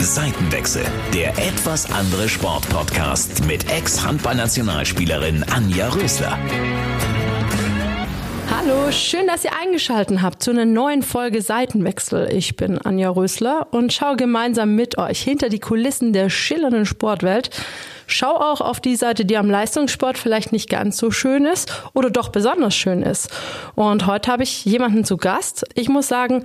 Seitenwechsel, 0.00 0.84
der 1.14 1.30
etwas 1.38 1.90
andere 1.90 2.28
Sportpodcast 2.28 3.46
mit 3.46 3.70
Ex-Handballnationalspielerin 3.70 5.44
Anja 5.44 5.88
Rösler. 5.88 6.38
Hallo, 8.50 8.92
schön, 8.92 9.26
dass 9.26 9.44
ihr 9.44 9.52
eingeschaltet 9.58 10.20
habt 10.20 10.42
zu 10.42 10.50
einer 10.50 10.66
neuen 10.66 11.02
Folge 11.02 11.40
Seitenwechsel. 11.40 12.30
Ich 12.32 12.56
bin 12.56 12.78
Anja 12.78 13.08
Rösler 13.08 13.68
und 13.70 13.92
schaue 13.92 14.16
gemeinsam 14.16 14.74
mit 14.74 14.98
euch 14.98 15.22
hinter 15.22 15.48
die 15.48 15.60
Kulissen 15.60 16.12
der 16.12 16.28
schillernden 16.28 16.84
Sportwelt. 16.84 17.50
Schau 18.06 18.36
auch 18.36 18.60
auf 18.60 18.80
die 18.80 18.96
Seite, 18.96 19.24
die 19.24 19.36
am 19.36 19.50
Leistungssport 19.50 20.18
vielleicht 20.18 20.52
nicht 20.52 20.68
ganz 20.68 20.98
so 20.98 21.10
schön 21.10 21.46
ist 21.46 21.72
oder 21.94 22.10
doch 22.10 22.28
besonders 22.28 22.76
schön 22.76 23.02
ist. 23.02 23.30
Und 23.74 24.06
heute 24.06 24.30
habe 24.30 24.42
ich 24.42 24.64
jemanden 24.64 25.04
zu 25.04 25.16
Gast. 25.16 25.64
Ich 25.74 25.88
muss 25.88 26.06
sagen, 26.06 26.44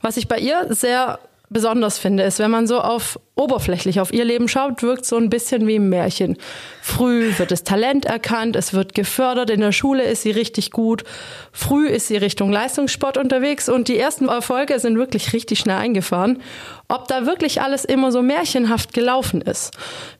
was 0.00 0.16
ich 0.16 0.28
bei 0.28 0.38
ihr 0.38 0.66
sehr 0.70 1.18
besonders 1.52 1.98
finde, 1.98 2.22
ist, 2.22 2.38
wenn 2.38 2.50
man 2.50 2.66
so 2.66 2.80
auf 2.80 3.18
oberflächlich 3.34 4.00
auf 4.00 4.12
ihr 4.12 4.24
Leben 4.24 4.46
schaut, 4.48 4.82
wirkt 4.82 5.06
so 5.06 5.16
ein 5.16 5.30
bisschen 5.30 5.66
wie 5.66 5.76
ein 5.76 5.88
Märchen. 5.88 6.36
Früh 6.82 7.32
wird 7.38 7.50
das 7.50 7.64
Talent 7.64 8.04
erkannt, 8.04 8.56
es 8.56 8.74
wird 8.74 8.94
gefördert, 8.94 9.50
in 9.50 9.60
der 9.60 9.72
Schule 9.72 10.04
ist 10.04 10.22
sie 10.22 10.30
richtig 10.30 10.70
gut. 10.70 11.04
Früh 11.50 11.88
ist 11.88 12.08
sie 12.08 12.16
Richtung 12.16 12.52
Leistungssport 12.52 13.16
unterwegs 13.16 13.68
und 13.68 13.88
die 13.88 13.98
ersten 13.98 14.28
Erfolge 14.28 14.78
sind 14.78 14.98
wirklich 14.98 15.32
richtig 15.32 15.60
schnell 15.60 15.78
eingefahren. 15.78 16.42
Ob 16.92 17.08
da 17.08 17.24
wirklich 17.24 17.62
alles 17.62 17.86
immer 17.86 18.12
so 18.12 18.20
märchenhaft 18.20 18.92
gelaufen 18.92 19.40
ist, 19.40 19.74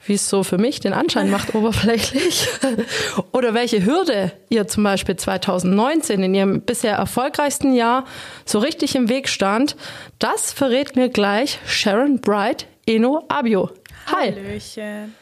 wie 0.06 0.14
es 0.14 0.30
so 0.30 0.42
für 0.42 0.56
mich 0.56 0.80
den 0.80 0.94
Anschein 0.94 1.30
macht, 1.30 1.54
oberflächlich, 1.54 2.48
oder 3.32 3.52
welche 3.52 3.84
Hürde 3.84 4.32
ihr 4.48 4.66
zum 4.66 4.82
Beispiel 4.82 5.16
2019 5.16 6.22
in 6.22 6.34
ihrem 6.34 6.62
bisher 6.62 6.96
erfolgreichsten 6.96 7.74
Jahr 7.74 8.06
so 8.46 8.58
richtig 8.58 8.94
im 8.94 9.10
Weg 9.10 9.28
stand, 9.28 9.76
das 10.18 10.54
verrät 10.54 10.96
mir 10.96 11.10
gleich 11.10 11.58
Sharon 11.66 12.22
Bright 12.22 12.66
Eno 12.86 13.22
Abio. 13.28 13.68
Hi. 14.06 14.32
Hallöchen. 14.32 15.14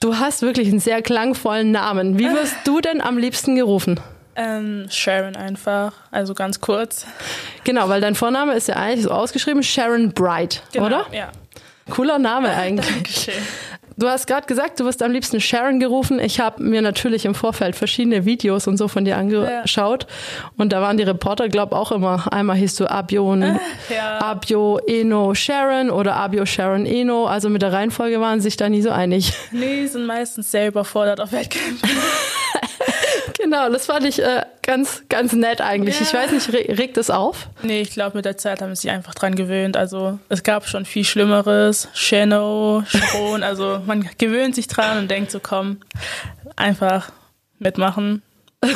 Du 0.00 0.16
hast 0.16 0.40
wirklich 0.40 0.68
einen 0.68 0.80
sehr 0.80 1.02
klangvollen 1.02 1.70
Namen. 1.70 2.18
Wie 2.18 2.30
wirst 2.30 2.56
du 2.64 2.80
denn 2.80 3.02
am 3.02 3.18
liebsten 3.18 3.56
gerufen? 3.56 4.00
Ähm, 4.36 4.86
Sharon 4.90 5.36
einfach, 5.36 5.92
also 6.10 6.34
ganz 6.34 6.60
kurz. 6.60 7.06
Genau, 7.64 7.88
weil 7.88 8.00
dein 8.00 8.14
Vorname 8.14 8.54
ist 8.54 8.68
ja 8.68 8.76
eigentlich 8.76 9.04
so 9.04 9.10
ausgeschrieben 9.10 9.62
Sharon 9.62 10.12
Bright, 10.12 10.62
Genau, 10.72 10.86
oder? 10.86 11.06
Ja. 11.12 11.30
Cooler 11.90 12.18
Name 12.18 12.48
eigentlich. 12.56 12.92
Dankeschön. 12.94 13.34
Du 13.96 14.08
hast 14.08 14.26
gerade 14.26 14.44
gesagt, 14.48 14.80
du 14.80 14.84
wirst 14.86 15.04
am 15.04 15.12
liebsten 15.12 15.40
Sharon 15.40 15.78
gerufen. 15.78 16.18
Ich 16.18 16.40
habe 16.40 16.60
mir 16.64 16.82
natürlich 16.82 17.24
im 17.26 17.34
Vorfeld 17.36 17.76
verschiedene 17.76 18.24
Videos 18.24 18.66
und 18.66 18.76
so 18.76 18.88
von 18.88 19.04
dir 19.04 19.16
angeschaut. 19.16 20.08
Und 20.56 20.72
da 20.72 20.82
waren 20.82 20.96
die 20.96 21.04
Reporter, 21.04 21.48
glaube 21.48 21.76
auch 21.76 21.92
immer. 21.92 22.24
Einmal 22.32 22.56
hieß 22.56 22.74
du 22.74 22.90
Abio, 22.90 23.30
und 23.30 23.42
Ja. 23.88 24.18
Abio 24.20 24.78
Eno 24.88 25.32
Sharon 25.36 25.90
oder 25.90 26.16
Abio 26.16 26.44
Sharon 26.44 26.86
Eno. 26.86 27.26
Also 27.26 27.48
mit 27.48 27.62
der 27.62 27.72
Reihenfolge 27.72 28.20
waren 28.20 28.40
sie 28.40 28.46
sich 28.48 28.56
da 28.56 28.68
nie 28.68 28.82
so 28.82 28.90
einig. 28.90 29.32
Nee, 29.52 29.86
sind 29.86 30.06
meistens 30.06 30.50
sehr 30.50 30.66
überfordert 30.66 31.20
auf 31.20 31.30
Wettkämpfen. 31.30 31.88
Genau, 33.38 33.68
das 33.70 33.86
fand 33.86 34.06
ich 34.06 34.22
äh, 34.22 34.42
ganz, 34.62 35.02
ganz 35.08 35.32
nett 35.32 35.60
eigentlich. 35.60 36.00
Ich 36.00 36.12
Ja. 36.12 36.20
weiß 36.20 36.32
nicht, 36.32 36.52
re 36.52 36.78
regt 36.78 36.96
es 36.96 37.10
auf? 37.10 37.48
Nee, 37.62 37.80
ich 37.82 37.90
glaube, 37.90 38.16
mit 38.16 38.24
der 38.24 38.36
Zeit 38.38 38.62
haben 38.62 38.74
sie 38.74 38.82
sich 38.82 38.90
einfach 38.90 39.14
dran 39.14 39.34
gewöhnt. 39.34 39.76
Also 39.76 40.18
es 40.28 40.42
gab 40.42 40.66
schon 40.68 40.84
viel 40.84 41.04
Schlimmeres. 41.04 41.88
Shano, 41.94 42.84
Sharon, 42.86 43.42
also 43.44 43.80
man 43.86 44.08
gewöhnt 44.18 44.54
sich 44.54 44.66
dran 44.68 44.98
und 44.98 45.10
denkt 45.10 45.30
so, 45.30 45.40
komm, 45.40 45.78
einfach 46.56 47.10
mitmachen. 47.58 48.22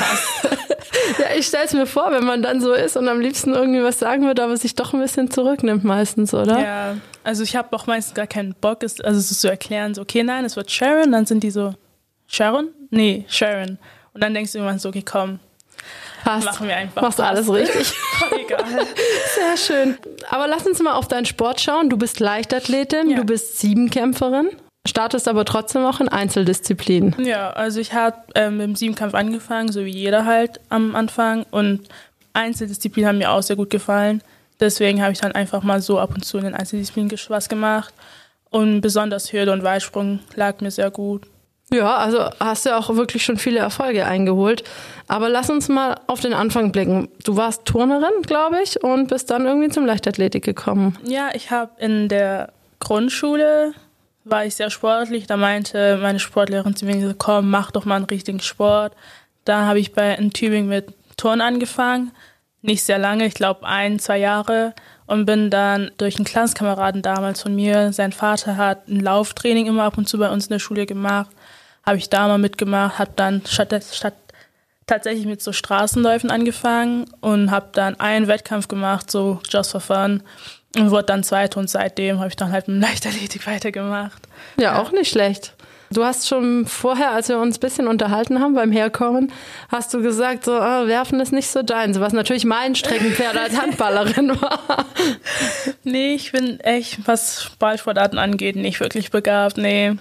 Ja, 1.18 1.36
ich 1.36 1.46
stelle 1.46 1.64
es 1.64 1.72
mir 1.72 1.86
vor, 1.86 2.12
wenn 2.12 2.24
man 2.24 2.42
dann 2.42 2.60
so 2.60 2.72
ist 2.72 2.96
und 2.96 3.08
am 3.08 3.20
liebsten 3.20 3.54
irgendwie 3.54 3.82
was 3.82 3.98
sagen 3.98 4.26
würde, 4.26 4.42
aber 4.42 4.56
sich 4.56 4.74
doch 4.74 4.92
ein 4.92 5.00
bisschen 5.00 5.30
zurücknimmt 5.30 5.82
meistens, 5.84 6.34
oder? 6.34 6.58
Ja, 6.60 6.96
also 7.24 7.42
ich 7.42 7.56
habe 7.56 7.74
auch 7.74 7.86
meistens 7.86 8.14
gar 8.14 8.26
keinen 8.26 8.54
Bock, 8.54 8.82
es, 8.82 9.00
also 9.00 9.18
es 9.18 9.40
zu 9.40 9.48
erklären, 9.48 9.94
so, 9.94 10.02
okay, 10.02 10.22
nein, 10.22 10.44
es 10.44 10.56
wird 10.56 10.70
Sharon, 10.70 11.12
dann 11.12 11.24
sind 11.26 11.42
die 11.42 11.50
so, 11.50 11.74
Sharon? 12.26 12.68
Nee, 12.90 13.24
Sharon. 13.28 13.78
Und 14.12 14.22
dann 14.22 14.34
denkst 14.34 14.52
du 14.52 14.58
irgendwann 14.58 14.78
so, 14.78 14.88
okay, 14.88 15.02
komm, 15.04 15.38
Passt. 16.24 16.44
machen 16.46 16.66
wir 16.68 16.76
einfach. 16.76 17.02
Machst 17.02 17.20
alles 17.20 17.50
richtig. 17.52 17.92
Egal. 18.38 18.64
Sehr 19.34 19.56
schön. 19.56 19.98
Aber 20.30 20.48
lass 20.48 20.66
uns 20.66 20.80
mal 20.80 20.94
auf 20.94 21.08
deinen 21.08 21.24
Sport 21.26 21.60
schauen. 21.60 21.88
Du 21.88 21.96
bist 21.96 22.20
Leichtathletin, 22.20 23.10
Ja. 23.10 23.16
du 23.18 23.24
bist 23.24 23.58
Siebenkämpferin, 23.58 24.50
startest 24.86 25.28
aber 25.28 25.44
trotzdem 25.44 25.84
auch 25.84 26.00
in 26.00 26.08
Einzeldisziplinen. 26.08 27.14
Ja, 27.24 27.50
also 27.50 27.78
ich 27.80 27.92
habe 27.92 28.16
ähm, 28.34 28.56
mit 28.56 28.66
dem 28.66 28.74
Siebenkampf 28.76 29.14
angefangen, 29.14 29.70
so 29.70 29.84
wie 29.84 29.90
jeder 29.90 30.24
halt 30.24 30.60
am 30.68 30.96
Anfang. 30.96 31.44
Und 31.50 31.88
Einzeldisziplinen 32.32 33.08
haben 33.08 33.18
mir 33.18 33.30
auch 33.30 33.42
sehr 33.42 33.56
gut 33.56 33.70
gefallen. 33.70 34.22
Deswegen 34.60 35.00
habe 35.02 35.12
ich 35.12 35.20
dann 35.20 35.32
einfach 35.32 35.62
mal 35.62 35.80
so 35.80 36.00
ab 36.00 36.10
und 36.14 36.24
zu 36.24 36.38
in 36.38 36.44
den 36.44 36.54
Einzeldisziplinen 36.54 37.12
was 37.28 37.48
gemacht. 37.48 37.94
Und 38.50 38.80
besonders 38.80 39.32
Hürde 39.32 39.52
und 39.52 39.62
Weitsprung 39.62 40.20
lag 40.34 40.60
mir 40.60 40.70
sehr 40.70 40.90
gut. 40.90 41.26
Ja, 41.70 41.96
also 41.96 42.30
hast 42.40 42.64
du 42.64 42.76
auch 42.76 42.94
wirklich 42.96 43.22
schon 43.22 43.36
viele 43.36 43.58
Erfolge 43.58 44.06
eingeholt. 44.06 44.64
Aber 45.06 45.28
lass 45.28 45.50
uns 45.50 45.68
mal 45.68 46.00
auf 46.06 46.20
den 46.20 46.32
Anfang 46.32 46.72
blicken. 46.72 47.08
Du 47.24 47.36
warst 47.36 47.66
Turnerin, 47.66 48.22
glaube 48.22 48.62
ich, 48.62 48.82
und 48.82 49.08
bist 49.08 49.30
dann 49.30 49.44
irgendwie 49.44 49.68
zum 49.68 49.84
Leichtathletik 49.84 50.44
gekommen. 50.44 50.96
Ja, 51.04 51.30
ich 51.34 51.50
habe 51.50 51.72
in 51.78 52.08
der 52.08 52.52
Grundschule 52.80 53.74
war 54.24 54.44
ich 54.44 54.54
sehr 54.54 54.70
sportlich. 54.70 55.26
Da 55.26 55.36
meinte 55.36 55.98
meine 56.00 56.20
Sportlehrerin 56.20 56.76
zu 56.76 56.86
mir, 56.86 57.14
komm, 57.16 57.50
mach 57.50 57.70
doch 57.70 57.84
mal 57.84 57.96
einen 57.96 58.04
richtigen 58.04 58.40
Sport. 58.40 58.94
Da 59.44 59.66
habe 59.66 59.80
ich 59.80 59.92
bei 59.92 60.14
in 60.14 60.32
Tübingen 60.32 60.68
mit 60.68 60.92
Turnen 61.16 61.40
angefangen. 61.40 62.12
Nicht 62.60 62.82
sehr 62.82 62.98
lange, 62.98 63.26
ich 63.26 63.34
glaube 63.34 63.66
ein, 63.66 63.98
zwei 63.98 64.18
Jahre. 64.18 64.74
Und 65.06 65.24
bin 65.24 65.50
dann 65.50 65.90
durch 65.96 66.16
einen 66.16 66.26
Klassenkameraden 66.26 67.00
damals 67.00 67.40
von 67.40 67.54
mir, 67.54 67.94
sein 67.94 68.12
Vater 68.12 68.58
hat 68.58 68.88
ein 68.88 69.00
Lauftraining 69.00 69.66
immer 69.66 69.84
ab 69.84 69.96
und 69.96 70.06
zu 70.06 70.18
bei 70.18 70.28
uns 70.28 70.48
in 70.48 70.52
der 70.52 70.58
Schule 70.58 70.84
gemacht. 70.84 71.30
Habe 71.88 71.96
ich 71.96 72.10
da 72.10 72.28
mal 72.28 72.36
mitgemacht, 72.36 72.98
habe 72.98 73.12
dann 73.16 73.40
statt, 73.46 73.74
statt 73.90 74.12
tatsächlich 74.86 75.24
mit 75.24 75.40
so 75.40 75.54
Straßenläufen 75.54 76.30
angefangen 76.30 77.06
und 77.22 77.50
habe 77.50 77.70
dann 77.72 77.98
einen 77.98 78.28
Wettkampf 78.28 78.68
gemacht, 78.68 79.10
so 79.10 79.40
just 79.48 79.70
for 79.70 79.80
fun. 79.80 80.22
Und 80.76 80.90
wurde 80.90 81.04
dann 81.04 81.24
Zweite 81.24 81.58
und 81.58 81.70
seitdem 81.70 82.18
habe 82.18 82.28
ich 82.28 82.36
dann 82.36 82.52
halt 82.52 82.68
mit 82.68 82.82
Leichtathletik 82.82 83.46
weitergemacht. 83.46 84.20
Ja, 84.58 84.82
auch 84.82 84.92
nicht 84.92 85.10
schlecht. 85.10 85.54
Du 85.90 86.04
hast 86.04 86.28
schon 86.28 86.66
vorher, 86.66 87.12
als 87.12 87.28
wir 87.28 87.38
uns 87.38 87.56
ein 87.56 87.60
bisschen 87.60 87.88
unterhalten 87.88 88.40
haben 88.40 88.54
beim 88.54 88.72
Herkommen, 88.72 89.32
hast 89.70 89.94
du 89.94 90.02
gesagt, 90.02 90.44
so 90.44 90.52
ah, 90.52 90.86
werfen 90.86 91.18
ist 91.20 91.32
nicht 91.32 91.48
so 91.48 91.62
deins, 91.62 91.98
was 91.98 92.12
natürlich 92.12 92.44
mein 92.44 92.74
Streckenpferd 92.74 93.36
als 93.36 93.58
Handballerin 93.60 94.38
war. 94.40 94.84
Nee, 95.84 96.14
ich 96.14 96.32
bin 96.32 96.60
echt, 96.60 97.06
was 97.06 97.52
Ballsportarten 97.58 98.18
angeht, 98.18 98.56
nicht 98.56 98.80
wirklich 98.80 99.10
begabt. 99.10 99.56
Nee, 99.56 99.96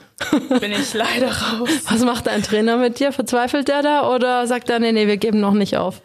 bin 0.60 0.72
ich 0.72 0.94
leider 0.94 1.30
raus. 1.30 1.70
Was 1.90 2.04
macht 2.04 2.28
dein 2.28 2.44
Trainer 2.44 2.76
mit 2.76 3.00
dir? 3.00 3.14
Verzweifelt 3.14 3.70
der 3.70 3.82
da 3.82 4.10
oder 4.14 4.46
sagt 4.46 4.70
er, 4.70 4.80
nee, 4.80 4.92
nee, 4.92 5.08
wir 5.08 5.18
geben 5.18 5.40
noch 5.40 5.54
nicht 5.54 5.78
auf? 5.78 6.02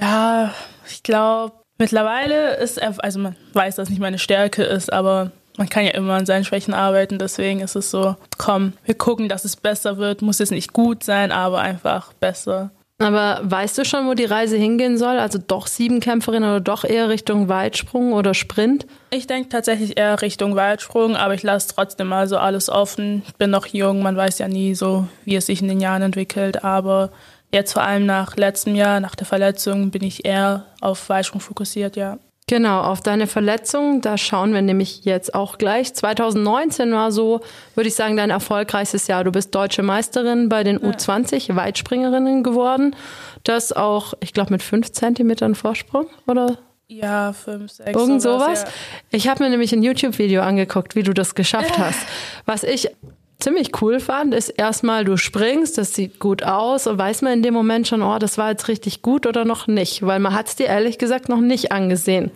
Ja, 0.00 0.54
ich 0.88 1.02
glaube, 1.02 1.52
mittlerweile 1.76 2.56
ist 2.56 2.78
er, 2.78 2.94
also 2.98 3.18
man 3.18 3.36
weiß, 3.52 3.76
dass 3.76 3.90
nicht 3.90 4.00
meine 4.00 4.18
Stärke 4.18 4.62
ist, 4.62 4.90
aber 4.92 5.30
man 5.56 5.68
kann 5.68 5.84
ja 5.84 5.92
immer 5.92 6.14
an 6.14 6.26
seinen 6.26 6.44
Schwächen 6.44 6.74
arbeiten. 6.74 7.18
Deswegen 7.18 7.60
ist 7.60 7.76
es 7.76 7.90
so, 7.90 8.16
komm, 8.38 8.72
wir 8.84 8.94
gucken, 8.94 9.28
dass 9.28 9.44
es 9.44 9.56
besser 9.56 9.96
wird. 9.96 10.22
Muss 10.22 10.38
jetzt 10.38 10.52
nicht 10.52 10.72
gut 10.72 11.04
sein, 11.04 11.32
aber 11.32 11.60
einfach 11.60 12.12
besser. 12.14 12.70
Aber 12.98 13.40
weißt 13.42 13.76
du 13.76 13.84
schon, 13.84 14.06
wo 14.06 14.14
die 14.14 14.24
Reise 14.24 14.56
hingehen 14.56 14.96
soll? 14.96 15.18
Also 15.18 15.38
doch 15.38 15.66
Siebenkämpferin 15.66 16.42
oder 16.42 16.60
doch 16.60 16.82
eher 16.82 17.10
Richtung 17.10 17.48
Weitsprung 17.48 18.14
oder 18.14 18.32
Sprint? 18.32 18.86
Ich 19.10 19.26
denke 19.26 19.50
tatsächlich 19.50 19.98
eher 19.98 20.22
Richtung 20.22 20.56
Weitsprung, 20.56 21.14
aber 21.14 21.34
ich 21.34 21.42
lasse 21.42 21.68
trotzdem 21.74 22.06
mal 22.06 22.26
so 22.26 22.38
alles 22.38 22.70
offen. 22.70 23.22
Ich 23.26 23.34
bin 23.34 23.50
noch 23.50 23.66
jung, 23.66 24.02
man 24.02 24.16
weiß 24.16 24.38
ja 24.38 24.48
nie 24.48 24.74
so, 24.74 25.06
wie 25.24 25.36
es 25.36 25.46
sich 25.46 25.60
in 25.60 25.68
den 25.68 25.80
Jahren 25.80 26.00
entwickelt. 26.00 26.64
Aber 26.64 27.10
jetzt 27.52 27.74
vor 27.74 27.82
allem 27.82 28.06
nach 28.06 28.36
letztem 28.36 28.74
Jahr, 28.74 29.00
nach 29.00 29.14
der 29.14 29.26
Verletzung, 29.26 29.90
bin 29.90 30.02
ich 30.02 30.24
eher 30.24 30.64
auf 30.80 31.10
Weitsprung 31.10 31.42
fokussiert, 31.42 31.96
ja. 31.96 32.18
Genau, 32.48 32.82
auf 32.82 33.00
deine 33.00 33.26
Verletzung, 33.26 34.00
da 34.02 34.16
schauen 34.16 34.54
wir 34.54 34.62
nämlich 34.62 35.04
jetzt 35.04 35.34
auch 35.34 35.58
gleich. 35.58 35.92
2019 35.94 36.92
war 36.92 37.10
so, 37.10 37.40
würde 37.74 37.88
ich 37.88 37.96
sagen, 37.96 38.16
dein 38.16 38.30
erfolgreichstes 38.30 39.08
Jahr. 39.08 39.24
Du 39.24 39.32
bist 39.32 39.52
deutsche 39.52 39.82
Meisterin 39.82 40.48
bei 40.48 40.62
den 40.62 40.78
U20 40.78 41.56
Weitspringerinnen 41.56 42.44
geworden. 42.44 42.94
Das 43.42 43.72
auch, 43.72 44.14
ich 44.20 44.32
glaube, 44.32 44.52
mit 44.52 44.62
fünf 44.62 44.92
Zentimetern 44.92 45.56
Vorsprung, 45.56 46.06
oder? 46.28 46.56
Ja, 46.86 47.32
fünf, 47.32 47.72
sechs. 47.72 47.98
Irgend 47.98 48.22
sowas. 48.22 48.62
ja. 48.62 48.68
Ich 49.10 49.26
habe 49.26 49.42
mir 49.42 49.50
nämlich 49.50 49.72
ein 49.72 49.82
YouTube-Video 49.82 50.42
angeguckt, 50.42 50.94
wie 50.94 51.02
du 51.02 51.12
das 51.12 51.34
geschafft 51.34 51.76
hast. 51.78 51.98
Was 52.44 52.62
ich 52.62 52.88
ziemlich 53.38 53.80
cool 53.80 54.00
fand, 54.00 54.34
ist 54.34 54.48
erstmal, 54.48 55.04
du 55.04 55.16
springst, 55.16 55.78
das 55.78 55.94
sieht 55.94 56.18
gut 56.18 56.42
aus 56.42 56.86
und 56.86 56.98
weiß 56.98 57.22
man 57.22 57.34
in 57.34 57.42
dem 57.42 57.54
Moment 57.54 57.88
schon, 57.88 58.02
oh, 58.02 58.18
das 58.18 58.38
war 58.38 58.50
jetzt 58.50 58.68
richtig 58.68 59.02
gut 59.02 59.26
oder 59.26 59.44
noch 59.44 59.66
nicht, 59.66 60.04
weil 60.04 60.20
man 60.20 60.34
hat 60.34 60.48
es 60.48 60.56
dir 60.56 60.66
ehrlich 60.66 60.98
gesagt 60.98 61.28
noch 61.28 61.40
nicht 61.40 61.72
angesehen. 61.72 62.30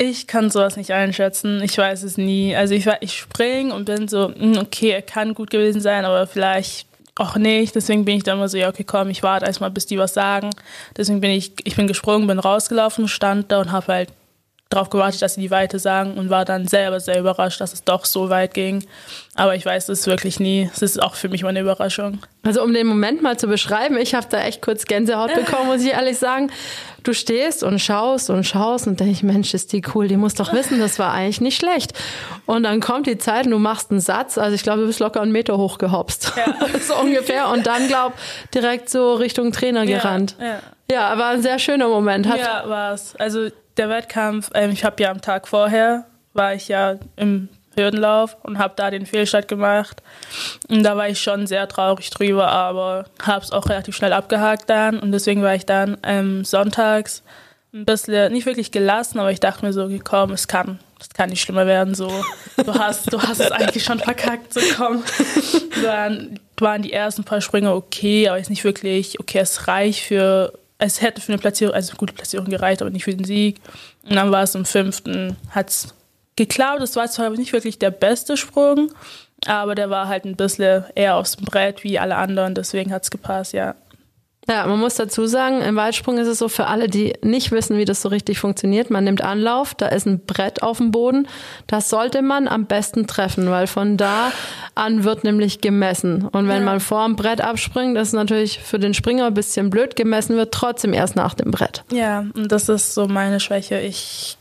Ich 0.00 0.28
kann 0.28 0.48
sowas 0.48 0.76
nicht 0.76 0.92
einschätzen. 0.92 1.60
Ich 1.60 1.76
weiß 1.76 2.04
es 2.04 2.16
nie. 2.16 2.54
Also 2.54 2.72
ich, 2.72 2.86
ich 3.00 3.18
spring 3.18 3.72
und 3.72 3.86
bin 3.86 4.06
so, 4.06 4.32
hm, 4.32 4.56
okay, 4.58 4.90
er 4.90 5.02
kann 5.02 5.34
gut 5.34 5.50
gewesen 5.50 5.80
sein, 5.80 6.04
aber 6.04 6.28
vielleicht 6.28 6.86
auch 7.16 7.34
nicht. 7.34 7.74
Deswegen 7.74 8.04
bin 8.04 8.16
ich 8.16 8.22
dann 8.22 8.38
immer 8.38 8.48
so, 8.48 8.56
ja, 8.56 8.68
okay, 8.68 8.84
komm, 8.84 9.10
ich 9.10 9.24
warte 9.24 9.46
erstmal, 9.46 9.72
bis 9.72 9.86
die 9.86 9.98
was 9.98 10.14
sagen. 10.14 10.50
Deswegen 10.96 11.20
bin 11.20 11.32
ich, 11.32 11.52
ich 11.64 11.74
bin 11.74 11.88
gesprungen, 11.88 12.28
bin 12.28 12.38
rausgelaufen, 12.38 13.08
stand 13.08 13.50
da 13.50 13.60
und 13.60 13.72
habe 13.72 13.92
halt 13.92 14.12
darauf 14.68 14.90
gewartet, 14.90 15.22
dass 15.22 15.34
sie 15.34 15.40
die 15.40 15.50
Weite 15.50 15.78
sagen 15.78 16.14
und 16.14 16.28
war 16.28 16.44
dann 16.44 16.68
selber 16.68 17.00
sehr 17.00 17.18
überrascht, 17.18 17.60
dass 17.60 17.72
es 17.72 17.84
doch 17.84 18.04
so 18.04 18.28
weit 18.28 18.52
ging. 18.52 18.84
Aber 19.34 19.54
ich 19.54 19.64
weiß 19.64 19.88
es 19.88 20.06
wirklich 20.06 20.40
nie. 20.40 20.68
Es 20.74 20.82
ist 20.82 21.02
auch 21.02 21.14
für 21.14 21.30
mich 21.30 21.42
mal 21.42 21.50
eine 21.50 21.60
Überraschung. 21.60 22.18
Also 22.42 22.62
um 22.62 22.74
den 22.74 22.86
Moment 22.86 23.22
mal 23.22 23.38
zu 23.38 23.46
beschreiben, 23.46 23.96
ich 23.96 24.14
habe 24.14 24.26
da 24.28 24.42
echt 24.42 24.60
kurz 24.60 24.84
Gänsehaut 24.84 25.34
bekommen, 25.34 25.68
muss 25.68 25.82
ich 25.82 25.92
ehrlich 25.92 26.18
sagen. 26.18 26.50
Du 27.02 27.14
stehst 27.14 27.62
und 27.62 27.78
schaust 27.78 28.28
und 28.28 28.44
schaust 28.44 28.86
und 28.86 29.00
denkst, 29.00 29.22
Mensch, 29.22 29.54
ist 29.54 29.72
die 29.72 29.82
cool, 29.94 30.08
die 30.08 30.18
muss 30.18 30.34
doch 30.34 30.52
wissen, 30.52 30.78
das 30.80 30.98
war 30.98 31.14
eigentlich 31.14 31.40
nicht 31.40 31.58
schlecht. 31.58 31.92
Und 32.44 32.64
dann 32.64 32.80
kommt 32.80 33.06
die 33.06 33.16
Zeit 33.16 33.46
und 33.46 33.52
du 33.52 33.58
machst 33.58 33.90
einen 33.90 34.00
Satz, 34.00 34.36
also 34.36 34.54
ich 34.54 34.62
glaube, 34.62 34.82
du 34.82 34.86
bist 34.86 35.00
locker 35.00 35.22
einen 35.22 35.32
Meter 35.32 35.56
hochgehopst. 35.56 36.32
Ja. 36.36 36.54
so 36.80 36.96
ungefähr. 36.96 37.48
Und 37.48 37.66
dann, 37.66 37.88
glaub, 37.88 38.12
direkt 38.52 38.90
so 38.90 39.14
Richtung 39.14 39.52
Trainer 39.52 39.84
ja, 39.84 39.98
gerannt. 39.98 40.36
Ja. 40.40 40.60
ja, 40.90 41.08
aber 41.08 41.28
ein 41.28 41.40
sehr 41.40 41.58
schöner 41.58 41.88
Moment. 41.88 42.28
Hat 42.28 42.38
ja, 42.38 42.68
war 42.68 42.92
es. 42.92 43.14
Also 43.16 43.48
der 43.78 43.88
Wettkampf, 43.88 44.50
ähm, 44.54 44.70
ich 44.70 44.84
habe 44.84 45.02
ja 45.02 45.10
am 45.10 45.20
Tag 45.20 45.48
vorher, 45.48 46.04
war 46.34 46.54
ich 46.54 46.68
ja 46.68 46.96
im 47.16 47.48
Hürdenlauf 47.76 48.36
und 48.42 48.58
habe 48.58 48.74
da 48.76 48.90
den 48.90 49.06
Fehlstart 49.06 49.48
gemacht. 49.48 50.02
Und 50.68 50.82
da 50.82 50.96
war 50.96 51.08
ich 51.08 51.20
schon 51.20 51.46
sehr 51.46 51.68
traurig 51.68 52.10
drüber, 52.10 52.48
aber 52.48 53.06
habe 53.22 53.44
es 53.44 53.52
auch 53.52 53.68
relativ 53.68 53.96
schnell 53.96 54.12
abgehakt 54.12 54.68
dann. 54.68 54.98
Und 54.98 55.12
deswegen 55.12 55.42
war 55.42 55.54
ich 55.54 55.64
dann 55.64 55.96
ähm, 56.02 56.44
sonntags 56.44 57.22
ein 57.72 57.84
bisschen, 57.84 58.32
nicht 58.32 58.46
wirklich 58.46 58.72
gelassen, 58.72 59.18
aber 59.18 59.30
ich 59.30 59.40
dachte 59.40 59.64
mir 59.64 59.72
so, 59.72 59.84
okay, 59.84 60.00
komm, 60.02 60.32
es 60.32 60.48
kann, 60.48 60.80
es 60.98 61.10
kann 61.10 61.30
nicht 61.30 61.40
schlimmer 61.40 61.66
werden. 61.66 61.94
So, 61.94 62.08
du 62.56 62.74
hast, 62.74 63.12
du 63.12 63.22
hast 63.22 63.40
es 63.40 63.52
eigentlich 63.52 63.84
schon 63.84 64.00
verkackt, 64.00 64.54
so 64.54 64.60
komm. 64.76 65.04
Dann 65.82 66.40
waren 66.58 66.82
die 66.82 66.92
ersten 66.92 67.24
paar 67.24 67.40
Sprünge 67.40 67.72
okay, 67.74 68.28
aber 68.28 68.38
ist 68.38 68.50
nicht 68.50 68.64
wirklich, 68.64 69.20
okay, 69.20 69.38
es 69.38 69.68
reicht 69.68 70.00
für 70.00 70.52
es 70.78 71.02
hätte 71.02 71.20
für 71.20 71.32
eine 71.32 71.40
Platzierung, 71.40 71.74
also 71.74 71.90
eine 71.90 71.98
gute 71.98 72.14
Platzierung 72.14 72.48
gereicht, 72.48 72.80
aber 72.80 72.90
nicht 72.90 73.04
für 73.04 73.14
den 73.14 73.24
Sieg. 73.24 73.60
Und 74.08 74.14
dann 74.14 74.30
war 74.30 74.44
es 74.44 74.54
im 74.54 74.64
fünften, 74.64 75.36
hat 75.50 75.70
es 75.70 75.94
geklaut. 76.36 76.80
Es 76.80 76.96
war 76.96 77.08
zwar 77.08 77.30
nicht 77.30 77.52
wirklich 77.52 77.78
der 77.78 77.90
beste 77.90 78.36
Sprung, 78.36 78.92
aber 79.46 79.74
der 79.74 79.90
war 79.90 80.08
halt 80.08 80.24
ein 80.24 80.36
bisschen 80.36 80.84
eher 80.94 81.16
aufs 81.16 81.36
Brett 81.36 81.84
wie 81.84 81.98
alle 81.98 82.16
anderen, 82.16 82.54
deswegen 82.54 82.92
hat 82.92 83.02
es 83.02 83.10
gepasst, 83.10 83.52
ja. 83.52 83.74
Ja, 84.50 84.66
man 84.66 84.78
muss 84.78 84.94
dazu 84.94 85.26
sagen, 85.26 85.60
im 85.60 85.76
Weitsprung 85.76 86.16
ist 86.16 86.26
es 86.26 86.38
so 86.38 86.48
für 86.48 86.68
alle, 86.68 86.88
die 86.88 87.12
nicht 87.22 87.52
wissen, 87.52 87.76
wie 87.76 87.84
das 87.84 88.00
so 88.00 88.08
richtig 88.08 88.38
funktioniert. 88.38 88.90
Man 88.90 89.04
nimmt 89.04 89.22
Anlauf, 89.22 89.74
da 89.74 89.88
ist 89.88 90.06
ein 90.06 90.24
Brett 90.24 90.62
auf 90.62 90.78
dem 90.78 90.90
Boden. 90.90 91.28
Das 91.66 91.90
sollte 91.90 92.22
man 92.22 92.48
am 92.48 92.64
besten 92.64 93.06
treffen, 93.06 93.50
weil 93.50 93.66
von 93.66 93.98
da 93.98 94.32
an 94.74 95.04
wird 95.04 95.22
nämlich 95.22 95.60
gemessen. 95.60 96.26
Und 96.26 96.48
wenn 96.48 96.60
ja. 96.60 96.64
man 96.64 96.80
vor 96.80 97.04
dem 97.04 97.16
Brett 97.16 97.42
abspringt, 97.42 97.94
das 97.94 98.08
ist 98.08 98.14
natürlich 98.14 98.60
für 98.60 98.78
den 98.78 98.94
Springer 98.94 99.26
ein 99.26 99.34
bisschen 99.34 99.68
blöd. 99.68 99.96
Gemessen 99.96 100.36
wird 100.36 100.54
trotzdem 100.54 100.94
erst 100.94 101.14
nach 101.14 101.34
dem 101.34 101.50
Brett. 101.50 101.84
Ja, 101.92 102.20
und 102.20 102.50
das 102.50 102.70
ist 102.70 102.94
so 102.94 103.06
meine 103.06 103.40
Schwäche. 103.40 103.78
Ich 103.80 104.38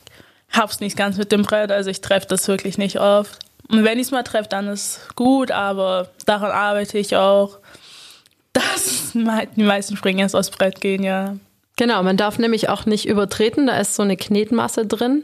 hab's 0.52 0.80
nicht 0.80 0.96
ganz 0.96 1.18
mit 1.18 1.34
dem 1.34 1.42
Brett, 1.42 1.70
also 1.70 1.90
ich 1.90 2.00
treffe 2.00 2.28
das 2.30 2.48
wirklich 2.48 2.78
nicht 2.78 2.98
oft. 3.00 3.40
Und 3.70 3.84
wenn 3.84 4.00
ich 4.00 4.06
es 4.06 4.12
mal 4.12 4.24
treffe, 4.24 4.48
dann 4.48 4.70
ist 4.70 5.02
gut, 5.16 5.52
aber 5.52 6.08
daran 6.26 6.52
arbeite 6.52 6.98
ich 6.98 7.18
auch 7.18 7.58
dass 8.58 9.12
die 9.14 9.64
meisten 9.64 9.98
Springen 9.98 10.20
erst 10.20 10.36
aus 10.36 10.50
Brett 10.50 10.82
gehen, 10.82 11.04
ja. 11.04 11.36
Genau, 11.78 12.02
man 12.02 12.18
darf 12.18 12.40
nämlich 12.40 12.70
auch 12.70 12.86
nicht 12.86 13.08
übertreten, 13.08 13.68
da 13.68 13.78
ist 13.78 13.96
so 13.96 14.04
eine 14.04 14.18
Knetmasse 14.18 14.86
drin 14.86 15.24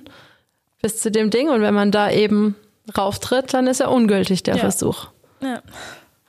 bis 0.81 1.00
zu 1.00 1.09
dem 1.09 1.30
Ding 1.30 1.50
und 1.50 1.62
wenn 1.62 1.74
man 1.74 1.91
da 1.91 2.12
eben 2.12 2.56
rauftritt, 2.95 3.53
dann 3.53 3.68
ist 3.68 3.80
er 3.80 3.89
ungültig, 3.89 4.44
der 4.44 4.56
ja. 4.56 4.59
Versuch. 4.59 5.07
Ja. 5.41 5.62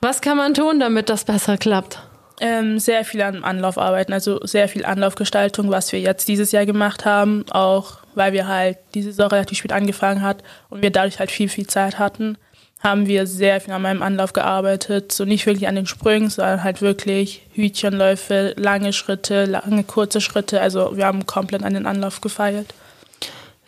Was 0.01 0.21
kann 0.21 0.37
man 0.37 0.55
tun, 0.55 0.81
damit 0.81 1.09
das 1.09 1.25
besser 1.25 1.59
klappt? 1.59 1.99
Ähm, 2.41 2.79
sehr 2.79 3.05
viel 3.05 3.23
an 3.23 3.45
Anlauf 3.45 3.79
arbeiten, 3.79 4.13
also 4.13 4.45
sehr 4.45 4.69
viel 4.69 4.85
Anlaufgestaltung, 4.85 5.71
was 5.71 5.93
wir 5.93 6.01
jetzt 6.01 6.29
dieses 6.29 6.53
Jahr 6.53 6.67
gemacht 6.67 7.05
haben, 7.05 7.45
auch 7.51 7.99
weil 8.15 8.33
wir 8.33 8.49
halt 8.49 8.79
diese 8.95 9.11
Saison 9.13 9.29
relativ 9.29 9.59
spät 9.59 9.73
angefangen 9.73 10.23
hat 10.23 10.43
und 10.71 10.83
wir 10.83 10.91
dadurch 10.91 11.19
halt 11.19 11.31
viel, 11.31 11.49
viel 11.49 11.67
Zeit 11.67 11.99
hatten 11.99 12.39
haben 12.85 13.07
wir 13.07 13.27
sehr 13.27 13.61
viel 13.61 13.73
an 13.73 13.83
meinem 13.83 14.03
Anlauf 14.03 14.35
gearbeitet. 14.35 15.11
So 15.11 15.25
nicht 15.25 15.47
wirklich 15.47 15.67
an 15.67 15.75
den 15.75 15.87
Sprüngen, 15.87 16.29
sondern 16.29 16.63
halt 16.63 16.83
wirklich 16.83 17.43
Hütchenläufe, 17.55 18.55
lange 18.57 18.93
Schritte, 18.93 19.47
lange 19.47 19.85
kurze 19.85 20.21
Schritte. 20.21 20.61
Also 20.61 20.97
wir 20.97 21.07
haben 21.07 21.25
komplett 21.25 21.65
an 21.65 21.75
den 21.75 21.87
Anlauf 21.87 22.21
gefeilt. 22.21 22.67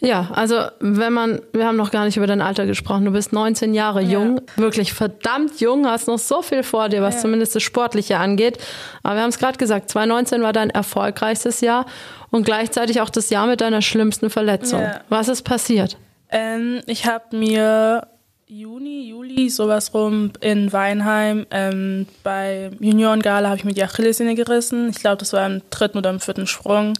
Ja, 0.01 0.29
also 0.35 0.61
wenn 0.79 1.15
man, 1.15 1.41
wir 1.55 1.67
haben 1.67 1.77
noch 1.77 1.91
gar 1.91 2.05
nicht 2.05 2.19
über 2.19 2.27
dein 2.27 2.43
Alter 2.43 2.67
gesprochen, 2.67 3.07
du 3.07 3.13
bist 3.13 3.33
19 3.33 3.73
Jahre 3.73 4.03
ja. 4.03 4.11
jung, 4.11 4.43
wirklich 4.57 4.93
verdammt 4.93 5.59
jung, 5.59 5.87
hast 5.87 6.07
noch 6.07 6.19
so 6.19 6.43
viel 6.43 6.63
vor 6.63 6.91
dir, 6.91 7.01
was 7.01 7.15
ja. 7.15 7.21
zumindest 7.23 7.55
das 7.55 7.63
Sportliche 7.63 8.19
angeht. 8.19 8.59
Aber 9.03 9.15
wir 9.15 9.23
haben 9.23 9.31
es 9.31 9.39
gerade 9.39 9.57
gesagt, 9.57 9.89
2019 9.89 10.43
war 10.43 10.53
dein 10.53 10.69
erfolgreichstes 10.69 11.63
Jahr 11.63 11.87
und 12.31 12.45
gleichzeitig 12.45 13.01
auch 13.01 13.09
das 13.09 13.31
Jahr 13.31 13.47
mit 13.47 13.63
deiner 13.63 13.81
schlimmsten 13.81 14.29
Verletzung. 14.29 14.83
Ja. 14.83 15.01
Was 15.09 15.29
ist 15.29 15.43
passiert? 15.43 15.97
Ähm, 16.31 16.83
ich 16.87 17.07
habe 17.07 17.35
mir 17.35 18.07
Juni, 18.49 19.09
Juli, 19.09 19.51
sowas 19.51 19.93
rum 19.93 20.31
in 20.41 20.73
Weinheim. 20.73 21.47
Ähm, 21.51 22.07
bei 22.23 22.71
Juniorengala 22.79 23.49
habe 23.49 23.59
ich 23.59 23.65
mir 23.65 23.75
die 23.75 23.83
Achillessehne 23.83 24.37
gerissen. 24.37 24.89
Ich 24.91 25.01
glaube, 25.01 25.17
das 25.17 25.33
war 25.33 25.45
im 25.47 25.63
dritten 25.71 25.99
oder 25.99 26.11
im 26.11 26.21
vierten 26.21 26.47
Sprung. 26.47 26.97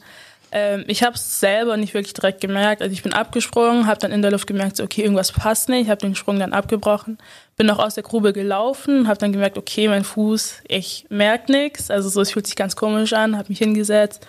Ähm, 0.51 0.83
ich 0.89 1.05
habe 1.05 1.15
es 1.15 1.39
selber 1.39 1.77
nicht 1.77 1.95
wirklich 1.95 2.15
direkt 2.15 2.41
gemerkt. 2.41 2.83
Also 2.83 2.93
ich 2.93 3.05
bin 3.05 3.13
abgesprungen, 3.13 3.87
habe 3.87 4.01
dann 4.01 4.11
in 4.11 4.23
der 4.23 4.33
Luft 4.33 4.49
gemerkt, 4.49 4.77
so, 4.77 4.83
okay, 4.83 5.03
irgendwas 5.03 5.31
passt 5.31 5.69
nicht. 5.69 5.89
habe 5.89 6.01
den 6.01 6.17
Sprung 6.17 6.41
dann 6.41 6.53
abgebrochen. 6.53 7.17
Bin 7.57 7.69
noch 7.69 7.79
aus 7.79 7.95
der 7.95 8.03
Grube 8.03 8.33
gelaufen, 8.33 9.07
habe 9.07 9.21
dann 9.21 9.33
gemerkt, 9.33 9.57
okay, 9.57 9.87
mein 9.87 10.03
Fuß, 10.03 10.63
ich 10.67 11.07
merke 11.11 11.53
nichts. 11.53 11.93
Also 11.93 12.09
so, 12.09 12.23
es 12.23 12.33
fühlt 12.33 12.49
sich 12.49 12.57
ganz 12.57 12.75
komisch 12.75 13.13
an, 13.13 13.39
habe 13.39 13.51
mich 13.51 13.59
hingesetzt 13.59 14.27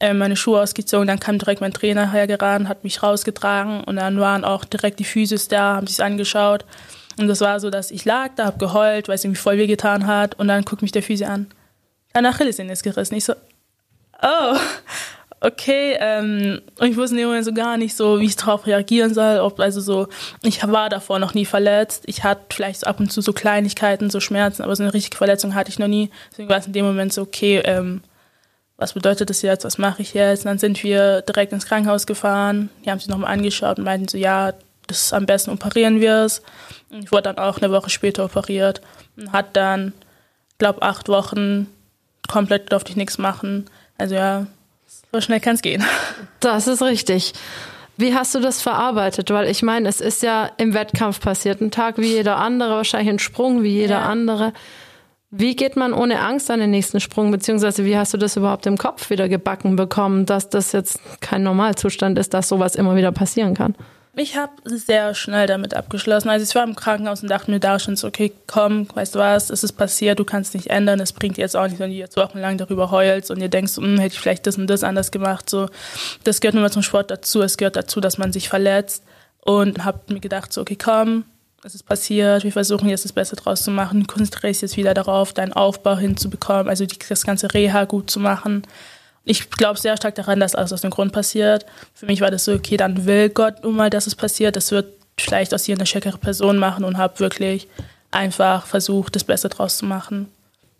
äh, 0.00 0.14
meine 0.14 0.36
Schuhe 0.36 0.60
ausgezogen, 0.60 1.06
dann 1.06 1.20
kam 1.20 1.38
direkt 1.38 1.60
mein 1.60 1.72
Trainer 1.72 2.12
hergerannt, 2.12 2.68
hat 2.68 2.84
mich 2.84 3.02
rausgetragen 3.02 3.82
und 3.84 3.96
dann 3.96 4.20
waren 4.20 4.44
auch 4.44 4.64
direkt 4.64 4.98
die 4.98 5.04
Physis 5.04 5.48
da, 5.48 5.76
haben 5.76 5.86
sich 5.86 6.02
angeschaut. 6.02 6.64
Und 7.18 7.26
das 7.26 7.40
war 7.40 7.58
so, 7.58 7.68
dass 7.68 7.90
ich 7.90 8.04
lag 8.04 8.30
da, 8.36 8.46
hab 8.46 8.58
geheult, 8.58 9.08
weil 9.08 9.16
es 9.16 9.24
irgendwie 9.24 9.40
voll 9.40 9.58
weh 9.58 9.66
getan 9.66 10.06
hat 10.06 10.38
und 10.38 10.48
dann 10.48 10.64
guckt 10.64 10.82
mich 10.82 10.92
der 10.92 11.02
Physio 11.02 11.26
an. 11.26 11.48
Deine 12.12 12.28
Achillessehne 12.28 12.72
ist 12.72 12.84
gerissen. 12.84 13.16
Ich 13.16 13.24
so, 13.24 13.34
oh, 14.22 14.56
okay. 15.40 15.96
Ähm, 15.98 16.62
und 16.78 16.88
ich 16.88 16.96
wusste 16.96 17.16
in 17.16 17.18
dem 17.18 17.28
Moment 17.28 17.44
so 17.44 17.52
gar 17.52 17.76
nicht 17.76 17.96
so, 17.96 18.20
wie 18.20 18.26
ich 18.26 18.36
darauf 18.36 18.66
reagieren 18.66 19.12
soll. 19.14 19.40
Ob, 19.40 19.58
also 19.58 19.80
so, 19.80 20.08
ich 20.42 20.66
war 20.66 20.88
davor 20.88 21.18
noch 21.18 21.34
nie 21.34 21.44
verletzt. 21.44 22.04
Ich 22.06 22.22
hatte 22.22 22.42
vielleicht 22.50 22.86
ab 22.86 23.00
und 23.00 23.10
zu 23.10 23.20
so 23.20 23.32
Kleinigkeiten, 23.32 24.10
so 24.10 24.20
Schmerzen, 24.20 24.62
aber 24.62 24.76
so 24.76 24.84
eine 24.84 24.94
richtige 24.94 25.16
Verletzung 25.16 25.54
hatte 25.56 25.70
ich 25.70 25.78
noch 25.80 25.88
nie. 25.88 26.10
Deswegen 26.30 26.48
war 26.48 26.58
es 26.58 26.66
in 26.66 26.72
dem 26.72 26.84
Moment 26.84 27.12
so, 27.12 27.22
okay, 27.22 27.60
ähm, 27.64 28.00
was 28.78 28.92
bedeutet 28.92 29.28
das 29.28 29.42
jetzt, 29.42 29.64
was 29.64 29.76
mache 29.76 30.00
ich 30.02 30.14
jetzt? 30.14 30.44
Und 30.44 30.46
dann 30.46 30.58
sind 30.58 30.82
wir 30.84 31.20
direkt 31.22 31.52
ins 31.52 31.66
Krankenhaus 31.66 32.06
gefahren, 32.06 32.70
die 32.84 32.90
haben 32.90 33.00
sich 33.00 33.08
nochmal 33.08 33.32
angeschaut 33.32 33.78
und 33.78 33.84
meinten 33.84 34.08
so, 34.08 34.16
ja, 34.16 34.52
das 34.86 35.02
ist 35.02 35.12
am 35.12 35.26
besten 35.26 35.50
operieren 35.50 36.00
wir 36.00 36.24
es. 36.24 36.42
Ich 36.90 37.12
wurde 37.12 37.24
dann 37.24 37.38
auch 37.38 37.58
eine 37.58 37.70
Woche 37.70 37.90
später 37.90 38.24
operiert 38.24 38.80
und 39.16 39.32
hat 39.32 39.54
dann, 39.56 39.92
glaube 40.58 40.80
acht 40.82 41.08
Wochen 41.08 41.66
komplett 42.28 42.72
durfte 42.72 42.90
ich 42.90 42.96
nichts 42.96 43.18
machen. 43.18 43.66
Also 43.98 44.14
ja, 44.14 44.46
so 45.12 45.20
schnell 45.20 45.40
kann 45.40 45.56
es 45.56 45.62
gehen. 45.62 45.84
Das 46.40 46.68
ist 46.68 46.82
richtig. 46.82 47.32
Wie 47.96 48.14
hast 48.14 48.32
du 48.32 48.38
das 48.38 48.62
verarbeitet? 48.62 49.28
Weil 49.30 49.48
ich 49.48 49.64
meine, 49.64 49.88
es 49.88 50.00
ist 50.00 50.22
ja 50.22 50.48
im 50.56 50.72
Wettkampf 50.72 51.18
passiert, 51.20 51.60
ein 51.60 51.72
Tag 51.72 51.98
wie 51.98 52.12
jeder 52.12 52.36
andere, 52.36 52.76
wahrscheinlich 52.76 53.08
ein 53.08 53.18
Sprung 53.18 53.64
wie 53.64 53.72
jeder 53.72 53.98
ja. 53.98 54.06
andere. 54.06 54.52
Wie 55.30 55.56
geht 55.56 55.76
man 55.76 55.92
ohne 55.92 56.20
Angst 56.20 56.50
an 56.50 56.58
den 56.58 56.70
nächsten 56.70 57.00
Sprung, 57.00 57.30
beziehungsweise 57.30 57.84
wie 57.84 57.98
hast 57.98 58.14
du 58.14 58.18
das 58.18 58.36
überhaupt 58.36 58.64
im 58.64 58.78
Kopf 58.78 59.10
wieder 59.10 59.28
gebacken 59.28 59.76
bekommen, 59.76 60.24
dass 60.24 60.48
das 60.48 60.72
jetzt 60.72 61.00
kein 61.20 61.42
Normalzustand 61.42 62.18
ist, 62.18 62.32
dass 62.32 62.48
sowas 62.48 62.76
immer 62.76 62.96
wieder 62.96 63.12
passieren 63.12 63.52
kann? 63.52 63.74
Ich 64.16 64.36
habe 64.36 64.52
sehr 64.64 65.14
schnell 65.14 65.46
damit 65.46 65.74
abgeschlossen. 65.74 66.30
Also 66.30 66.44
ich 66.44 66.54
war 66.54 66.64
im 66.64 66.74
Krankenhaus 66.74 67.22
und 67.22 67.30
dachte 67.30 67.50
mir 67.50 67.60
da 67.60 67.78
schon 67.78 67.94
so, 67.94 68.08
okay, 68.08 68.32
komm, 68.46 68.88
weißt 68.92 69.14
du 69.14 69.18
was, 69.18 69.50
es 69.50 69.62
ist 69.62 69.74
passiert, 69.74 70.18
du 70.18 70.24
kannst 70.24 70.54
nicht 70.54 70.68
ändern, 70.68 70.98
es 70.98 71.12
bringt 71.12 71.36
jetzt 71.36 71.56
auch 71.56 71.68
nicht, 71.68 71.78
wenn 71.78 71.90
du 71.90 71.96
jetzt 71.96 72.16
wochenlang 72.16 72.56
darüber 72.56 72.90
heulst 72.90 73.30
und 73.30 73.40
ihr 73.40 73.50
denkst, 73.50 73.76
hm, 73.76 73.98
hätte 73.98 74.14
ich 74.14 74.20
vielleicht 74.20 74.46
das 74.46 74.56
und 74.56 74.66
das 74.66 74.82
anders 74.82 75.10
gemacht. 75.10 75.48
So, 75.48 75.68
das 76.24 76.40
gehört 76.40 76.54
nur 76.54 76.62
mal 76.62 76.72
zum 76.72 76.82
Sport 76.82 77.10
dazu. 77.10 77.42
Es 77.42 77.58
gehört 77.58 77.76
dazu, 77.76 78.00
dass 78.00 78.16
man 78.16 78.32
sich 78.32 78.48
verletzt. 78.48 79.04
Und 79.40 79.84
habe 79.84 80.12
mir 80.12 80.20
gedacht, 80.20 80.52
so, 80.52 80.62
okay, 80.62 80.76
komm, 80.76 81.24
es 81.64 81.74
ist 81.74 81.84
passiert, 81.84 82.44
wir 82.44 82.52
versuchen 82.52 82.88
jetzt 82.88 83.04
das 83.04 83.12
Beste 83.12 83.36
draus 83.36 83.62
zu 83.62 83.70
machen, 83.70 84.06
konzentriere 84.06 84.52
dich 84.52 84.60
jetzt 84.60 84.76
wieder 84.76 84.94
darauf, 84.94 85.32
deinen 85.32 85.52
Aufbau 85.52 85.96
hinzubekommen, 85.96 86.68
also 86.68 86.86
die, 86.86 86.98
das 87.08 87.24
ganze 87.24 87.52
Reha 87.52 87.84
gut 87.84 88.10
zu 88.10 88.20
machen. 88.20 88.62
Ich 89.24 89.50
glaube 89.50 89.78
sehr 89.78 89.96
stark 89.96 90.14
daran, 90.14 90.40
dass 90.40 90.54
alles 90.54 90.72
aus 90.72 90.80
dem 90.80 90.90
Grund 90.90 91.12
passiert. 91.12 91.66
Für 91.94 92.06
mich 92.06 92.20
war 92.20 92.30
das 92.30 92.44
so, 92.44 92.52
okay, 92.52 92.76
dann 92.76 93.04
will 93.04 93.28
Gott 93.28 93.62
nun 93.64 93.76
mal, 93.76 93.90
dass 93.90 94.06
es 94.06 94.14
passiert. 94.14 94.56
Das 94.56 94.70
wird 94.70 94.86
vielleicht 95.18 95.52
aus 95.52 95.64
dir 95.64 95.74
eine 95.74 95.84
stärkere 95.84 96.16
Person 96.16 96.56
machen 96.58 96.84
und 96.84 96.96
habe 96.96 97.18
wirklich 97.18 97.68
einfach 98.10 98.64
versucht, 98.64 99.16
das 99.16 99.24
Beste 99.24 99.48
draus 99.48 99.76
zu 99.76 99.84
machen. 99.84 100.28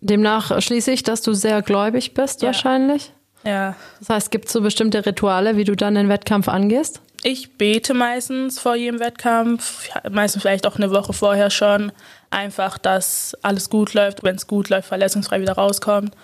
Demnach 0.01 0.59
schließe 0.61 0.91
ich, 0.91 1.03
dass 1.03 1.21
du 1.21 1.33
sehr 1.33 1.61
gläubig 1.61 2.13
bist, 2.13 2.41
ja. 2.41 2.47
wahrscheinlich. 2.47 3.11
Ja. 3.43 3.75
Das 3.99 4.09
heißt, 4.09 4.31
gibt 4.31 4.45
es 4.45 4.53
so 4.53 4.61
bestimmte 4.61 5.05
Rituale, 5.05 5.57
wie 5.57 5.65
du 5.65 5.75
dann 5.75 5.95
den 5.95 6.09
Wettkampf 6.09 6.47
angehst? 6.47 7.01
Ich 7.23 7.57
bete 7.57 7.93
meistens 7.93 8.59
vor 8.59 8.75
jedem 8.75 8.99
Wettkampf, 8.99 9.89
meistens 10.09 10.41
vielleicht 10.41 10.65
auch 10.65 10.77
eine 10.77 10.91
Woche 10.91 11.11
vorher 11.13 11.49
schon. 11.49 11.91
Einfach, 12.29 12.77
dass 12.77 13.35
alles 13.41 13.69
gut 13.69 13.93
läuft, 13.93 14.23
wenn 14.23 14.35
es 14.35 14.47
gut 14.47 14.69
läuft, 14.69 14.87
verletzungsfrei 14.87 15.41
wieder 15.41 15.53
rauskommt. 15.53 16.15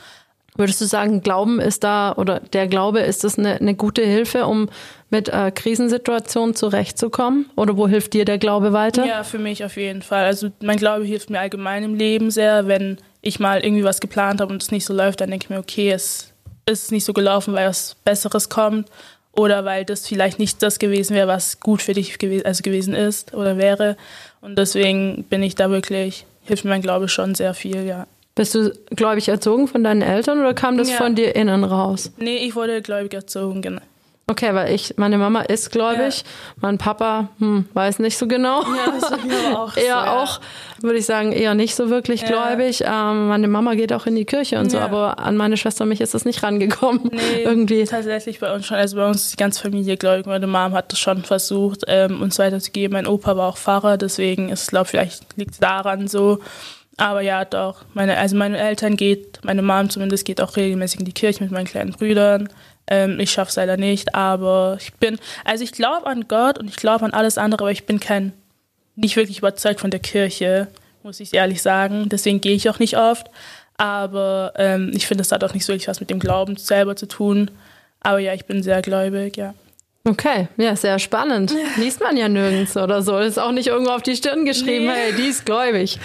Würdest 0.58 0.80
du 0.80 0.86
sagen, 0.86 1.22
Glauben 1.22 1.60
ist 1.60 1.84
da 1.84 2.14
oder 2.16 2.40
der 2.40 2.68
Glaube 2.68 3.02
ist 3.02 3.26
das 3.26 3.38
eine, 3.38 3.56
eine 3.56 3.76
gute 3.76 4.04
Hilfe, 4.04 4.46
um 4.46 4.70
mit 5.10 5.28
äh, 5.28 5.52
Krisensituationen 5.52 6.56
zurechtzukommen? 6.56 7.50
Oder 7.58 7.76
wo 7.76 7.90
hilft 7.90 8.14
dir 8.14 8.24
der 8.24 8.38
Glaube 8.38 8.72
weiter? 8.72 9.06
Ja, 9.06 9.24
für 9.24 9.40
mich 9.40 9.66
auf 9.66 9.76
jeden 9.76 10.02
Fall. 10.02 10.24
Also 10.24 10.52
mein 10.62 10.78
Glaube 10.78 11.04
hilft 11.04 11.30
mir 11.30 11.42
allgemein 11.42 11.84
im 11.84 11.96
Leben 11.96 12.32
sehr. 12.32 12.68
Wenn 12.68 13.00
ich 13.22 13.42
mal 13.42 13.66
irgendwie 13.66 13.84
was 13.84 14.00
geplant 14.00 14.40
habe 14.40 14.54
und 14.54 14.64
es 14.64 14.72
nicht 14.72 14.86
so 14.86 14.94
läuft, 14.94 15.20
dann 15.20 15.30
denke 15.30 15.46
ich 15.46 15.50
mir, 15.50 15.60
okay, 15.60 15.92
es 15.92 16.32
ist 16.66 16.92
nicht 16.94 17.04
so 17.04 17.12
gelaufen, 17.12 17.54
weil 17.54 17.68
was 17.68 17.96
Besseres 18.06 18.48
kommt 18.48 18.90
oder 19.36 19.66
weil 19.66 19.86
das 19.86 20.08
vielleicht 20.08 20.40
nicht 20.40 20.62
das 20.64 20.80
gewesen 20.80 21.16
wäre, 21.16 21.28
was 21.28 21.60
gut 21.60 21.82
für 21.82 21.94
dich 21.94 22.18
gew 22.20 22.42
also 22.44 22.64
gewesen 22.64 22.94
ist 22.94 23.34
oder 23.34 23.58
wäre. 23.58 23.98
Und 24.42 24.58
deswegen 24.58 25.24
bin 25.30 25.44
ich 25.44 25.56
da 25.56 25.70
wirklich, 25.70 26.26
hilft 26.44 26.64
mir 26.66 26.72
mein 26.72 26.82
Glaube 26.82 27.08
schon 27.10 27.36
sehr 27.36 27.54
viel, 27.54 27.86
ja. 27.86 28.08
Bist 28.36 28.54
du 28.54 28.72
gläubig 28.90 29.30
erzogen 29.30 29.68
von 29.68 29.84
deinen 29.84 30.02
Eltern 30.02 30.40
oder 30.40 30.54
kam 30.54 30.78
das 30.78 30.90
Ja. 30.92 30.98
von 30.98 31.16
dir 31.16 31.36
innen 31.36 31.64
raus? 31.64 32.12
Nee, 32.18 32.38
ich 32.38 32.56
wurde 32.56 32.82
gläubig 32.82 33.14
erzogen, 33.14 33.62
genau. 33.62 33.82
Okay, 34.28 34.56
weil 34.56 34.74
ich, 34.74 34.96
meine 34.98 35.20
Mama 35.20 35.42
ist 35.42 35.72
gläubig, 35.72 36.24
mein 36.60 36.80
Papa, 36.80 37.30
hm, 37.38 37.70
weiß 37.76 38.00
nicht 38.00 38.18
so 38.18 38.28
genau. 38.28 38.64
Ja, 38.64 38.92
das 39.00 39.12
ist 39.12 39.56
auch 39.56 39.78
eher 39.78 39.84
so, 39.84 39.88
ja. 39.88 40.24
auch, 40.24 40.40
würde 40.82 40.98
ich 40.98 41.06
sagen, 41.06 41.32
eher 41.32 41.54
nicht 41.54 41.76
so 41.76 41.92
wirklich 41.92 42.22
Ja. 42.22 42.30
gläubig. 42.30 42.82
Ähm, 42.84 43.28
meine 43.28 43.48
Mama 43.48 43.76
geht 43.76 43.94
auch 43.94 44.08
in 44.08 44.16
die 44.16 44.26
Kirche 44.26 44.58
und 44.58 44.72
so, 44.72 44.78
Ja. 44.78 44.86
aber 44.86 45.20
an 45.20 45.38
meine 45.38 45.58
Schwester 45.58 45.84
und 45.84 45.90
mich 45.90 46.02
ist 46.02 46.16
das 46.16 46.26
nicht 46.26 46.42
rangekommen. 46.42 47.12
Nee, 47.14 47.20
Irgendwie. 47.44 47.84
Tatsächlich 47.84 48.40
bei 48.40 48.52
uns 48.52 48.66
schon. 48.66 48.78
Also 48.78 48.98
bei 48.98 49.08
uns 49.08 49.26
ist 49.26 49.34
die 49.34 49.38
ganze 49.38 49.62
Familie 49.62 49.96
gläubig. 49.96 50.26
Meine 50.26 50.48
Mom 50.48 50.74
hat 50.74 50.92
das 50.92 50.98
schon 51.00 51.24
versucht, 51.24 51.84
ähm, 51.88 52.24
uns 52.24 52.40
weiterzugeben. 52.40 52.94
Mein 52.94 53.06
Opa 53.06 53.38
war 53.38 53.48
auch 53.50 53.58
Pfarrer, 53.58 53.98
deswegen 53.98 54.50
ist 54.50 54.64
es, 54.64 54.68
glaube 54.70 54.88
vielleicht 54.88 55.38
liegt 55.38 55.52
es 55.52 55.60
daran 55.60 56.08
so. 56.08 56.40
Aber 56.98 57.22
ja, 57.22 57.46
doch. 57.46 57.84
Meine, 57.94 58.18
also 58.18 58.36
meine 58.38 58.58
Eltern 58.58 58.96
geht, 58.98 59.40
meine 59.44 59.62
Mom 59.62 59.90
zumindest 59.92 60.26
geht 60.26 60.42
auch 60.42 60.56
regelmäßig 60.58 61.02
in 61.02 61.06
die 61.06 61.14
Kirche 61.14 61.44
mit 61.44 61.52
meinen 61.52 61.66
kleinen 61.66 61.92
Brüdern. 61.92 62.50
Ähm, 62.88 63.20
ich 63.20 63.32
schaffe 63.32 63.50
es 63.50 63.56
leider 63.56 63.78
nicht, 63.78 64.14
aber 64.14 64.78
ich 64.80 64.94
bin, 64.94 65.18
also 65.44 65.64
ich 65.64 65.72
glaube 65.72 66.06
an 66.08 66.28
Gott 66.28 66.60
und 66.60 66.68
ich 66.68 66.76
glaube 66.76 67.06
an 67.06 67.14
alles 67.14 67.38
andere, 67.38 67.64
aber 67.64 67.72
ich 67.72 67.86
bin 67.86 68.00
kein, 68.00 68.34
nicht 68.96 69.16
wirklich 69.16 69.40
überzeugt 69.40 69.80
von 69.80 69.92
der 69.92 70.00
Kirche, 70.00 70.68
muss 71.04 71.20
ich 71.20 71.34
ehrlich 71.34 71.62
sagen. 71.62 72.10
Deswegen 72.10 72.42
gehe 72.42 72.56
ich 72.56 72.70
auch 72.70 72.80
nicht 72.80 72.98
oft. 72.98 73.28
Aber 73.78 74.54
ähm, 74.56 74.92
ich 74.94 75.06
finde, 75.08 75.24
es 75.24 75.32
hat 75.32 75.44
auch 75.44 75.54
nicht 75.54 75.66
so 75.66 75.74
wirklich 75.74 75.88
was 75.88 76.00
mit 76.00 76.10
dem 76.10 76.20
Glauben 76.20 76.56
selber 76.58 76.96
zu 76.96 77.08
tun. 77.08 77.52
Aber 78.00 78.20
ja, 78.20 78.34
ich 78.34 78.46
bin 78.46 78.64
sehr 78.64 78.82
gläubig, 78.82 79.36
ja. 79.36 79.54
Okay, 80.08 80.48
ja, 80.58 80.76
sehr 80.76 81.00
spannend. 81.00 81.54
Liest 81.78 82.00
man 82.00 82.16
ja 82.16 82.30
nirgends 82.30 82.78
oder 82.78 83.02
so. 83.02 83.18
Ist 83.18 83.40
auch 83.40 83.52
nicht 83.52 83.68
irgendwo 83.68 83.92
auf 83.92 84.04
die 84.04 84.16
Stirn 84.16 84.46
geschrieben, 84.46 84.86
Nee. 84.86 84.92
hey, 84.94 85.14
die 85.14 85.28
ist 85.28 85.46
gläubig. 85.46 86.00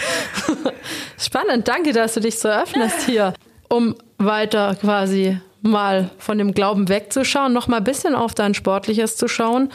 spannend, 1.19 1.69
danke, 1.69 1.93
dass 1.93 2.15
du 2.15 2.21
dich 2.21 2.39
so 2.39 2.49
öffnest 2.49 3.03
hier, 3.03 3.35
um 3.69 3.95
weiter 4.19 4.75
quasi 4.81 5.39
mal 5.63 6.11
von 6.19 6.39
dem 6.39 6.53
Glauben 6.53 6.89
wegzuschauen, 6.89 7.53
noch 7.53 7.69
mal 7.69 7.79
ein 7.79 7.85
bisschen 7.85 8.15
auf 8.15 8.35
dein 8.35 8.55
Sportliches 8.55 9.17
zu 9.17 9.29
schauen. 9.29 9.71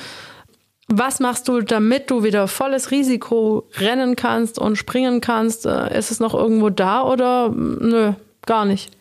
Was 0.87 1.19
machst 1.19 1.47
du, 1.47 1.61
damit 1.61 2.11
du 2.11 2.23
wieder 2.23 2.47
volles 2.47 2.91
Risiko 2.91 3.67
rennen 3.77 4.15
kannst 4.15 4.59
und 4.59 4.75
springen 4.75 5.19
kannst? 5.19 5.65
Äh, 5.65 5.97
Ist 5.97 6.11
es 6.11 6.19
noch 6.19 6.35
irgendwo 6.35 6.69
da 6.69 7.03
oder 7.03 7.49
mm, 7.49 7.77
nö, 7.81 8.13
gar 8.45 8.65
nicht? 8.65 8.91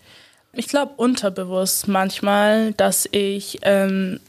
Ich 0.54 0.68
glaube 0.68 0.92
unterbewusst 0.96 1.88
manchmal, 1.88 2.72
dass 2.72 3.06
ich 3.10 3.58
ähm, 3.62 4.20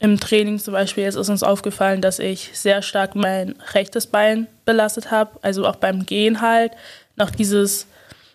im 0.00 0.18
Training 0.18 0.58
zum 0.58 0.72
Beispiel, 0.72 1.04
jetzt 1.04 1.14
ist 1.16 1.28
uns 1.28 1.42
aufgefallen, 1.42 2.00
dass 2.00 2.18
ich 2.18 2.50
sehr 2.52 2.82
stark 2.82 3.14
mein 3.14 3.54
rechtes 3.74 4.06
Bein 4.06 4.48
belastet 4.64 5.10
habe, 5.10 5.38
also 5.42 5.66
auch 5.66 5.76
beim 5.76 6.06
Gehen 6.06 6.40
halt, 6.40 6.72
noch 7.16 7.30
dieses 7.30 7.86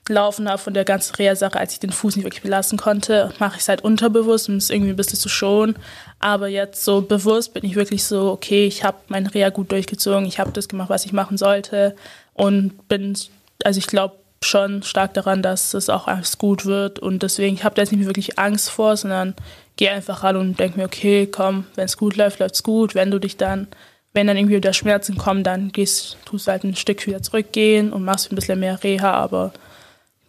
Laufen 0.10 0.50
habe 0.50 0.58
von 0.58 0.74
der 0.74 0.86
ganzen 0.86 1.16
Reha-Sache, 1.16 1.60
als 1.60 1.74
ich 1.74 1.80
den 1.80 1.92
Fuß 1.92 2.16
nicht 2.16 2.26
wirklich 2.26 2.44
belasten 2.44 2.78
konnte, 2.78 3.34
mache 3.40 3.56
ich 3.56 3.62
es 3.62 3.70
halt 3.70 3.84
unterbewusst, 3.84 4.50
um 4.50 4.56
es 4.56 4.70
irgendwie 4.70 4.92
ein 4.92 4.96
bisschen 4.96 5.20
zu 5.20 5.30
schonen. 5.30 5.76
Aber 6.20 6.48
jetzt 6.48 6.84
so 6.84 7.02
bewusst 7.02 7.54
bin 7.54 7.64
ich 7.64 7.76
wirklich 7.76 8.04
so, 8.04 8.32
okay, 8.32 8.66
ich 8.66 8.84
habe 8.84 8.98
mein 9.08 9.28
Reha 9.28 9.50
gut 9.50 9.72
durchgezogen, 9.72 10.26
ich 10.26 10.40
habe 10.40 10.52
das 10.52 10.68
gemacht, 10.68 10.90
was 10.90 11.06
ich 11.06 11.14
machen 11.14 11.38
sollte 11.38 11.96
und 12.34 12.88
bin, 12.88 13.18
also 13.64 13.78
ich 13.78 13.88
glaube 13.88 14.16
schon 14.44 14.84
stark 14.84 15.14
daran, 15.14 15.42
dass 15.42 15.74
es 15.74 15.90
auch 15.90 16.08
alles 16.08 16.38
gut 16.38 16.66
wird 16.66 17.00
und 17.00 17.24
deswegen, 17.24 17.56
ich 17.56 17.64
habe 17.64 17.76
da 17.76 17.82
jetzt 17.82 17.92
nicht 17.92 18.00
mehr 18.00 18.10
wirklich 18.10 18.40
Angst 18.40 18.70
vor, 18.70 18.96
sondern 18.96 19.36
gehe 19.76 19.92
einfach 19.92 20.24
ran 20.24 20.36
und 20.36 20.60
denke 20.60 20.78
mir, 20.78 20.86
okay, 20.86 21.26
komm, 21.26 21.66
wenn 21.76 21.86
es 21.86 21.98
gut 21.98 22.18
läuft, 22.18 22.40
läuft 22.40 22.56
es 22.56 22.64
gut. 22.64 22.96
Wenn 22.96 23.12
du 23.12 23.20
dich 23.20 23.38
dann, 23.38 23.68
wenn 24.14 24.28
dann 24.28 24.36
irgendwie 24.36 24.58
wieder 24.58 24.74
Schmerzen 24.74 25.18
kommen, 25.18 25.44
dann 25.44 25.72
gehst, 25.72 26.18
tust 26.26 26.48
du 26.48 26.52
halt 26.52 26.66
ein 26.66 26.76
Stück 26.76 27.08
wieder 27.08 27.22
zurückgehen 27.22 27.94
und 27.94 28.04
machst 28.04 28.30
ein 28.30 28.36
bisschen 28.36 28.60
mehr 28.60 28.84
Reha, 28.84 29.14
aber 29.14 29.54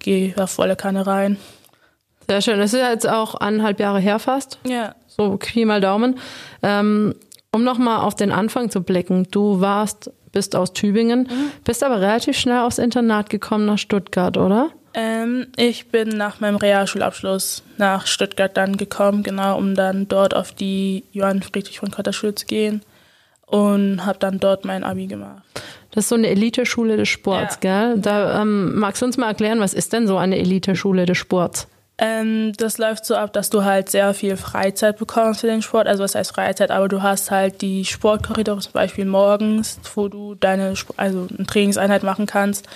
geh 0.00 0.32
da 0.36 0.46
volle 0.46 0.76
Kanne 0.76 1.06
rein. 1.06 1.36
Sehr 2.28 2.42
schön. 2.42 2.58
Das 2.58 2.72
ist 2.72 2.80
ja 2.80 2.90
jetzt 2.90 3.08
auch 3.08 3.34
eineinhalb 3.34 3.80
Jahre 3.80 4.00
her 4.00 4.18
fast. 4.18 4.58
Ja. 4.66 4.94
So 5.06 5.36
Pi 5.36 5.64
mal 5.64 5.80
Daumen. 5.80 6.18
Ähm, 6.62 7.14
um 7.52 7.64
nochmal 7.64 8.00
auf 8.00 8.14
den 8.14 8.30
Anfang 8.32 8.70
zu 8.70 8.82
blicken. 8.82 9.26
Du 9.30 9.60
warst, 9.60 10.10
bist 10.32 10.54
aus 10.54 10.72
Tübingen, 10.72 11.28
bist 11.64 11.82
aber 11.82 12.00
relativ 12.00 12.38
schnell 12.38 12.60
aufs 12.60 12.78
Internat 12.78 13.30
gekommen 13.30 13.66
nach 13.66 13.78
Stuttgart, 13.78 14.36
oder? 14.36 14.70
Ähm, 14.94 15.46
ich 15.56 15.88
bin 15.88 16.08
nach 16.08 16.40
meinem 16.40 16.56
Realschulabschluss 16.56 17.62
nach 17.78 18.06
Stuttgart 18.06 18.56
dann 18.56 18.76
gekommen, 18.76 19.22
genau, 19.22 19.56
um 19.56 19.74
dann 19.74 20.08
dort 20.08 20.34
auf 20.34 20.52
die 20.52 21.04
Johann 21.12 21.42
Friedrich 21.42 21.78
von 21.78 21.90
Cotter 21.90 22.12
Schule 22.12 22.34
zu 22.34 22.46
gehen 22.46 22.82
und 23.46 24.04
habe 24.04 24.18
dann 24.18 24.38
dort 24.38 24.64
mein 24.64 24.82
Abi 24.84 25.06
gemacht. 25.06 25.42
Das 25.92 26.04
ist 26.04 26.08
so 26.10 26.14
eine 26.14 26.28
Eliteschule 26.28 26.96
des 26.96 27.08
Sports, 27.08 27.60
gell? 27.60 27.98
Da 27.98 28.42
ähm, 28.42 28.78
magst 28.78 29.02
du 29.02 29.06
uns 29.06 29.16
mal 29.16 29.28
erklären, 29.28 29.58
was 29.60 29.74
ist 29.74 29.92
denn 29.92 30.06
so 30.06 30.16
eine 30.16 30.38
Eliteschule 30.38 31.04
des 31.04 31.18
Sports? 31.18 31.66
Ähm, 32.02 32.54
das 32.56 32.78
läuft 32.78 33.04
so 33.04 33.14
ab, 33.14 33.34
dass 33.34 33.50
du 33.50 33.62
halt 33.62 33.90
sehr 33.90 34.14
viel 34.14 34.38
Freizeit 34.38 34.96
bekommst 34.96 35.42
für 35.42 35.48
den 35.48 35.60
Sport. 35.60 35.86
Also 35.86 36.02
was 36.02 36.14
heißt 36.14 36.34
Freizeit? 36.34 36.70
Aber 36.70 36.88
du 36.88 37.02
hast 37.02 37.30
halt 37.30 37.60
die 37.60 37.84
Sportkorridore 37.84 38.60
zum 38.60 38.72
Beispiel 38.72 39.04
morgens, 39.04 39.78
wo 39.94 40.08
du 40.08 40.34
deine, 40.34 40.72
also 40.96 41.28
eine 41.36 41.46
Trainingseinheit 41.46 42.02
machen 42.02 42.24
kannst. 42.24 42.66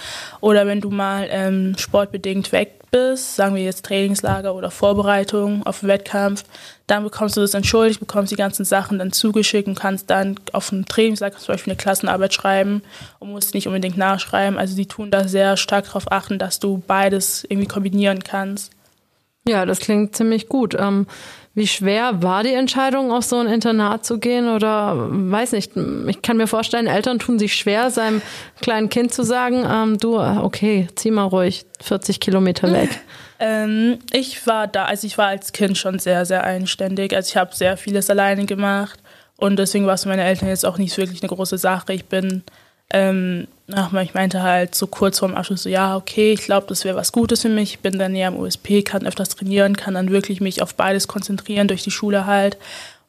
Oder 0.43 0.66
wenn 0.66 0.83
du 0.83 0.90
mal 0.90 1.26
ähm, 1.31 1.75
sportbedingt 1.78 2.52
weg 2.52 2.75
bist, 2.90 3.35
sagen 3.37 3.54
wir 3.54 3.62
jetzt 3.62 3.87
Trainingslager 3.87 4.54
oder 4.54 4.71
Vorbereitung 4.71 5.64
auf 5.64 5.83
einen 5.83 5.88
Wettkampf, 5.88 6.45
dann 6.87 7.02
bekommst 7.02 7.38
du 7.38 7.40
das 7.40 7.54
entschuldigt, 7.54 8.00
bekommst 8.00 8.31
die 8.31 8.37
ganzen 8.37 8.66
Sachen 8.66 8.99
dann 8.99 9.11
zugeschickt 9.11 9.69
und 9.69 9.81
kannst 9.81 10.11
dann 10.11 10.38
auf 10.52 10.71
einem 10.71 10.85
Trainingslager 10.85 11.38
zum 11.38 11.54
Beispiel 11.54 11.73
eine 11.73 11.78
Klassenarbeit 11.78 12.35
schreiben 12.35 12.83
und 13.21 13.31
musst 13.31 13.54
nicht 13.54 13.69
unbedingt 13.69 13.97
nachschreiben. 13.97 14.59
Also 14.59 14.76
die 14.76 14.85
tun 14.85 15.11
da 15.11 15.26
sehr 15.26 15.57
stark 15.57 15.87
darauf 15.87 16.12
achten, 16.12 16.38
dass 16.38 16.61
du 16.61 16.83
beides 16.87 17.45
irgendwie 17.49 17.69
kombinieren 17.69 18.23
kannst. 18.23 18.74
Ja, 19.47 19.67
das 19.67 19.81
klingt 19.81 20.17
ziemlich 20.17 20.49
gut. 20.49 20.75
Ähm, 20.79 21.07
wie 21.55 21.67
schwer 21.69 22.23
war 22.23 22.43
die 22.43 22.53
Entscheidung, 22.53 23.13
auf 23.13 23.25
so 23.25 23.37
ein 23.37 23.47
Internat 23.47 24.05
zu 24.05 24.19
gehen? 24.19 24.49
Oder 24.49 24.97
weiß 25.09 25.53
nicht, 25.53 25.73
ich 26.09 26.23
kann 26.23 26.37
mir 26.37 26.49
vorstellen, 26.49 26.89
Eltern 26.89 27.21
tun 27.21 27.39
sich 27.39 27.55
schwer, 27.55 27.91
seinem 27.91 28.23
kleinen 28.61 28.89
Kind 28.89 29.15
zu 29.15 29.23
sagen, 29.23 29.65
ähm, 29.71 29.99
du, 29.99 30.19
okay, 30.19 30.89
zieh 30.97 31.13
mal 31.13 31.25
ruhig 31.25 31.65
40 31.81 32.21
Kilometer 32.21 32.73
weg. 32.73 32.91
Ähm, 33.41 33.99
ich 34.13 34.47
war 34.47 34.69
da, 34.69 34.85
also 34.85 35.09
ich 35.09 35.19
war 35.19 35.27
als 35.27 35.53
Kind 35.53 35.77
schon 35.77 35.99
sehr, 35.99 36.25
sehr 36.25 36.45
einständig. 36.45 37.15
Also 37.15 37.31
ich 37.31 37.37
habe 37.37 37.55
sehr 37.55 37.77
vieles 37.77 38.09
alleine 38.09 38.47
gemacht 38.47 39.01
und 39.37 39.59
deswegen 39.59 39.87
war 39.87 39.95
es 39.95 40.05
für 40.05 40.09
meine 40.09 40.23
Eltern 40.23 40.49
jetzt 40.49 40.65
auch 40.65 40.79
nicht 40.79 40.97
wirklich 40.97 41.21
eine 41.21 41.29
große 41.29 41.59
Sache. 41.59 41.93
Ich 41.93 42.05
bin, 42.05 42.45
ähm, 42.91 43.49
ach, 43.73 43.93
ich 43.95 44.14
meinte 44.14 44.43
halt 44.43 44.75
so 44.75 44.87
kurz 44.87 45.19
vorm 45.19 45.35
Abschluss 45.35 45.64
so, 45.64 45.69
ja, 45.69 45.97
okay, 45.97 46.33
ich 46.33 46.43
glaube, 46.43 46.67
das 46.69 46.85
wäre 46.85 46.97
was 46.97 47.12
Gutes 47.12 47.43
für 47.43 47.49
mich. 47.49 47.75
Ich 47.75 47.79
bin 47.81 47.99
dann 47.99 48.12
näher 48.12 48.29
am 48.29 48.37
USP, 48.37 48.83
kann 48.83 49.07
öfters 49.07 49.31
trainieren, 49.31 49.76
kann 49.76 49.95
dann 49.95 50.11
wirklich 50.11 50.41
mich 50.41 50.62
auf 50.62 50.75
beides 50.75 51.09
konzentrieren 51.09 51.69
durch 51.69 51.83
die 51.83 51.91
Schule 51.91 52.26
halt. 52.26 52.57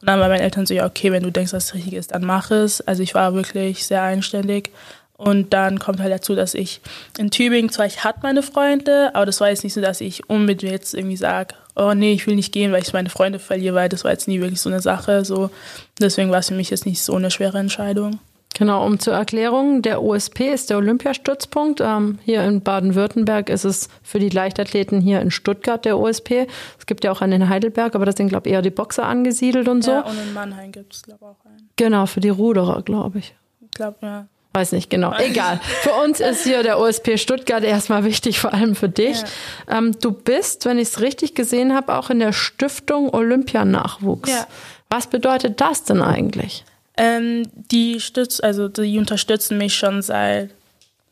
Und 0.00 0.08
dann 0.08 0.20
waren 0.20 0.30
meine 0.30 0.42
Eltern 0.42 0.66
so, 0.66 0.74
ja, 0.74 0.86
okay, 0.86 1.12
wenn 1.12 1.22
du 1.22 1.30
denkst, 1.30 1.52
dass 1.52 1.66
es 1.66 1.74
richtig 1.74 1.94
ist, 1.94 2.12
dann 2.12 2.24
mach 2.24 2.50
es. 2.50 2.80
Also 2.80 3.02
ich 3.02 3.14
war 3.14 3.34
wirklich 3.34 3.86
sehr 3.86 4.02
einständig. 4.02 4.70
Und 5.16 5.54
dann 5.54 5.78
kommt 5.78 6.00
halt 6.00 6.12
dazu, 6.12 6.34
dass 6.34 6.52
ich 6.52 6.80
in 7.16 7.30
Tübingen, 7.30 7.70
zwar 7.70 7.86
ich 7.86 8.04
hatte 8.04 8.20
meine 8.22 8.42
Freunde, 8.42 9.14
aber 9.14 9.24
das 9.24 9.40
war 9.40 9.48
jetzt 9.48 9.64
nicht 9.64 9.72
so, 9.72 9.80
dass 9.80 10.02
ich 10.02 10.28
unbedingt 10.28 10.72
jetzt 10.72 10.92
irgendwie 10.92 11.16
sage, 11.16 11.54
oh 11.74 11.94
nee, 11.94 12.12
ich 12.12 12.26
will 12.26 12.34
nicht 12.34 12.52
gehen, 12.52 12.72
weil 12.72 12.82
ich 12.82 12.92
meine 12.92 13.08
Freunde 13.08 13.38
verliere, 13.38 13.74
weil 13.74 13.88
das 13.88 14.04
war 14.04 14.10
jetzt 14.10 14.28
nie 14.28 14.40
wirklich 14.40 14.60
so 14.60 14.68
eine 14.68 14.80
Sache. 14.80 15.24
So. 15.24 15.50
Deswegen 15.98 16.30
war 16.30 16.40
es 16.40 16.48
für 16.48 16.54
mich 16.54 16.70
jetzt 16.70 16.84
nicht 16.84 17.02
so 17.02 17.14
eine 17.14 17.30
schwere 17.30 17.58
Entscheidung. 17.58 18.18
Genau, 18.58 18.86
um 18.86 18.98
zur 18.98 19.12
Erklärung, 19.12 19.82
der 19.82 20.02
OSP 20.02 20.50
ist 20.50 20.70
der 20.70 20.78
Olympiastützpunkt. 20.78 21.82
Ähm, 21.82 22.18
hier 22.24 22.42
in 22.42 22.62
Baden-Württemberg 22.62 23.50
ist 23.50 23.64
es 23.64 23.90
für 24.02 24.18
die 24.18 24.30
Leichtathleten 24.30 25.02
hier 25.02 25.20
in 25.20 25.30
Stuttgart 25.30 25.84
der 25.84 25.98
OSP. 25.98 26.46
Es 26.78 26.86
gibt 26.86 27.04
ja 27.04 27.12
auch 27.12 27.20
einen 27.20 27.42
in 27.42 27.48
Heidelberg, 27.50 27.94
aber 27.94 28.06
das 28.06 28.16
sind, 28.16 28.28
glaube 28.28 28.48
ich, 28.48 28.54
eher 28.54 28.62
die 28.62 28.70
Boxer 28.70 29.04
angesiedelt 29.04 29.68
und 29.68 29.84
so. 29.84 29.90
Ja, 29.90 30.00
und 30.06 30.18
in 30.18 30.32
Mannheim 30.32 30.72
gibt 30.72 30.94
es, 30.94 31.02
glaube 31.02 31.18
ich, 31.20 31.26
auch 31.26 31.44
einen. 31.44 31.68
Genau, 31.76 32.06
für 32.06 32.20
die 32.20 32.30
Ruderer, 32.30 32.80
glaube 32.80 33.18
ich. 33.18 33.34
Ich 33.60 33.72
glaube, 33.72 33.98
ja. 34.00 34.26
Weiß 34.54 34.72
nicht 34.72 34.88
genau. 34.88 35.14
Egal. 35.18 35.60
Für 35.82 35.92
uns 36.02 36.20
ist 36.20 36.44
hier 36.44 36.62
der 36.62 36.78
OSP 36.80 37.18
Stuttgart 37.18 37.62
erstmal 37.62 38.04
wichtig, 38.04 38.40
vor 38.40 38.54
allem 38.54 38.74
für 38.74 38.88
dich. 38.88 39.22
Ähm, 39.68 39.94
du 40.00 40.12
bist, 40.12 40.64
wenn 40.64 40.78
ich 40.78 40.88
es 40.88 41.00
richtig 41.02 41.34
gesehen 41.34 41.74
habe, 41.74 41.94
auch 41.94 42.08
in 42.08 42.20
der 42.20 42.32
Stiftung 42.32 43.12
Olympianachwuchs. 43.12 44.30
Ja. 44.30 44.46
Was 44.88 45.08
bedeutet 45.08 45.60
das 45.60 45.84
denn 45.84 46.00
eigentlich? 46.00 46.64
Ähm, 46.96 47.48
die 47.54 48.00
stützt, 48.00 48.42
also 48.42 48.68
die 48.68 48.98
unterstützen 48.98 49.58
mich 49.58 49.74
schon 49.74 50.02
seit 50.02 50.50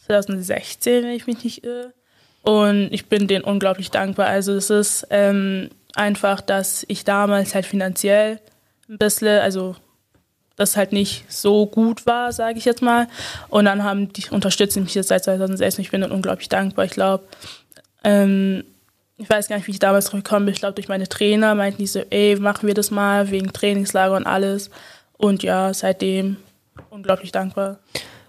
2016, 0.06 1.04
wenn 1.04 1.10
ich 1.10 1.26
mich 1.26 1.44
nicht 1.44 1.64
irre. 1.64 1.92
Und 2.42 2.88
ich 2.92 3.06
bin 3.06 3.26
denen 3.26 3.44
unglaublich 3.44 3.90
dankbar. 3.90 4.26
Also 4.26 4.52
es 4.52 4.68
ist 4.70 5.06
ähm, 5.10 5.70
einfach, 5.94 6.40
dass 6.40 6.84
ich 6.88 7.04
damals 7.04 7.54
halt 7.54 7.66
finanziell 7.66 8.40
ein 8.88 8.98
bisschen, 8.98 9.40
also 9.40 9.76
das 10.56 10.76
halt 10.76 10.92
nicht 10.92 11.24
so 11.32 11.66
gut 11.66 12.06
war, 12.06 12.32
sage 12.32 12.58
ich 12.58 12.64
jetzt 12.64 12.82
mal. 12.82 13.08
Und 13.48 13.64
dann 13.64 13.82
haben 13.82 14.12
die 14.12 14.28
unterstützen 14.30 14.84
mich 14.84 14.94
jetzt 14.94 15.08
seit 15.08 15.24
2006 15.24 15.78
und 15.78 15.84
ich 15.84 15.90
bin 15.90 16.02
dann 16.02 16.12
unglaublich 16.12 16.48
dankbar. 16.48 16.84
Ich 16.84 16.92
glaube, 16.92 17.24
ähm, 18.04 18.64
ich 19.16 19.30
weiß 19.30 19.48
gar 19.48 19.56
nicht, 19.56 19.66
wie 19.66 19.72
ich 19.72 19.78
damals 19.78 20.06
drauf 20.06 20.22
gekommen 20.22 20.46
bin. 20.46 20.54
Ich 20.54 20.60
glaube, 20.60 20.74
durch 20.74 20.88
meine 20.88 21.08
Trainer 21.08 21.54
meinten 21.54 21.78
die 21.78 21.86
so, 21.86 22.02
ey, 22.10 22.36
machen 22.36 22.66
wir 22.66 22.74
das 22.74 22.90
mal 22.90 23.30
wegen 23.30 23.52
Trainingslager 23.52 24.16
und 24.16 24.26
alles. 24.26 24.70
Und 25.16 25.42
ja, 25.42 25.73
seitdem 25.73 26.37
unglaublich 26.90 27.33
dankbar. 27.33 27.78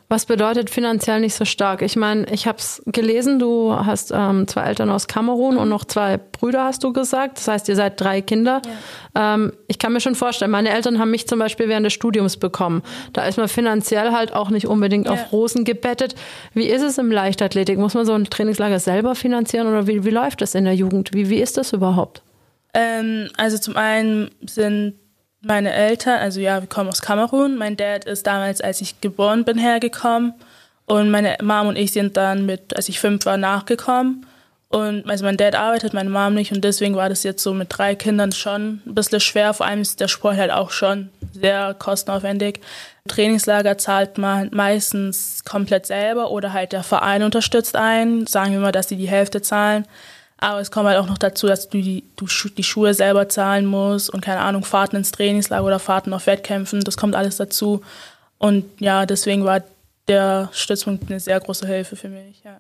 Was 0.08 0.28
bedeutet 0.28 0.70
finanziell 0.70 1.20
nicht 1.20 1.34
so 1.34 1.46
stark? 1.46 1.82
Ich 1.82 1.96
meine, 1.96 2.32
ich 2.32 2.46
habe 2.46 2.60
es 2.60 2.84
gelesen, 2.86 3.40
du 3.40 3.74
hast 3.74 4.12
ähm, 4.16 4.48
zwei 4.48 4.62
Eltern 4.66 4.92
aus 4.92 5.08
Kamerun 5.08 5.58
und 5.58 5.68
noch 5.68 5.84
zwei 5.84 6.18
Brüder, 6.18 6.64
hast 6.64 6.84
du 6.84 6.94
gesagt. 6.94 7.40
Das 7.40 7.48
heißt, 7.48 7.70
ihr 7.70 7.76
seid 7.76 8.00
drei 8.00 8.22
Kinder. 8.22 8.62
Ja. 9.16 9.34
Ähm, 9.34 9.54
ich 9.68 9.80
kann 9.80 9.94
mir 9.94 10.00
schon 10.00 10.14
vorstellen, 10.14 10.52
meine 10.52 10.70
Eltern 10.70 11.00
haben 11.00 11.10
mich 11.10 11.28
zum 11.28 11.40
Beispiel 11.40 11.70
während 11.70 11.88
des 11.88 11.94
Studiums 11.94 12.38
bekommen. 12.38 12.84
Da 13.14 13.26
ist 13.26 13.38
man 13.38 13.48
finanziell 13.48 14.12
halt 14.12 14.32
auch 14.32 14.52
nicht 14.52 14.68
unbedingt 14.68 15.08
ja. 15.08 15.14
auf 15.14 15.32
Rosen 15.32 15.66
gebettet. 15.66 16.14
Wie 16.54 16.66
ist 16.66 16.84
es 16.84 17.00
im 17.00 17.12
Leichtathletik? 17.12 17.80
Muss 17.80 17.96
man 17.96 18.06
so 18.06 18.14
ein 18.14 18.26
Trainingslager 18.26 18.80
selber 18.80 19.16
finanzieren 19.16 19.66
oder 19.66 19.88
wie, 19.88 20.04
wie 20.06 20.12
läuft 20.12 20.42
das 20.42 20.54
in 20.54 20.66
der 20.66 20.76
Jugend? 20.76 21.16
Wie, 21.16 21.30
wie 21.30 21.42
ist 21.42 21.58
das 21.58 21.74
überhaupt? 21.74 22.22
Ähm, 22.76 23.30
also 23.38 23.58
zum 23.58 23.76
einen 23.76 24.30
sind 24.46 24.94
meine 25.46 25.74
Eltern, 25.74 26.20
also 26.20 26.40
ja, 26.40 26.60
wir 26.62 26.68
kommen 26.68 26.90
aus 26.90 27.02
Kamerun. 27.02 27.56
Mein 27.56 27.78
Dad 27.78 28.06
ist 28.06 28.28
damals, 28.28 28.62
als 28.62 28.82
ich 28.82 29.00
geboren 29.00 29.46
bin, 29.46 29.58
hergekommen. 29.58 30.34
Und 30.86 31.10
meine 31.12 31.38
Mom 31.42 31.68
und 31.68 31.78
ich 31.78 31.92
sind 31.92 32.18
dann 32.18 32.46
mit, 32.46 32.76
als 32.76 32.90
ich 32.90 33.00
fünf 33.00 33.26
war, 33.26 33.38
nachgekommen. 33.38 34.26
Und 34.70 35.10
also 35.10 35.24
mein 35.24 35.38
Dad 35.38 35.56
arbeitet, 35.56 35.94
meine 35.94 36.10
Mom 36.10 36.34
nicht. 36.34 36.52
Und 36.52 36.64
deswegen 36.64 36.96
war 36.96 37.10
das 37.10 37.24
jetzt 37.24 37.44
so 37.44 37.54
mit 37.54 37.68
drei 37.70 37.96
Kindern 37.96 38.32
schon 38.32 38.82
ein 38.86 38.96
bisschen 38.96 39.20
schwer. 39.20 39.54
Vor 39.54 39.66
allem 39.66 39.82
ist 39.82 40.00
der 40.00 40.08
Sport 40.08 40.38
halt 40.38 40.52
auch 40.52 40.72
schon 40.72 41.10
sehr 41.34 41.74
kostenaufwendig. 41.76 42.60
Trainingslager 43.08 43.78
zahlt 43.78 44.18
man 44.18 44.50
meistens 44.52 45.44
komplett 45.46 45.86
selber 45.86 46.32
oder 46.32 46.54
halt 46.54 46.72
der 46.72 46.84
Verein 46.84 47.24
unterstützt 47.24 47.76
einen. 47.76 48.26
Sagen 48.26 48.52
wir 48.52 48.60
mal, 48.60 48.72
dass 48.72 48.90
sie 48.90 48.98
die 48.98 49.08
Hälfte 49.08 49.42
zahlen. 49.42 49.86
Aber 50.38 50.60
es 50.60 50.70
kommt 50.70 50.88
halt 50.88 50.98
auch 50.98 51.08
noch 51.08 51.18
dazu, 51.18 51.48
dass 51.48 51.70
du 51.70 51.82
die, 51.82 52.04
du 52.18 52.26
die 52.58 52.64
Schuhe 52.64 52.94
selber 52.94 53.30
zahlen 53.30 53.66
musst 53.66 54.10
und 54.10 54.22
keine 54.22 54.42
Ahnung, 54.42 54.64
Fahrten 54.64 54.98
ins 54.98 55.12
Trainingslager 55.12 55.66
oder 55.66 55.80
Fahrten 55.80 56.14
auf 56.14 56.28
Wettkämpfen, 56.28 56.82
das 56.82 56.98
kommt 56.98 57.16
alles 57.16 57.38
dazu. 57.38 57.82
Und 58.38 58.66
ja, 58.80 59.06
deswegen 59.06 59.46
war 59.46 59.64
der 60.08 60.50
Stützpunkt 60.52 61.10
eine 61.10 61.20
sehr 61.20 61.40
große 61.40 61.66
Hilfe 61.66 61.96
für 61.96 62.10
mich. 62.10 62.44
Ja. 62.44 62.60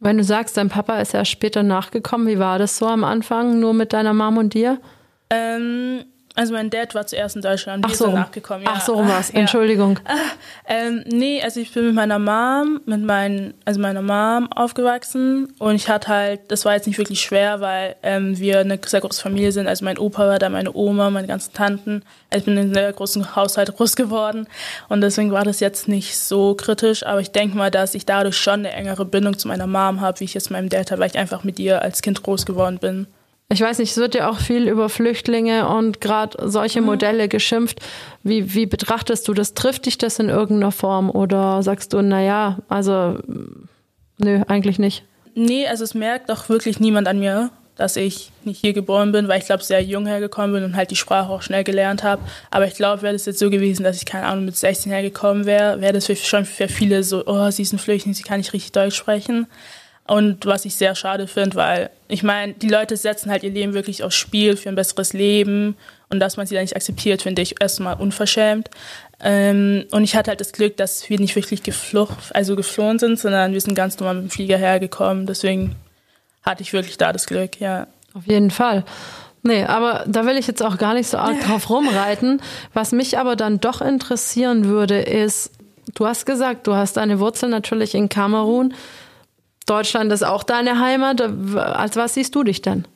Wenn 0.00 0.18
du 0.18 0.24
sagst, 0.24 0.56
dein 0.56 0.68
Papa 0.68 0.98
ist 1.00 1.14
ja 1.14 1.24
später 1.24 1.62
nachgekommen, 1.62 2.26
wie 2.26 2.38
war 2.38 2.58
das 2.58 2.76
so 2.76 2.86
am 2.86 3.04
Anfang, 3.04 3.58
nur 3.58 3.72
mit 3.72 3.92
deiner 3.92 4.12
Mom 4.12 4.36
und 4.36 4.52
dir? 4.52 4.78
Ähm, 5.30 6.04
also 6.36 6.52
mein 6.52 6.68
Dad 6.68 6.96
war 6.96 7.06
zuerst 7.06 7.36
in 7.36 7.42
Deutschland, 7.42 7.84
Ach 7.86 7.94
so. 7.94 8.06
ist 8.06 8.14
nachgekommen. 8.14 8.64
Ja. 8.64 8.72
Ach 8.74 8.80
so 8.80 8.98
was, 8.98 9.30
ja. 9.30 9.38
Entschuldigung. 9.38 10.00
Ah, 10.04 10.14
ähm, 10.66 11.04
nee, 11.06 11.40
also 11.40 11.60
ich 11.60 11.72
bin 11.72 11.86
mit 11.86 11.94
meiner 11.94 12.18
Mom, 12.18 12.80
mit 12.86 13.02
meinen, 13.02 13.54
also 13.64 13.80
meiner 13.80 14.02
Mom 14.02 14.50
aufgewachsen 14.50 15.52
und 15.60 15.76
ich 15.76 15.88
hatte 15.88 16.08
halt, 16.08 16.40
das 16.48 16.64
war 16.64 16.74
jetzt 16.74 16.88
nicht 16.88 16.98
wirklich 16.98 17.20
schwer, 17.20 17.60
weil 17.60 17.94
ähm, 18.02 18.36
wir 18.36 18.58
eine 18.58 18.80
sehr 18.84 19.00
große 19.00 19.22
Familie 19.22 19.52
sind. 19.52 19.68
Also 19.68 19.84
mein 19.84 19.96
Opa 19.96 20.26
war 20.26 20.40
da, 20.40 20.48
meine 20.48 20.74
Oma, 20.74 21.10
meine 21.10 21.28
ganzen 21.28 21.52
Tanten. 21.52 22.02
Also 22.30 22.38
ich 22.40 22.44
bin 22.46 22.54
in 22.54 22.64
einem 22.64 22.74
sehr 22.74 22.92
großen 22.92 23.36
Haushalt 23.36 23.76
groß 23.76 23.94
geworden 23.94 24.48
und 24.88 25.02
deswegen 25.02 25.30
war 25.30 25.44
das 25.44 25.60
jetzt 25.60 25.86
nicht 25.86 26.18
so 26.18 26.54
kritisch. 26.54 27.06
Aber 27.06 27.20
ich 27.20 27.30
denke 27.30 27.56
mal, 27.56 27.70
dass 27.70 27.94
ich 27.94 28.06
dadurch 28.06 28.36
schon 28.36 28.60
eine 28.60 28.72
engere 28.72 29.04
Bindung 29.04 29.38
zu 29.38 29.46
meiner 29.46 29.68
Mom 29.68 30.00
habe, 30.00 30.18
wie 30.18 30.24
ich 30.24 30.34
jetzt 30.34 30.50
meinem 30.50 30.68
Dad 30.68 30.90
habe, 30.90 31.00
weil 31.00 31.10
ich 31.10 31.18
einfach 31.18 31.44
mit 31.44 31.60
ihr 31.60 31.80
als 31.80 32.02
Kind 32.02 32.24
groß 32.24 32.44
geworden 32.44 32.78
bin. 32.78 33.06
Ich 33.54 33.60
weiß 33.60 33.78
nicht, 33.78 33.92
es 33.92 33.96
wird 33.98 34.16
ja 34.16 34.28
auch 34.28 34.40
viel 34.40 34.68
über 34.68 34.88
Flüchtlinge 34.88 35.68
und 35.68 36.00
gerade 36.00 36.50
solche 36.50 36.80
mhm. 36.80 36.86
Modelle 36.86 37.28
geschimpft. 37.28 37.78
Wie, 38.24 38.52
wie 38.52 38.66
betrachtest 38.66 39.28
du 39.28 39.32
das? 39.32 39.54
Trifft 39.54 39.86
dich 39.86 39.96
das 39.96 40.18
in 40.18 40.28
irgendeiner 40.28 40.72
Form 40.72 41.08
oder 41.08 41.62
sagst 41.62 41.92
du, 41.92 42.02
naja, 42.02 42.58
also 42.68 43.16
nö, 44.18 44.42
eigentlich 44.48 44.80
nicht? 44.80 45.04
Nee, 45.36 45.68
also 45.68 45.84
es 45.84 45.94
merkt 45.94 46.32
auch 46.32 46.48
wirklich 46.48 46.80
niemand 46.80 47.06
an 47.06 47.20
mir, 47.20 47.50
dass 47.76 47.94
ich 47.94 48.32
nicht 48.42 48.60
hier 48.60 48.72
geboren 48.72 49.12
bin, 49.12 49.28
weil 49.28 49.38
ich 49.38 49.46
glaube, 49.46 49.62
sehr 49.62 49.84
jung 49.84 50.06
hergekommen 50.06 50.52
bin 50.52 50.64
und 50.64 50.74
halt 50.74 50.90
die 50.90 50.96
Sprache 50.96 51.30
auch 51.30 51.42
schnell 51.42 51.62
gelernt 51.62 52.02
habe. 52.02 52.22
Aber 52.50 52.66
ich 52.66 52.74
glaube, 52.74 53.02
wäre 53.02 53.12
das 53.12 53.24
jetzt 53.24 53.38
so 53.38 53.50
gewesen, 53.50 53.84
dass 53.84 53.98
ich 53.98 54.04
keine 54.04 54.26
Ahnung 54.26 54.46
mit 54.46 54.56
16 54.56 54.90
hergekommen 54.90 55.46
wäre, 55.46 55.80
wäre 55.80 55.92
das 55.92 56.06
für, 56.06 56.16
schon 56.16 56.44
für 56.44 56.66
viele 56.66 57.04
so, 57.04 57.24
oh, 57.26 57.48
sie 57.52 57.62
ist 57.62 57.72
ein 57.72 57.78
Flüchtling, 57.78 58.14
sie 58.14 58.24
kann 58.24 58.38
nicht 58.38 58.52
richtig 58.52 58.72
Deutsch 58.72 58.96
sprechen. 58.96 59.46
Und 60.06 60.44
was 60.44 60.66
ich 60.66 60.74
sehr 60.74 60.94
schade 60.94 61.26
finde, 61.26 61.56
weil 61.56 61.90
ich 62.08 62.22
meine, 62.22 62.52
die 62.52 62.68
Leute 62.68 62.96
setzen 62.96 63.30
halt 63.30 63.42
ihr 63.42 63.50
Leben 63.50 63.72
wirklich 63.72 64.02
aufs 64.02 64.16
Spiel 64.16 64.56
für 64.56 64.68
ein 64.68 64.74
besseres 64.74 65.14
Leben 65.14 65.76
und 66.10 66.20
dass 66.20 66.36
man 66.36 66.46
sie 66.46 66.54
da 66.54 66.60
nicht 66.60 66.76
akzeptiert, 66.76 67.22
finde 67.22 67.40
ich 67.40 67.60
erstmal 67.60 67.98
unverschämt. 67.98 68.68
Ähm, 69.20 69.86
und 69.90 70.04
ich 70.04 70.14
hatte 70.14 70.30
halt 70.30 70.40
das 70.40 70.52
Glück, 70.52 70.76
dass 70.76 71.08
wir 71.08 71.18
nicht 71.18 71.36
wirklich 71.36 71.62
geflucht, 71.62 72.34
also 72.34 72.54
geflohen 72.54 72.98
sind, 72.98 73.18
sondern 73.18 73.54
wir 73.54 73.60
sind 73.60 73.74
ganz 73.74 73.98
normal 73.98 74.16
mit 74.16 74.24
dem 74.24 74.30
Flieger 74.30 74.58
hergekommen. 74.58 75.24
Deswegen 75.26 75.74
hatte 76.42 76.62
ich 76.62 76.74
wirklich 76.74 76.98
da 76.98 77.12
das 77.12 77.26
Glück, 77.26 77.58
ja. 77.58 77.86
Auf 78.12 78.26
jeden 78.26 78.50
Fall. 78.50 78.84
Nee, 79.42 79.64
aber 79.64 80.04
da 80.06 80.24
will 80.26 80.36
ich 80.36 80.46
jetzt 80.46 80.62
auch 80.62 80.78
gar 80.78 80.94
nicht 80.94 81.08
so 81.08 81.18
arg 81.18 81.40
drauf 81.40 81.68
rumreiten. 81.70 82.40
Was 82.72 82.92
mich 82.92 83.18
aber 83.18 83.36
dann 83.36 83.60
doch 83.60 83.80
interessieren 83.80 84.66
würde, 84.66 85.00
ist, 85.00 85.50
du 85.94 86.06
hast 86.06 86.26
gesagt, 86.26 86.66
du 86.66 86.74
hast 86.74 86.96
deine 86.96 87.18
Wurzeln 87.18 87.50
natürlich 87.50 87.94
in 87.94 88.08
Kamerun. 88.08 88.74
Deutschland 89.66 90.12
ist 90.12 90.24
auch 90.24 90.42
deine 90.42 90.80
Heimat. 90.80 91.20
Als 91.56 91.96
was 91.96 92.14
siehst 92.14 92.34
du 92.34 92.44
dich 92.44 92.62
denn? 92.62 92.86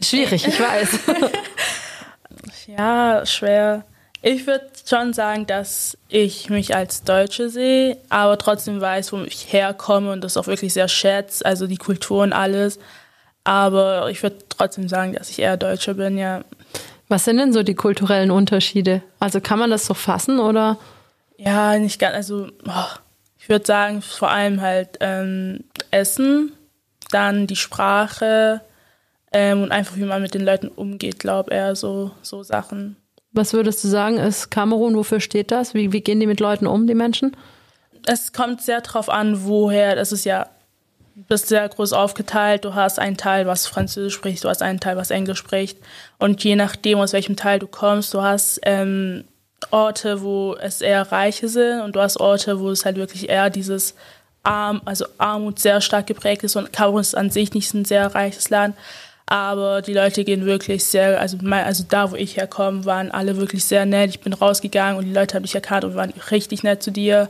Schwierig, 0.00 0.46
ich 0.46 0.60
weiß. 0.60 0.98
ja, 2.66 3.26
schwer. 3.26 3.84
Ich 4.20 4.46
würde 4.46 4.66
schon 4.84 5.12
sagen, 5.12 5.46
dass 5.46 5.96
ich 6.08 6.50
mich 6.50 6.74
als 6.74 7.04
Deutsche 7.04 7.50
sehe, 7.50 7.98
aber 8.08 8.36
trotzdem 8.36 8.80
weiß, 8.80 9.12
wo 9.12 9.22
ich 9.22 9.52
herkomme 9.52 10.10
und 10.12 10.22
das 10.22 10.36
auch 10.36 10.48
wirklich 10.48 10.72
sehr 10.72 10.88
schätze, 10.88 11.44
also 11.44 11.66
die 11.66 11.76
Kultur 11.76 12.22
und 12.24 12.32
alles. 12.32 12.78
Aber 13.44 14.10
ich 14.10 14.22
würde 14.22 14.36
trotzdem 14.48 14.88
sagen, 14.88 15.12
dass 15.12 15.30
ich 15.30 15.38
eher 15.38 15.56
Deutsche 15.56 15.94
bin, 15.94 16.18
ja. 16.18 16.42
Was 17.08 17.24
sind 17.24 17.38
denn 17.38 17.52
so 17.52 17.62
die 17.62 17.74
kulturellen 17.74 18.30
Unterschiede? 18.30 19.02
Also 19.20 19.40
kann 19.40 19.58
man 19.58 19.70
das 19.70 19.86
so 19.86 19.94
fassen 19.94 20.40
oder? 20.40 20.76
Ja, 21.38 21.78
nicht 21.78 21.98
ganz. 21.98 22.14
Also 22.14 22.48
oh, 22.66 22.98
ich 23.48 23.50
würde 23.50 23.64
sagen, 23.64 24.02
vor 24.02 24.30
allem 24.30 24.60
halt 24.60 24.98
ähm, 25.00 25.64
Essen, 25.90 26.52
dann 27.10 27.46
die 27.46 27.56
Sprache 27.56 28.60
ähm, 29.32 29.62
und 29.62 29.72
einfach, 29.72 29.96
wie 29.96 30.04
man 30.04 30.20
mit 30.20 30.34
den 30.34 30.44
Leuten 30.44 30.68
umgeht, 30.68 31.18
glaube 31.18 31.54
eher 31.54 31.74
so, 31.74 32.10
so 32.20 32.42
Sachen. 32.42 32.96
Was 33.32 33.54
würdest 33.54 33.82
du 33.82 33.88
sagen, 33.88 34.18
ist 34.18 34.50
Kamerun, 34.50 34.96
wofür 34.96 35.20
steht 35.20 35.50
das? 35.50 35.72
Wie, 35.72 35.94
wie 35.94 36.02
gehen 36.02 36.20
die 36.20 36.26
mit 36.26 36.40
Leuten 36.40 36.66
um, 36.66 36.86
die 36.86 36.94
Menschen? 36.94 37.34
Es 38.04 38.34
kommt 38.34 38.60
sehr 38.60 38.82
darauf 38.82 39.08
an, 39.08 39.46
woher. 39.46 39.96
Das 39.96 40.12
ist 40.12 40.26
ja 40.26 40.50
bist 41.14 41.48
sehr 41.48 41.66
groß 41.66 41.94
aufgeteilt. 41.94 42.66
Du 42.66 42.74
hast 42.74 42.98
einen 42.98 43.16
Teil, 43.16 43.46
was 43.46 43.66
Französisch 43.66 44.12
spricht, 44.12 44.44
du 44.44 44.50
hast 44.50 44.60
einen 44.60 44.78
Teil, 44.78 44.98
was 44.98 45.10
Englisch 45.10 45.38
spricht. 45.38 45.78
Und 46.18 46.44
je 46.44 46.54
nachdem, 46.54 46.98
aus 46.98 47.14
welchem 47.14 47.36
Teil 47.36 47.58
du 47.58 47.66
kommst, 47.66 48.12
du 48.12 48.20
hast 48.20 48.60
ähm, 48.64 49.24
Orte, 49.70 50.22
wo 50.22 50.56
es 50.60 50.80
eher 50.80 51.10
Reiche 51.10 51.48
sind 51.48 51.80
und 51.80 51.96
du 51.96 52.00
hast 52.00 52.18
Orte, 52.18 52.60
wo 52.60 52.70
es 52.70 52.84
halt 52.84 52.96
wirklich 52.96 53.28
eher 53.28 53.50
dieses 53.50 53.94
Arm, 54.42 54.80
also 54.84 55.04
Armut 55.18 55.58
sehr 55.58 55.80
stark 55.80 56.06
geprägt 56.06 56.44
ist 56.44 56.56
und 56.56 56.72
Kamerun 56.72 57.00
ist 57.00 57.16
an 57.16 57.30
sich 57.30 57.52
nicht 57.52 57.72
ein 57.74 57.84
sehr 57.84 58.14
reiches 58.14 58.50
Land, 58.50 58.76
aber 59.30 59.82
die 59.82 59.92
Leute 59.92 60.24
gehen 60.24 60.46
wirklich 60.46 60.86
sehr, 60.86 61.20
also, 61.20 61.36
mein, 61.42 61.64
also 61.64 61.84
da, 61.86 62.10
wo 62.10 62.16
ich 62.16 62.38
herkomme, 62.38 62.86
waren 62.86 63.10
alle 63.10 63.36
wirklich 63.36 63.62
sehr 63.62 63.84
nett. 63.84 64.08
Ich 64.08 64.20
bin 64.20 64.32
rausgegangen 64.32 64.96
und 64.96 65.04
die 65.04 65.12
Leute 65.12 65.34
haben 65.34 65.42
mich 65.42 65.54
erkannt 65.54 65.84
und 65.84 65.94
waren 65.96 66.14
richtig 66.30 66.62
nett 66.62 66.82
zu 66.82 66.90
dir. 66.90 67.28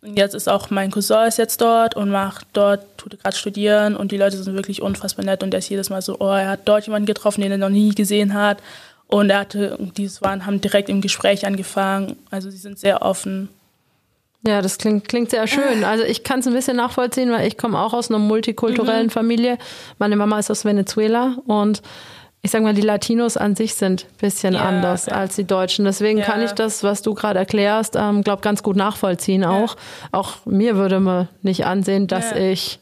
Und 0.00 0.16
jetzt 0.16 0.36
ist 0.36 0.48
auch 0.48 0.70
mein 0.70 0.92
Cousin 0.92 1.26
ist 1.26 1.38
jetzt 1.38 1.60
dort 1.60 1.96
und 1.96 2.08
macht 2.08 2.46
dort, 2.52 2.96
tut 2.96 3.20
gerade 3.20 3.36
studieren 3.36 3.96
und 3.96 4.12
die 4.12 4.16
Leute 4.16 4.40
sind 4.40 4.54
wirklich 4.54 4.80
unfassbar 4.80 5.24
nett 5.24 5.42
und 5.42 5.50
der 5.50 5.58
ist 5.58 5.68
jedes 5.68 5.90
Mal 5.90 6.02
so, 6.02 6.20
oh, 6.20 6.30
er 6.30 6.50
hat 6.50 6.60
dort 6.66 6.86
jemanden 6.86 7.06
getroffen, 7.06 7.40
den 7.40 7.50
er 7.50 7.58
noch 7.58 7.68
nie 7.68 7.96
gesehen 7.96 8.32
hat 8.32 8.58
und 9.10 9.30
er 9.30 9.40
hatte, 9.40 9.78
die 9.96 10.10
waren, 10.20 10.46
haben 10.46 10.60
direkt 10.60 10.88
im 10.88 11.00
Gespräch 11.00 11.46
angefangen. 11.46 12.16
Also 12.30 12.50
sie 12.50 12.58
sind 12.58 12.78
sehr 12.78 13.02
offen. 13.02 13.48
Ja, 14.46 14.62
das 14.62 14.78
klingt, 14.78 15.06
klingt 15.08 15.30
sehr 15.30 15.46
schön. 15.46 15.84
Also 15.84 16.04
ich 16.04 16.24
kann 16.24 16.40
es 16.40 16.46
ein 16.46 16.54
bisschen 16.54 16.76
nachvollziehen, 16.76 17.30
weil 17.30 17.46
ich 17.46 17.58
komme 17.58 17.78
auch 17.78 17.92
aus 17.92 18.08
einer 18.08 18.18
multikulturellen 18.18 19.06
mhm. 19.06 19.10
Familie. 19.10 19.58
Meine 19.98 20.16
Mama 20.16 20.38
ist 20.38 20.50
aus 20.50 20.64
Venezuela 20.64 21.36
und 21.46 21.82
ich 22.42 22.50
sage 22.50 22.64
mal, 22.64 22.72
die 22.72 22.80
Latinos 22.80 23.36
an 23.36 23.54
sich 23.54 23.74
sind 23.74 24.06
ein 24.06 24.16
bisschen 24.18 24.54
ja, 24.54 24.62
anders 24.62 25.06
ja. 25.06 25.12
als 25.12 25.36
die 25.36 25.44
Deutschen. 25.44 25.84
Deswegen 25.84 26.20
ja. 26.20 26.24
kann 26.24 26.40
ich 26.40 26.52
das, 26.52 26.82
was 26.82 27.02
du 27.02 27.12
gerade 27.12 27.38
erklärst, 27.38 27.96
ähm, 27.96 28.22
glaube 28.22 28.40
ganz 28.40 28.62
gut 28.62 28.76
nachvollziehen 28.76 29.44
auch. 29.44 29.76
Auch 30.10 30.46
mir 30.46 30.76
würde 30.76 31.00
man 31.00 31.28
nicht 31.42 31.66
ansehen, 31.66 32.06
dass 32.06 32.32
ich 32.32 32.80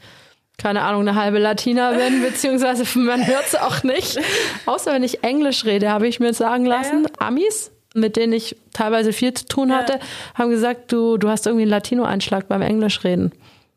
keine 0.58 0.82
Ahnung, 0.82 1.02
eine 1.02 1.14
halbe 1.14 1.38
Latina 1.38 1.92
bin, 1.92 2.20
beziehungsweise 2.28 2.84
man 2.98 3.26
hört 3.26 3.46
es 3.46 3.54
auch 3.54 3.84
nicht. 3.84 4.18
Außer 4.66 4.92
wenn 4.92 5.04
ich 5.04 5.22
Englisch 5.22 5.64
rede, 5.64 5.90
habe 5.90 6.06
ich 6.08 6.20
mir 6.20 6.34
sagen 6.34 6.66
lassen. 6.66 7.04
Ja. 7.04 7.26
Amis, 7.28 7.70
mit 7.94 8.16
denen 8.16 8.32
ich 8.32 8.56
teilweise 8.72 9.12
viel 9.12 9.32
zu 9.32 9.46
tun 9.46 9.72
hatte, 9.72 9.94
ja. 9.94 9.98
haben 10.34 10.50
gesagt, 10.50 10.92
du, 10.92 11.16
du 11.16 11.28
hast 11.28 11.46
irgendwie 11.46 11.62
einen 11.62 11.70
Latino-Einschlag 11.70 12.48
beim 12.48 12.62
Englischreden. 12.62 13.32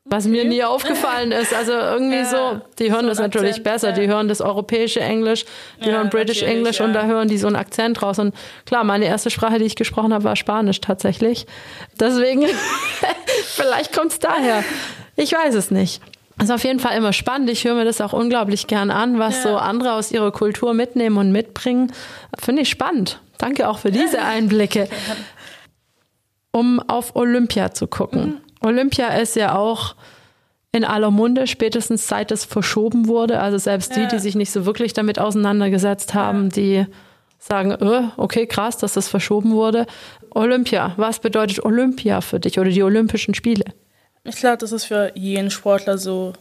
Was 0.06 0.26
mir 0.26 0.44
nie 0.44 0.63
aufgefallen 0.63 1.32
ist. 1.41 1.54
Also 1.54 1.72
irgendwie 1.72 2.17
ja, 2.17 2.26
so, 2.26 2.62
die 2.80 2.91
hören 2.91 3.04
so 3.04 3.10
das 3.10 3.20
natürlich 3.20 3.58
Akzent, 3.58 3.63
besser. 3.63 3.91
Die 3.91 4.08
hören 4.08 4.28
das 4.28 4.41
europäische 4.41 5.00
Englisch, 5.00 5.46
die 5.86 5.91
hören 5.91 6.10
British 6.10 6.41
English 6.41 6.82
und 6.82 6.94
da 6.94 7.06
hören 7.06 7.28
die 7.28 7.38
so 7.38 7.48
einen 7.48 7.56
Akzent 7.56 8.02
raus. 8.02 8.17
Und 8.17 8.36
klar, 8.65 8.84
meine 8.84 9.06
erste 9.06 9.30
Sprache, 9.30 9.60
die 9.60 9.65
ich 9.65 9.76
gesprochen 9.76 10.13
habe, 10.13 10.24
war 10.24 10.36
Spanisch 10.36 10.82
tatsächlich. 10.82 11.46
Deswegen, 12.00 12.48
vielleicht 13.46 13.94
kommt 13.94 14.12
es 14.12 14.20
daher. 14.20 14.63
Ich 15.15 15.32
weiß 15.32 15.54
es 15.54 15.70
nicht. 15.70 16.02
Das 16.42 16.50
ist 16.50 16.56
auf 16.56 16.64
jeden 16.64 16.80
Fall 16.80 16.98
immer 16.98 17.14
spannend. 17.14 17.52
Ich 17.52 17.66
höre 17.66 17.76
mir 17.76 17.86
das 17.86 18.02
auch 18.02 18.14
unglaublich 18.14 18.66
gern 18.66 18.90
an, 18.90 19.20
was 19.20 19.44
so 19.44 19.58
andere 19.58 19.94
aus 19.94 20.12
ihrer 20.12 20.32
Kultur 20.32 20.74
mitnehmen 20.74 21.18
und 21.18 21.32
mitbringen. 21.32 21.92
Finde 22.40 22.64
ich 22.64 22.70
spannend. 22.70 23.20
Danke 23.38 23.70
auch 23.70 23.78
für 23.78 23.92
diese 23.92 24.20
Einblicke. 24.24 24.90
Um 26.52 26.80
auf 26.80 27.16
Olympia 27.16 27.76
zu 27.76 27.86
gucken. 27.86 28.22
Mhm. 28.26 28.68
Olympia 28.68 29.10
ist 29.10 29.36
ja 29.36 29.54
auch 29.54 29.94
in 30.72 30.84
aller 30.84 31.12
Munde, 31.12 31.46
spätestens 31.46 32.08
seit 32.08 32.32
es 32.32 32.44
verschoben 32.44 33.08
wurde. 33.08 33.40
Also 33.40 33.60
selbst 33.60 33.96
ja. 33.96 34.02
die, 34.02 34.16
die 34.16 34.20
sich 34.20 34.34
nicht 34.34 34.52
so 34.52 34.66
wirklich 34.66 34.94
damit 34.94 35.20
auseinandergesetzt 35.20 36.16
haben, 36.16 36.46
ja. 36.46 36.50
die 36.50 36.86
sagen, 37.38 37.70
äh, 37.70 38.10
okay, 38.18 38.48
krass, 38.48 38.80
dass 38.80 38.94
das 38.94 39.08
verschoben 39.08 39.52
wurde. 39.52 39.86
Olympia, 40.32 40.94
was 40.98 41.20
bedeutet 41.20 41.64
Olympia 41.64 42.20
für 42.22 42.40
dich 42.40 42.58
oder 42.58 42.72
die 42.72 42.82
Olympischen 42.82 43.36
Spiele? 43.36 43.66
Ich 44.24 44.36
glaube, 44.36 44.58
das 44.58 44.72
ist 44.72 44.86
für 44.86 45.12
jeden 45.16 45.50
Sportler 45.50 45.98
so 45.98 46.34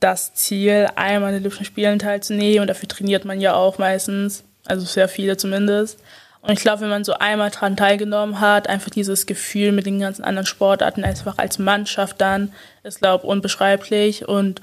das 0.00 0.34
Ziel, 0.34 0.88
einmal 0.94 1.28
an 1.28 1.34
den 1.34 1.42
Olympischen 1.42 1.66
Spielen 1.66 1.98
teilzunehmen. 1.98 2.60
Und 2.60 2.68
dafür 2.68 2.88
trainiert 2.88 3.24
man 3.24 3.40
ja 3.40 3.54
auch 3.54 3.78
meistens, 3.78 4.44
also 4.64 4.86
sehr 4.86 5.08
viele 5.08 5.36
zumindest. 5.36 5.98
Und 6.40 6.52
ich 6.52 6.60
glaube, 6.60 6.82
wenn 6.82 6.88
man 6.88 7.04
so 7.04 7.14
einmal 7.14 7.50
daran 7.50 7.76
teilgenommen 7.76 8.40
hat, 8.40 8.68
einfach 8.68 8.90
dieses 8.90 9.26
Gefühl 9.26 9.72
mit 9.72 9.86
den 9.86 10.00
ganzen 10.00 10.24
anderen 10.24 10.46
Sportarten 10.46 11.04
einfach 11.04 11.36
als 11.38 11.58
Mannschaft 11.58 12.20
dann, 12.20 12.52
ist, 12.84 13.00
glaube 13.00 13.24
ich, 13.24 13.30
unbeschreiblich. 13.30 14.28
Und 14.28 14.60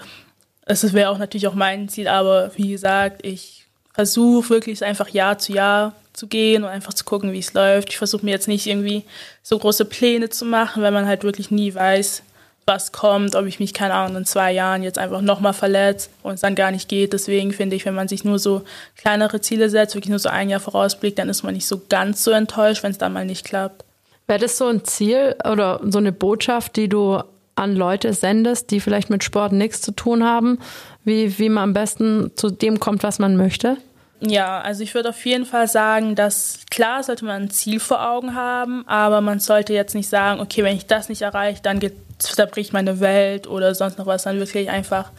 es 0.65 0.93
wäre 0.93 1.09
auch 1.09 1.17
natürlich 1.17 1.47
auch 1.47 1.53
mein 1.53 1.89
Ziel, 1.89 2.07
aber 2.07 2.51
wie 2.55 2.71
gesagt, 2.71 3.25
ich 3.25 3.65
versuche 3.93 4.49
wirklich 4.49 4.83
einfach 4.83 5.09
Jahr 5.09 5.37
zu 5.37 5.53
Jahr 5.53 5.93
zu 6.13 6.27
gehen 6.27 6.63
und 6.63 6.69
einfach 6.69 6.93
zu 6.93 7.03
gucken, 7.03 7.33
wie 7.33 7.39
es 7.39 7.53
läuft. 7.53 7.89
Ich 7.89 7.97
versuche 7.97 8.25
mir 8.25 8.31
jetzt 8.31 8.47
nicht 8.47 8.67
irgendwie 8.67 9.03
so 9.43 9.59
große 9.59 9.85
Pläne 9.85 10.29
zu 10.29 10.45
machen, 10.45 10.81
weil 10.81 10.91
man 10.91 11.07
halt 11.07 11.23
wirklich 11.23 11.51
nie 11.51 11.73
weiß, 11.75 12.23
was 12.65 12.91
kommt, 12.91 13.35
ob 13.35 13.45
ich 13.45 13.59
mich, 13.59 13.73
keine 13.73 13.93
Ahnung, 13.93 14.17
in 14.17 14.25
zwei 14.25 14.51
Jahren 14.51 14.81
jetzt 14.81 14.97
einfach 14.97 15.21
nochmal 15.21 15.53
verletze 15.53 16.09
und 16.23 16.33
es 16.33 16.41
dann 16.41 16.55
gar 16.55 16.71
nicht 16.71 16.89
geht. 16.89 17.13
Deswegen 17.13 17.51
finde 17.51 17.75
ich, 17.75 17.85
wenn 17.85 17.93
man 17.93 18.07
sich 18.07 18.23
nur 18.23 18.39
so 18.39 18.63
kleinere 18.97 19.39
Ziele 19.39 19.69
setzt, 19.69 19.93
wirklich 19.93 20.09
nur 20.09 20.19
so 20.19 20.29
ein 20.29 20.49
Jahr 20.49 20.59
vorausblickt, 20.59 21.19
dann 21.19 21.29
ist 21.29 21.43
man 21.43 21.53
nicht 21.53 21.67
so 21.67 21.81
ganz 21.89 22.23
so 22.23 22.31
enttäuscht, 22.31 22.81
wenn 22.81 22.91
es 22.91 22.97
dann 22.97 23.13
mal 23.13 23.25
nicht 23.25 23.45
klappt. 23.45 23.85
Wäre 24.27 24.39
das 24.39 24.57
so 24.57 24.65
ein 24.65 24.83
Ziel 24.83 25.35
oder 25.49 25.79
so 25.83 25.99
eine 25.99 26.11
Botschaft, 26.11 26.75
die 26.75 26.89
du 26.89 27.21
an 27.53 27.75
Leute 27.75 28.13
sendest, 28.13 28.71
die 28.71 28.79
vielleicht 28.79 29.11
mit 29.11 29.23
Sport 29.23 29.53
nichts 29.53 29.81
zu 29.81 29.91
tun 29.91 30.23
haben, 30.23 30.59
wie, 31.03 31.37
wie 31.37 31.49
man 31.49 31.65
am 31.65 31.73
besten 31.73 32.31
zu 32.35 32.49
dem 32.49 32.79
kommt, 32.79 33.03
was 33.03 33.19
man 33.19 33.37
möchte? 33.37 33.77
Ja, 34.21 34.61
also 34.61 34.81
ich 34.81 34.93
würde 34.95 35.09
auf 35.09 35.25
jeden 35.25 35.45
Fall 35.45 35.67
sagen, 35.67 36.15
dass 36.15 36.59
klar 36.71 37.03
sollte 37.03 37.25
man 37.25 37.43
ein 37.43 37.49
Ziel 37.49 37.79
vor 37.79 38.07
Augen 38.09 38.33
haben, 38.33 38.87
aber 38.87 39.21
man 39.21 39.39
sollte 39.39 39.73
jetzt 39.73 39.93
nicht 39.93 40.09
sagen, 40.09 40.39
okay, 40.39 40.63
wenn 40.63 40.77
ich 40.77 40.87
das 40.87 41.09
nicht 41.09 41.21
erreiche, 41.21 41.61
dann 41.61 41.81
zerbricht 42.17 42.71
meine 42.71 43.01
Welt 43.01 43.45
oder 43.45 43.75
sonst 43.75 43.97
noch 43.97 44.05
was, 44.05 44.23
dann 44.23 44.39
wirklich 44.39 44.69
einfach 44.69 45.11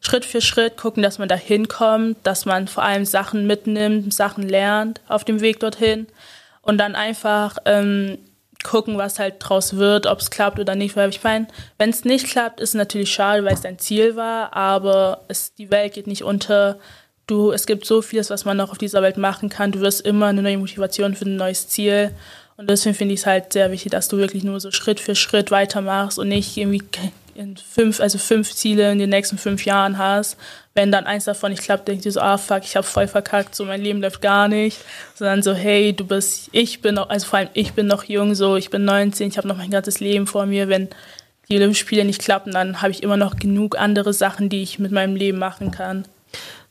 Schritt 0.00 0.24
für 0.24 0.40
Schritt 0.40 0.76
gucken, 0.76 1.02
dass 1.02 1.18
man 1.18 1.28
da 1.28 1.34
hinkommt, 1.34 2.16
dass 2.22 2.46
man 2.46 2.68
vor 2.68 2.84
allem 2.84 3.04
Sachen 3.04 3.46
mitnimmt, 3.46 4.14
Sachen 4.14 4.48
lernt 4.48 5.00
auf 5.08 5.24
dem 5.24 5.40
Weg 5.40 5.60
dorthin 5.60 6.06
und 6.62 6.78
dann 6.78 6.94
einfach 6.94 7.58
ähm, 7.64 8.18
gucken, 8.64 8.96
was 8.96 9.18
halt 9.18 9.36
draus 9.40 9.76
wird, 9.76 10.06
ob 10.06 10.20
es 10.20 10.30
klappt 10.30 10.58
oder 10.58 10.74
nicht. 10.74 10.96
Weil 10.96 11.10
ich 11.10 11.22
meine, 11.22 11.48
wenn 11.78 11.90
es 11.90 12.04
nicht 12.04 12.28
klappt, 12.28 12.60
ist 12.60 12.70
es 12.70 12.74
natürlich 12.74 13.12
schade, 13.12 13.44
weil 13.44 13.54
es 13.54 13.60
dein 13.60 13.78
Ziel 13.78 14.16
war, 14.16 14.54
aber 14.54 15.22
es, 15.28 15.54
die 15.54 15.70
Welt 15.70 15.94
geht 15.94 16.06
nicht 16.06 16.22
unter 16.22 16.78
du, 17.28 17.52
es 17.52 17.66
gibt 17.66 17.84
so 17.84 18.02
vieles, 18.02 18.30
was 18.30 18.44
man 18.44 18.56
noch 18.56 18.70
auf 18.70 18.78
dieser 18.78 19.02
Welt 19.02 19.16
machen 19.16 19.48
kann. 19.48 19.70
Du 19.70 19.80
wirst 19.80 20.00
immer 20.00 20.26
eine 20.26 20.42
neue 20.42 20.58
Motivation 20.58 21.14
für 21.14 21.26
ein 21.26 21.36
neues 21.36 21.68
Ziel. 21.68 22.10
Und 22.56 22.68
deswegen 22.68 22.96
finde 22.96 23.14
ich 23.14 23.20
es 23.20 23.26
halt 23.26 23.52
sehr 23.52 23.70
wichtig, 23.70 23.92
dass 23.92 24.08
du 24.08 24.16
wirklich 24.16 24.42
nur 24.42 24.58
so 24.58 24.72
Schritt 24.72 24.98
für 24.98 25.14
Schritt 25.14 25.52
weitermachst 25.52 26.18
und 26.18 26.28
nicht 26.28 26.56
irgendwie 26.56 26.82
in 27.36 27.56
fünf, 27.56 28.00
also 28.00 28.18
fünf 28.18 28.52
Ziele 28.52 28.90
in 28.90 28.98
den 28.98 29.10
nächsten 29.10 29.38
fünf 29.38 29.64
Jahren 29.64 29.96
hast. 29.96 30.36
Wenn 30.74 30.90
dann 30.90 31.06
eins 31.06 31.24
davon 31.24 31.52
nicht 31.52 31.62
klappt, 31.62 31.86
denkst 31.86 32.02
du 32.02 32.10
so, 32.10 32.20
ah 32.20 32.36
fuck, 32.36 32.64
ich 32.64 32.74
habe 32.74 32.86
voll 32.86 33.06
verkackt, 33.06 33.54
so 33.54 33.64
mein 33.64 33.80
Leben 33.80 34.00
läuft 34.00 34.20
gar 34.20 34.48
nicht. 34.48 34.78
Sondern 35.14 35.42
so, 35.44 35.54
hey, 35.54 35.92
du 35.92 36.04
bist, 36.04 36.48
ich 36.50 36.80
bin 36.80 36.96
noch, 36.96 37.10
also 37.10 37.26
vor 37.26 37.38
allem 37.38 37.48
ich 37.54 37.74
bin 37.74 37.86
noch 37.86 38.04
jung, 38.04 38.34
so 38.34 38.56
ich 38.56 38.70
bin 38.70 38.84
19, 38.84 39.28
ich 39.28 39.38
habe 39.38 39.46
noch 39.46 39.56
mein 39.56 39.70
ganzes 39.70 40.00
Leben 40.00 40.26
vor 40.26 40.46
mir. 40.46 40.68
Wenn 40.68 40.88
die 41.48 41.56
Olympischen 41.56 41.86
Spiele 41.86 42.04
nicht 42.04 42.20
klappen, 42.20 42.52
dann 42.52 42.82
habe 42.82 42.90
ich 42.90 43.04
immer 43.04 43.16
noch 43.16 43.36
genug 43.36 43.78
andere 43.78 44.12
Sachen, 44.12 44.48
die 44.48 44.62
ich 44.62 44.80
mit 44.80 44.90
meinem 44.90 45.14
Leben 45.14 45.38
machen 45.38 45.70
kann. 45.70 46.06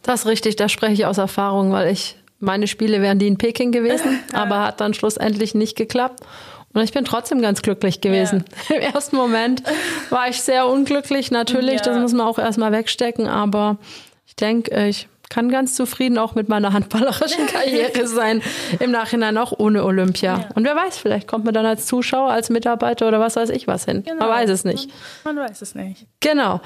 Das 0.08 0.22
ist 0.22 0.26
richtig, 0.26 0.56
da 0.56 0.70
spreche 0.70 0.94
ich 0.94 1.06
aus 1.06 1.18
Erfahrung, 1.18 1.72
weil 1.72 1.92
ich, 1.92 2.16
meine 2.40 2.68
Spiele 2.68 3.02
wären 3.02 3.20
die 3.20 3.28
in 3.28 3.38
Peking 3.38 3.72
gewesen, 3.72 4.20
aber 4.34 4.64
hat 4.64 4.80
dann 4.82 4.94
schlussendlich 4.94 5.54
nicht 5.54 5.76
geklappt. 5.76 6.22
Und 6.74 6.82
ich 6.82 6.94
bin 6.94 7.06
trotzdem 7.06 7.42
ganz 7.42 7.62
glücklich 7.62 8.02
gewesen. 8.02 8.46
Ja. 8.70 8.76
Im 8.78 8.82
ersten 8.82 9.16
Moment 9.18 9.64
war 10.10 10.30
ich 10.30 10.42
sehr 10.42 10.68
unglücklich, 10.68 11.30
natürlich, 11.30 11.82
ja. 11.82 11.86
das 11.86 12.00
muss 12.00 12.14
man 12.14 12.26
auch 12.26 12.40
erstmal 12.40 12.72
wegstecken, 12.72 13.28
aber 13.28 13.78
ich 14.26 14.36
denke, 14.36 14.88
ich 14.88 15.08
kann 15.30 15.50
ganz 15.50 15.76
zufrieden 15.76 16.18
auch 16.18 16.36
mit 16.36 16.48
meiner 16.48 16.74
handballerischen 16.74 17.48
Karriere 17.52 18.08
sein, 18.08 18.42
im 18.80 18.92
Nachhinein 18.92 19.38
auch 19.38 19.54
ohne 19.58 19.84
Olympia. 19.84 20.38
Ja. 20.38 20.50
Und 20.56 20.64
wer 20.64 20.76
weiß, 20.76 20.98
vielleicht 20.98 21.28
kommt 21.28 21.46
man 21.46 21.54
dann 21.54 21.66
als 21.66 21.86
Zuschauer, 21.86 22.32
als 22.32 22.50
Mitarbeiter 22.50 23.08
oder 23.08 23.20
was 23.20 23.36
weiß 23.36 23.50
ich 23.50 23.68
was 23.68 23.86
hin. 23.86 24.04
Genau. 24.04 24.20
Man 24.20 24.30
weiß 24.30 24.50
es 24.50 24.64
nicht. 24.64 24.90
Man 25.26 25.36
weiß 25.36 25.62
es 25.62 25.76
nicht. 25.76 26.06
Genau. 26.22 26.62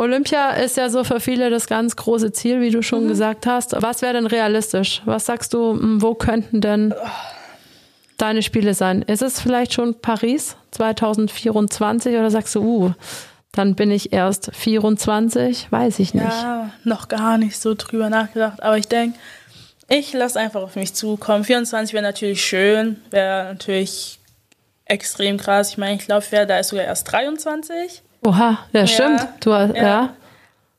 Olympia 0.00 0.52
ist 0.52 0.78
ja 0.78 0.88
so 0.88 1.04
für 1.04 1.20
viele 1.20 1.50
das 1.50 1.66
ganz 1.66 1.94
große 1.94 2.32
Ziel, 2.32 2.62
wie 2.62 2.70
du 2.70 2.82
schon 2.82 3.04
mhm. 3.04 3.08
gesagt 3.08 3.46
hast. 3.46 3.74
Was 3.82 4.00
wäre 4.00 4.14
denn 4.14 4.26
realistisch? 4.26 5.02
Was 5.04 5.26
sagst 5.26 5.52
du, 5.52 5.78
wo 6.00 6.14
könnten 6.14 6.62
denn 6.62 6.94
deine 8.16 8.42
Spiele 8.42 8.72
sein? 8.72 9.02
Ist 9.02 9.20
es 9.20 9.40
vielleicht 9.40 9.74
schon 9.74 10.00
Paris 10.00 10.56
2024 10.70 12.16
oder 12.16 12.30
sagst 12.30 12.54
du, 12.54 12.62
uh, 12.62 12.92
dann 13.52 13.74
bin 13.74 13.90
ich 13.90 14.10
erst 14.14 14.50
24? 14.54 15.70
Weiß 15.70 15.98
ich 15.98 16.14
nicht. 16.14 16.24
Ja, 16.24 16.70
noch 16.84 17.08
gar 17.08 17.36
nicht 17.36 17.58
so 17.58 17.74
drüber 17.74 18.08
nachgedacht. 18.08 18.62
Aber 18.62 18.78
ich 18.78 18.88
denke, 18.88 19.18
ich 19.90 20.14
lasse 20.14 20.40
einfach 20.40 20.62
auf 20.62 20.76
mich 20.76 20.94
zukommen. 20.94 21.44
24 21.44 21.92
wäre 21.92 22.02
natürlich 22.02 22.42
schön, 22.42 22.96
wäre 23.10 23.44
natürlich 23.52 24.18
extrem 24.86 25.36
krass. 25.36 25.72
Ich 25.72 25.78
meine, 25.78 25.96
ich 25.96 26.06
glaube, 26.06 26.24
da 26.30 26.58
ist 26.58 26.68
sogar 26.68 26.86
erst 26.86 27.12
23. 27.12 28.02
Oha, 28.22 28.58
ja, 28.72 28.86
stimmt. 28.86 29.26
Du, 29.40 29.50
ja. 29.50 29.74
ja. 29.74 30.14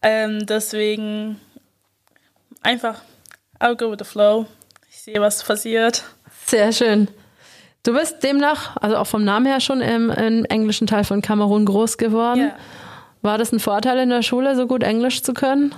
Ähm, 0.01 0.45
deswegen 0.45 1.39
einfach, 2.61 3.01
I'll 3.59 3.75
go 3.75 3.91
with 3.91 3.99
the 3.99 4.05
flow. 4.05 4.45
Ich 4.89 5.01
sehe, 5.01 5.19
was 5.21 5.43
passiert. 5.43 6.03
Sehr 6.45 6.71
schön. 6.71 7.07
Du 7.83 7.93
bist 7.93 8.21
demnach, 8.23 8.77
also 8.77 8.97
auch 8.97 9.07
vom 9.07 9.23
Namen 9.23 9.47
her 9.47 9.59
schon 9.59 9.81
im, 9.81 10.11
im 10.11 10.45
englischen 10.45 10.85
Teil 10.85 11.03
von 11.03 11.21
Kamerun 11.21 11.65
groß 11.65 11.97
geworden. 11.97 12.39
Ja. 12.39 12.55
War 13.23 13.37
das 13.37 13.51
ein 13.51 13.59
Vorteil 13.59 13.99
in 13.99 14.09
der 14.09 14.21
Schule, 14.21 14.55
so 14.55 14.67
gut 14.67 14.83
Englisch 14.83 15.23
zu 15.23 15.33
können? 15.33 15.73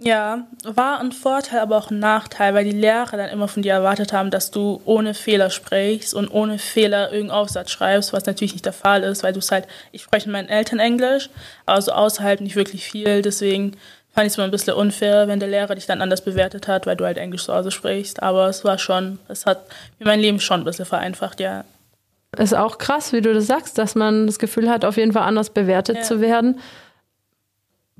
Ja, 0.00 0.46
war 0.62 1.00
ein 1.00 1.10
Vorteil, 1.10 1.58
aber 1.58 1.76
auch 1.76 1.90
ein 1.90 1.98
Nachteil, 1.98 2.54
weil 2.54 2.64
die 2.64 2.70
Lehrer 2.70 3.16
dann 3.16 3.30
immer 3.30 3.48
von 3.48 3.62
dir 3.64 3.72
erwartet 3.72 4.12
haben, 4.12 4.30
dass 4.30 4.52
du 4.52 4.80
ohne 4.84 5.12
Fehler 5.12 5.50
sprichst 5.50 6.14
und 6.14 6.28
ohne 6.28 6.58
Fehler 6.58 7.10
irgendeinen 7.10 7.40
Aufsatz 7.40 7.72
schreibst, 7.72 8.12
was 8.12 8.24
natürlich 8.24 8.52
nicht 8.52 8.64
der 8.64 8.72
Fall 8.72 9.02
ist, 9.02 9.24
weil 9.24 9.32
du 9.32 9.40
es 9.40 9.50
halt, 9.50 9.66
ich 9.90 10.02
spreche 10.02 10.28
mit 10.28 10.34
meinen 10.34 10.48
Eltern 10.48 10.78
Englisch, 10.78 11.30
also 11.66 11.90
außerhalb 11.90 12.40
nicht 12.40 12.54
wirklich 12.54 12.84
viel, 12.84 13.22
deswegen 13.22 13.76
fand 14.14 14.26
ich 14.26 14.32
es 14.32 14.38
immer 14.38 14.44
ein 14.44 14.52
bisschen 14.52 14.74
unfair, 14.74 15.26
wenn 15.26 15.40
der 15.40 15.48
Lehrer 15.48 15.74
dich 15.74 15.86
dann 15.86 16.00
anders 16.00 16.22
bewertet 16.22 16.68
hat, 16.68 16.86
weil 16.86 16.96
du 16.96 17.04
halt 17.04 17.18
Englisch 17.18 17.44
zu 17.44 17.52
Hause 17.52 17.72
sprichst, 17.72 18.22
aber 18.22 18.48
es 18.48 18.64
war 18.64 18.78
schon, 18.78 19.18
es 19.26 19.46
hat 19.46 19.66
mir 19.98 20.06
mein 20.06 20.20
Leben 20.20 20.38
schon 20.38 20.60
ein 20.60 20.64
bisschen 20.64 20.86
vereinfacht, 20.86 21.40
ja. 21.40 21.64
Ist 22.36 22.54
auch 22.54 22.78
krass, 22.78 23.12
wie 23.12 23.20
du 23.20 23.34
das 23.34 23.48
sagst, 23.48 23.78
dass 23.78 23.96
man 23.96 24.28
das 24.28 24.38
Gefühl 24.38 24.70
hat, 24.70 24.84
auf 24.84 24.96
jeden 24.96 25.12
Fall 25.12 25.24
anders 25.24 25.50
bewertet 25.50 25.96
ja. 25.96 26.02
zu 26.02 26.20
werden 26.20 26.60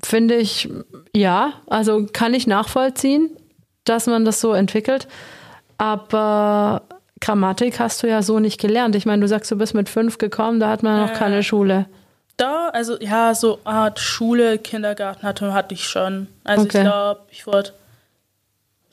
finde 0.03 0.35
ich, 0.35 0.69
ja, 1.15 1.53
also 1.67 2.07
kann 2.11 2.33
ich 2.33 2.47
nachvollziehen, 2.47 3.29
dass 3.83 4.07
man 4.07 4.25
das 4.25 4.41
so 4.41 4.53
entwickelt. 4.53 5.07
Aber 5.77 6.83
Grammatik 7.21 7.79
hast 7.79 8.03
du 8.03 8.07
ja 8.07 8.21
so 8.21 8.39
nicht 8.39 8.59
gelernt. 8.59 8.95
Ich 8.95 9.05
meine, 9.05 9.21
du 9.21 9.27
sagst, 9.27 9.49
du 9.51 9.57
bist 9.57 9.73
mit 9.73 9.89
fünf 9.89 10.17
gekommen, 10.17 10.59
da 10.59 10.69
hat 10.69 10.83
man 10.83 11.01
noch 11.01 11.11
äh, 11.11 11.17
keine 11.17 11.43
Schule. 11.43 11.85
Da, 12.37 12.69
also 12.69 12.97
ja, 12.99 13.35
so 13.35 13.59
Art 13.65 13.99
Schule, 13.99 14.57
Kindergarten 14.57 15.23
hatte, 15.23 15.53
hatte 15.53 15.73
ich 15.73 15.83
schon. 15.83 16.27
Also 16.43 16.63
okay. 16.63 16.77
ich 16.77 16.83
glaube, 16.83 17.21
ich 17.31 17.47
wurde 17.47 17.73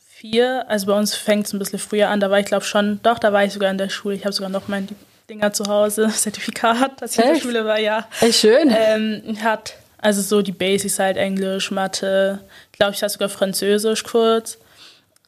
vier, 0.05 0.65
also 0.69 0.87
bei 0.87 0.99
uns 0.99 1.15
fängt 1.15 1.47
es 1.47 1.53
ein 1.53 1.59
bisschen 1.59 1.79
früher 1.79 2.09
an, 2.09 2.21
da 2.21 2.31
war 2.31 2.41
ich 2.41 2.47
glaube 2.47 2.65
schon, 2.65 3.01
doch, 3.03 3.19
da 3.19 3.33
war 3.33 3.45
ich 3.45 3.53
sogar 3.53 3.71
in 3.71 3.79
der 3.79 3.89
Schule. 3.89 4.17
Ich 4.17 4.25
habe 4.25 4.33
sogar 4.33 4.51
noch 4.51 4.67
mein 4.67 4.89
Dinger 5.29 5.53
zu 5.53 5.67
Hause, 5.67 6.09
Zertifikat, 6.13 7.01
dass 7.01 7.13
ich 7.13 7.19
Echt? 7.19 7.29
in 7.29 7.35
der 7.35 7.41
Schule 7.41 7.65
war, 7.65 7.79
ja. 7.79 8.07
Echt 8.21 8.41
schön. 8.41 8.75
Ähm, 8.75 9.37
hat 9.43 9.75
also 10.07 10.23
so 10.23 10.41
die 10.41 10.53
Basics 10.53 11.01
halt 11.01 11.17
Englisch, 11.17 11.73
Mathe, 11.73 12.39
glaube 12.71 12.93
ich, 12.93 13.03
hatte 13.03 13.15
sogar 13.15 13.29
Französisch 13.29 14.05
kurz. 14.05 14.57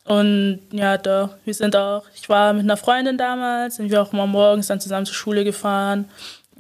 Und 0.05 0.61
ja, 0.71 0.97
doch, 0.97 1.31
wir 1.45 1.53
sind 1.53 1.75
auch, 1.75 2.05
ich 2.15 2.29
war 2.29 2.53
mit 2.53 2.63
einer 2.63 2.77
Freundin 2.77 3.19
damals, 3.19 3.75
sind 3.75 3.91
wir 3.91 4.01
auch 4.01 4.13
mal 4.13 4.29
morgens 4.29 4.69
dann 4.69 4.81
zusammen 4.81 5.05
zur 5.05 5.17
Schule 5.17 5.43
gefahren. 5.43 6.05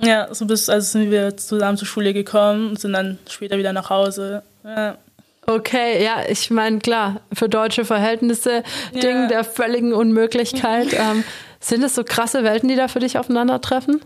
Ja, 0.02 0.35
so 0.35 0.46
bis, 0.46 0.68
also 0.68 0.98
sind 0.98 1.12
wir 1.12 1.37
zusammen 1.37 1.78
zur 1.78 1.87
Schule 1.87 2.12
gekommen 2.12 2.70
und 2.70 2.81
sind 2.81 2.92
dann 2.92 3.18
später 3.28 3.57
wieder 3.57 3.72
nach 3.72 3.88
Hause. 3.88 4.42
Ja. 4.64 4.98
Okay, 5.46 6.02
ja, 6.02 6.24
ich 6.28 6.50
meine, 6.50 6.81
klar, 6.81 7.20
für 7.33 7.48
deutsche 7.48 7.85
Verhältnisse, 7.85 8.64
ja. 8.94 9.00
Ding 9.00 9.28
der 9.28 9.44
völligen 9.44 9.92
Unmöglichkeit. 9.92 10.88
ähm, 10.92 11.22
sind 11.61 11.85
es 11.85 11.94
so 11.94 12.02
krasse 12.02 12.42
Welten, 12.42 12.68
die 12.68 12.74
da 12.74 12.88
für 12.88 12.98
dich 12.98 13.16
aufeinandertreffen? 13.16 14.00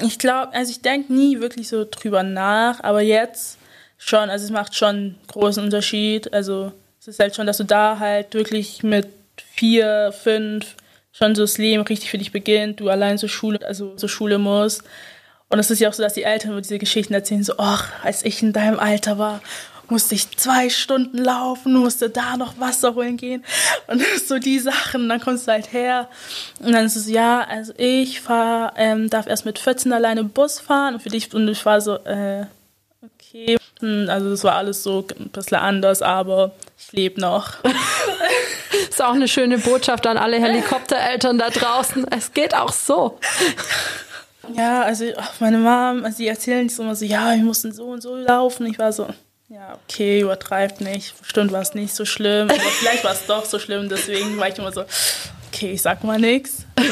Ich 0.00 0.18
glaube, 0.18 0.52
also 0.54 0.70
ich 0.70 0.80
denke 0.80 1.12
nie 1.12 1.40
wirklich 1.40 1.68
so 1.68 1.84
drüber 1.88 2.22
nach, 2.22 2.82
aber 2.84 3.00
jetzt 3.00 3.58
schon, 3.98 4.30
also 4.30 4.44
es 4.44 4.50
macht 4.50 4.76
schon 4.76 4.88
einen 4.88 5.18
großen 5.26 5.62
Unterschied. 5.62 6.32
Also 6.32 6.72
es 7.00 7.08
ist 7.08 7.18
halt 7.18 7.34
schon, 7.34 7.46
dass 7.46 7.56
du 7.56 7.64
da 7.64 7.98
halt 7.98 8.34
wirklich 8.34 8.82
mit 8.82 9.08
vier, 9.36 10.12
fünf 10.12 10.76
schon 11.12 11.34
so 11.34 11.42
das 11.42 11.58
Leben 11.58 11.82
richtig 11.82 12.10
für 12.10 12.18
dich 12.18 12.32
beginnt, 12.32 12.80
du 12.80 12.88
allein 12.88 13.18
zur 13.18 13.28
Schule, 13.28 13.64
also 13.66 13.96
zur 13.96 14.08
Schule 14.08 14.38
musst. 14.38 14.84
Und 15.48 15.58
es 15.58 15.70
ist 15.70 15.80
ja 15.80 15.88
auch 15.88 15.94
so, 15.94 16.02
dass 16.02 16.14
die 16.14 16.22
Eltern 16.22 16.52
über 16.52 16.60
diese 16.60 16.78
Geschichten 16.78 17.14
erzählen, 17.14 17.42
so, 17.42 17.54
ach, 17.56 17.90
als 18.04 18.24
ich 18.24 18.42
in 18.42 18.52
deinem 18.52 18.78
Alter 18.78 19.18
war, 19.18 19.40
musste 19.90 20.14
ich 20.14 20.36
zwei 20.36 20.70
Stunden 20.70 21.18
laufen, 21.18 21.74
musste 21.74 22.10
da 22.10 22.36
noch 22.36 22.58
Wasser 22.58 22.94
holen 22.94 23.16
gehen 23.16 23.44
und 23.86 24.02
so 24.26 24.38
die 24.38 24.58
Sachen. 24.58 25.08
Dann 25.08 25.20
kommst 25.20 25.46
du 25.46 25.52
halt 25.52 25.72
her 25.72 26.08
und 26.60 26.72
dann 26.72 26.86
ist 26.86 26.96
es 26.96 27.08
ja, 27.08 27.40
also 27.40 27.72
ich 27.76 28.20
fahr, 28.20 28.72
ähm, 28.76 29.10
darf 29.10 29.26
erst 29.26 29.44
mit 29.44 29.58
14 29.58 29.92
alleine 29.92 30.24
Bus 30.24 30.60
fahren 30.60 30.94
und 30.94 31.00
für 31.00 31.10
dich 31.10 31.32
und 31.34 31.48
ich 31.48 31.64
war 31.64 31.80
so, 31.80 31.96
äh, 32.04 32.46
okay. 33.02 33.56
Hm, 33.80 34.08
also 34.08 34.30
das 34.30 34.44
war 34.44 34.56
alles 34.56 34.82
so 34.82 35.06
ein 35.18 35.28
bisschen 35.28 35.58
anders, 35.58 36.02
aber 36.02 36.52
ich 36.78 36.92
lebe 36.92 37.20
noch. 37.20 37.54
ist 38.88 39.02
auch 39.02 39.14
eine 39.14 39.28
schöne 39.28 39.58
Botschaft 39.58 40.06
an 40.06 40.16
alle 40.16 40.40
Helikoptereltern 40.40 41.38
da 41.38 41.50
draußen. 41.50 42.06
Es 42.10 42.32
geht 42.32 42.54
auch 42.54 42.72
so. 42.72 43.18
Ja, 44.54 44.82
also 44.82 45.04
meine 45.40 45.58
Mom, 45.58 46.04
also 46.04 46.18
die 46.18 46.28
erzählen 46.28 46.68
so 46.68 46.82
immer 46.82 46.96
so, 46.96 47.04
ja, 47.04 47.32
wir 47.32 47.44
mussten 47.44 47.72
so 47.72 47.84
und 47.86 48.00
so 48.00 48.16
laufen. 48.16 48.66
Ich 48.66 48.78
war 48.78 48.92
so, 48.92 49.06
ja, 49.48 49.78
okay, 49.84 50.20
übertreibt 50.20 50.80
nicht. 50.80 51.18
Bestimmt 51.20 51.52
war 51.52 51.62
es 51.62 51.74
nicht 51.74 51.94
so 51.94 52.04
schlimm, 52.04 52.50
aber 52.50 52.60
vielleicht 52.80 53.04
war 53.04 53.12
es 53.12 53.26
doch 53.26 53.44
so 53.44 53.58
schlimm. 53.58 53.88
Deswegen 53.88 54.38
war 54.38 54.48
ich 54.48 54.58
immer 54.58 54.72
so, 54.72 54.84
okay, 55.48 55.72
ich 55.72 55.82
sag 55.82 56.04
mal 56.04 56.18
nichts. 56.18 56.66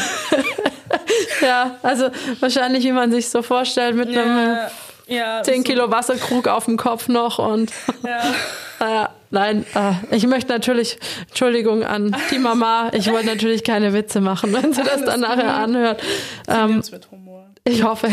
Ja, 1.41 1.77
also 1.83 2.11
wahrscheinlich, 2.41 2.85
wie 2.85 2.93
man 2.93 3.11
sich 3.13 3.29
so 3.29 3.43
vorstellt, 3.43 3.95
mit 3.95 4.11
ja, 4.11 4.23
einem 4.23 4.59
ja, 5.07 5.43
10 5.43 5.65
Kilo 5.65 5.91
Wasserkrug 5.91 6.49
auf 6.49 6.65
dem 6.65 6.77
Kopf 6.77 7.09
noch 7.09 7.39
und 7.39 7.71
ja. 8.05 8.23
Naja, 8.79 9.09
nein, 9.31 9.65
äh, 9.75 10.15
ich 10.15 10.27
möchte 10.27 10.53
natürlich, 10.53 10.99
Entschuldigung 11.29 11.83
an 11.83 12.15
die 12.31 12.39
Mama, 12.39 12.91
ich 12.93 13.11
wollte 13.11 13.27
natürlich 13.27 13.65
keine 13.65 13.95
Witze 13.95 14.21
machen, 14.21 14.53
wenn 14.53 14.75
sie 14.75 14.83
das 14.83 15.03
dann 15.03 15.21
nachher 15.21 15.55
anhört. 15.55 16.03
Ähm, 16.47 16.83
mit 16.93 17.11
Humor. 17.11 17.47
Ich 17.65 17.83
hoffe. 17.83 18.09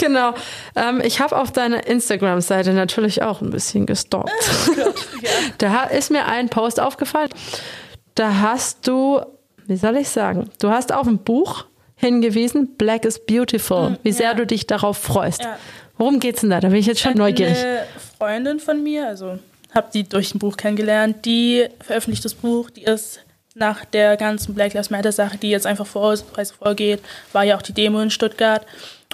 Genau. 0.00 0.34
Ähm, 0.74 1.00
ich 1.04 1.20
habe 1.20 1.38
auf 1.38 1.52
deiner 1.52 1.86
Instagram-Seite 1.86 2.72
natürlich 2.72 3.22
auch 3.22 3.40
ein 3.40 3.50
bisschen 3.50 3.86
gestalkt. 3.86 4.30
Oh 4.82 4.92
da 5.58 5.84
ist 5.84 6.10
mir 6.10 6.26
ein 6.26 6.48
Post 6.48 6.80
aufgefallen. 6.80 7.30
Da 8.14 8.40
hast 8.40 8.86
du, 8.86 9.20
wie 9.66 9.76
soll 9.76 9.96
ich 9.96 10.08
sagen, 10.08 10.50
du 10.58 10.70
hast 10.70 10.92
auf 10.92 11.06
ein 11.06 11.18
Buch 11.18 11.66
hingewiesen, 11.96 12.76
Black 12.76 13.04
is 13.04 13.24
Beautiful, 13.24 13.88
hm, 13.88 13.96
wie 14.02 14.12
sehr 14.12 14.30
ja. 14.30 14.34
du 14.34 14.46
dich 14.46 14.66
darauf 14.66 14.98
freust. 14.98 15.42
Ja. 15.42 15.58
Worum 15.98 16.18
geht's 16.18 16.40
denn 16.40 16.50
da? 16.50 16.60
Da 16.60 16.68
bin 16.68 16.78
ich 16.78 16.86
jetzt 16.86 17.00
schon 17.00 17.14
neugierig. 17.14 17.58
Eine 17.58 17.86
Freundin 18.18 18.60
von 18.60 18.82
mir, 18.82 19.06
also 19.06 19.38
habe 19.74 19.88
die 19.92 20.08
durch 20.08 20.34
ein 20.34 20.38
Buch 20.38 20.56
kennengelernt, 20.56 21.24
die 21.24 21.66
veröffentlicht 21.80 22.24
das 22.24 22.34
Buch, 22.34 22.70
die 22.70 22.84
ist 22.84 23.20
nach 23.54 23.84
der 23.84 24.16
ganzen 24.16 24.54
Black 24.54 24.74
Lives 24.74 24.90
Matter 24.90 25.12
Sache, 25.12 25.36
die 25.36 25.50
jetzt 25.50 25.66
einfach 25.66 25.86
vor, 25.86 26.16
vorgeht, 26.58 27.00
war 27.32 27.44
ja 27.44 27.56
auch 27.56 27.62
die 27.62 27.74
Demo 27.74 28.00
in 28.00 28.10
Stuttgart 28.10 28.64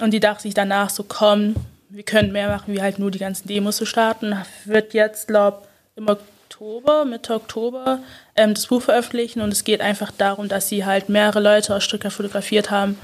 und 0.01 0.11
die 0.11 0.19
dachte 0.19 0.43
sich 0.43 0.53
danach 0.53 0.89
so, 0.89 1.03
komm, 1.07 1.55
wir 1.89 2.03
können 2.03 2.31
mehr 2.31 2.49
machen, 2.49 2.73
wie 2.73 2.81
halt 2.81 2.99
nur 2.99 3.11
die 3.11 3.19
ganzen 3.19 3.47
Demos 3.47 3.77
zu 3.77 3.85
starten. 3.85 4.35
Wird 4.65 4.93
jetzt, 4.93 5.27
glaube 5.27 5.63
im 5.95 6.07
Oktober, 6.07 7.05
Mitte 7.05 7.33
Oktober, 7.33 7.99
ähm, 8.35 8.53
das 8.53 8.67
Buch 8.67 8.81
veröffentlichen 8.81 9.41
und 9.41 9.51
es 9.51 9.63
geht 9.63 9.81
einfach 9.81 10.11
darum, 10.11 10.47
dass 10.47 10.69
sie 10.69 10.85
halt 10.85 11.09
mehrere 11.09 11.39
Leute 11.39 11.75
aus 11.75 11.83
Stuttgart 11.83 12.13
fotografiert 12.13 12.71
haben, 12.71 12.97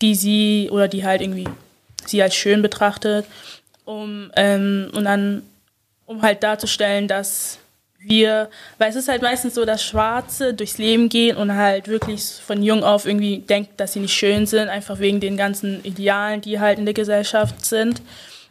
die 0.00 0.14
sie 0.14 0.68
oder 0.70 0.88
die 0.88 1.04
halt 1.04 1.20
irgendwie 1.20 1.48
sie 2.06 2.22
als 2.22 2.34
schön 2.34 2.62
betrachtet, 2.62 3.26
um, 3.84 4.30
ähm, 4.36 4.90
und 4.94 5.04
dann, 5.04 5.42
um 6.06 6.22
halt 6.22 6.42
darzustellen, 6.42 7.08
dass 7.08 7.58
wir, 7.98 8.48
weil 8.78 8.90
es 8.90 8.96
ist 8.96 9.08
halt 9.08 9.22
meistens 9.22 9.54
so, 9.54 9.64
dass 9.64 9.82
Schwarze 9.82 10.54
durchs 10.54 10.78
Leben 10.78 11.08
gehen 11.08 11.36
und 11.36 11.54
halt 11.54 11.88
wirklich 11.88 12.24
von 12.24 12.62
jung 12.62 12.84
auf 12.84 13.06
irgendwie 13.06 13.38
denken, 13.38 13.72
dass 13.76 13.92
sie 13.92 14.00
nicht 14.00 14.14
schön 14.14 14.46
sind, 14.46 14.68
einfach 14.68 14.98
wegen 14.98 15.20
den 15.20 15.36
ganzen 15.36 15.84
Idealen, 15.84 16.40
die 16.40 16.60
halt 16.60 16.78
in 16.78 16.84
der 16.84 16.94
Gesellschaft 16.94 17.64
sind. 17.64 18.00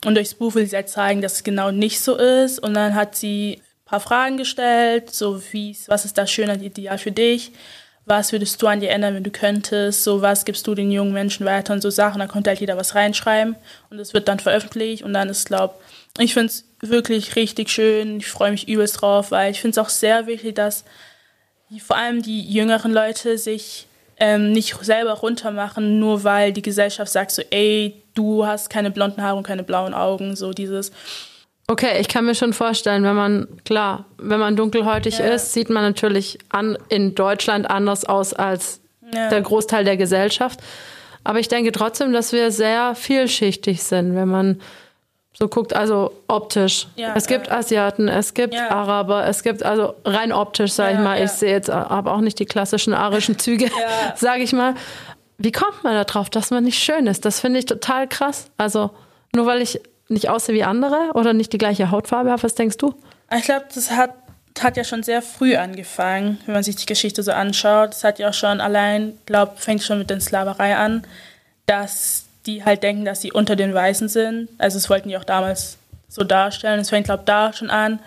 Und 0.06 0.16
durchs 0.16 0.36
Buch 0.36 0.56
will 0.56 0.66
sie 0.66 0.76
halt 0.76 0.90
zeigen, 0.90 1.22
dass 1.22 1.34
es 1.34 1.44
genau 1.44 1.72
nicht 1.72 2.02
so 2.02 2.16
ist. 2.18 2.60
Und 2.60 2.74
dann 2.74 2.94
hat 2.94 3.16
sie 3.16 3.62
ein 3.62 3.86
paar 3.86 4.00
Fragen 4.00 4.38
gestellt, 4.38 5.12
so 5.12 5.42
wie, 5.52 5.76
was 5.88 6.06
ist 6.06 6.18
das 6.18 6.30
schöne 6.30 6.56
Ideal 6.64 6.98
für 6.98 7.12
dich? 7.12 7.52
was 8.08 8.32
würdest 8.32 8.62
du 8.62 8.68
an 8.68 8.80
dir 8.80 8.90
ändern, 8.90 9.16
wenn 9.16 9.24
du 9.24 9.32
könntest, 9.32 10.06
so 10.06 10.22
was 10.22 10.46
gibst 10.46 10.66
du 10.66 10.74
den 10.74 10.92
jungen 10.92 11.12
Menschen 11.12 11.46
weiter 11.46 11.74
und 11.74 11.82
so 11.82 11.90
Sachen, 11.90 12.20
da 12.20 12.28
konnte 12.28 12.50
halt 12.50 12.62
jeder 12.62 12.78
was 12.78 12.96
reinschreiben 12.96 13.58
und 13.90 14.00
es 14.00 14.14
wird 14.14 14.30
dann 14.30 14.40
veröffentlicht 14.40 15.04
und 15.04 15.14
dann 15.14 15.28
ist, 15.28 15.48
glaube 15.48 15.76
ich, 16.18 16.34
finde 16.34 16.48
es 16.48 16.64
wirklich 16.80 17.36
richtig 17.36 17.70
schön, 17.70 18.18
ich 18.18 18.28
freue 18.28 18.52
mich 18.52 18.68
übelst 18.68 19.02
drauf, 19.02 19.32
weil 19.32 19.52
ich 19.52 19.62
finde 19.62 19.80
es 19.80 19.86
auch 19.86 19.90
sehr 19.90 20.28
wichtig, 20.28 20.56
dass 20.56 20.84
vor 21.86 21.98
allem 21.98 22.22
die 22.22 22.42
jüngeren 22.42 22.94
Leute 22.94 23.38
sich 23.38 23.88
ähm, 24.20 24.52
nicht 24.52 24.76
selber 24.84 25.13
runtermachen, 25.13 26.00
nur 26.00 26.24
weil 26.24 26.54
die 26.54 26.62
Gesellschaft 26.62 27.12
sagt 27.12 27.32
so, 27.32 27.42
ey, 27.50 28.02
du 28.13 28.46
hast 28.46 28.70
keine 28.70 28.92
blonden 28.92 29.22
Haare 29.22 29.38
und 29.38 29.46
keine 29.46 29.63
blauen 29.63 29.94
Augen, 29.94 30.36
so 30.36 30.52
dieses, 30.52 30.92
Okay, 31.70 32.00
ich 32.00 32.08
kann 32.08 32.26
mir 32.26 32.34
schon 32.34 32.54
vorstellen, 32.54 33.04
wenn 33.04 33.16
man, 33.16 33.48
klar, 33.66 34.06
wenn 34.18 34.40
man 34.40 34.56
dunkelhäutig 34.56 35.20
ja. 35.20 35.26
ist, 35.26 35.52
sieht 35.52 35.70
man 35.70 35.84
natürlich 35.84 36.40
an, 36.48 36.78
in 36.88 37.13
Deutschland 37.13 37.70
anders 37.70 38.06
aus 38.06 38.34
als 38.34 38.80
ja. 39.13 39.28
der 39.28 39.42
Großteil 39.42 39.84
der 39.84 39.98
Gesellschaft. 39.98 40.62
Aber 41.26 41.40
ich 41.40 41.50
denke 41.50 41.74
trotzdem, 41.74 42.13
dass 42.13 42.32
wir 42.32 42.52
sehr 42.52 42.96
vielschichtig 42.96 43.84
sind, 43.84 44.16
wenn 44.16 44.30
man 44.30 44.62
so 45.39 45.47
guckt, 45.47 45.76
also 45.76 46.12
optisch. 46.28 46.88
Ja, 46.95 47.13
es 47.15 47.28
gibt 47.28 47.52
Asiaten, 47.52 48.08
es 48.08 48.34
gibt 48.34 48.56
Araber, 48.56 49.28
es 49.28 49.43
gibt 49.43 49.62
also 49.62 49.93
rein 50.04 50.32
optisch, 50.32 50.71
sage 50.71 50.95
ich 50.95 51.00
mal. 51.00 51.23
Ich 51.23 51.32
sehe 51.32 51.52
jetzt 51.52 51.69
aber 51.69 52.13
auch 52.13 52.21
nicht 52.21 52.39
die 52.39 52.45
klassischen 52.45 52.93
arischen 52.93 53.38
Züge, 53.39 53.69
sage 54.15 54.41
ich 54.41 54.54
mal. 54.54 54.73
Wie 55.38 55.52
kommt 55.52 55.84
man 55.84 55.93
da 55.93 56.06
drauf, 56.06 56.32
dass 56.32 56.50
man 56.50 56.63
nicht 56.63 56.80
schön 56.80 57.06
ist? 57.06 57.23
Das 57.23 57.39
finde 57.39 57.60
ich 57.60 57.65
total 57.65 58.08
krass. 58.08 58.47
Also 58.58 58.89
nur 59.36 59.45
weil 59.45 59.62
ich 59.62 59.80
nicht 60.08 60.30
aussehe 60.30 60.56
wie 60.56 60.63
andere 60.63 61.12
oder 61.13 61.34
nicht 61.34 61.54
die 61.54 61.60
gleiche 61.60 61.91
Hautfarbe 61.91 62.32
habe? 62.32 62.41
Was 62.41 62.56
denkst 62.56 62.78
du? 62.78 62.95
Ich 63.36 63.43
glaube, 63.43 63.65
das 63.73 63.91
hat, 63.91 64.15
hat 64.60 64.78
ja 64.78 64.84
schon 64.84 65.04
sehr 65.04 65.21
früh 65.21 65.56
angefangen, 65.56 66.39
wenn 66.45 66.56
man 66.56 66.63
sich 66.63 66.78
die 66.78 66.86
Geschichte 66.88 67.21
so 67.21 67.32
anschaut. 67.32 67.93
Es 67.93 68.04
hat 68.04 68.17
ja 68.17 68.30
auch 68.30 68.34
schon 68.34 68.60
allein, 68.62 69.19
glaube 69.28 69.54
fängt 69.58 69.84
schon 69.84 70.00
mit 70.00 70.10
der 70.10 70.19
Sklaverei 70.19 70.76
an, 70.78 71.06
dass 71.67 72.27
die 72.48 72.64
halt 72.64 72.82
denken, 72.82 73.06
dass 73.06 73.22
sie 73.22 73.32
unter 73.32 73.56
den 73.56 73.74
Weißen 73.74 74.10
sind. 74.10 74.50
Also 74.58 74.78
es 74.78 74.90
wollten 74.90 75.10
die 75.10 75.18
auch 75.18 75.24
damals 75.24 75.78
so 76.08 76.24
darstellen. 76.24 76.80
Es 76.80 76.90
fängt, 76.90 77.06
glaube 77.06 77.22
ich, 77.22 77.26
da 77.26 77.54
schon 77.54 77.70
an. 77.70 78.00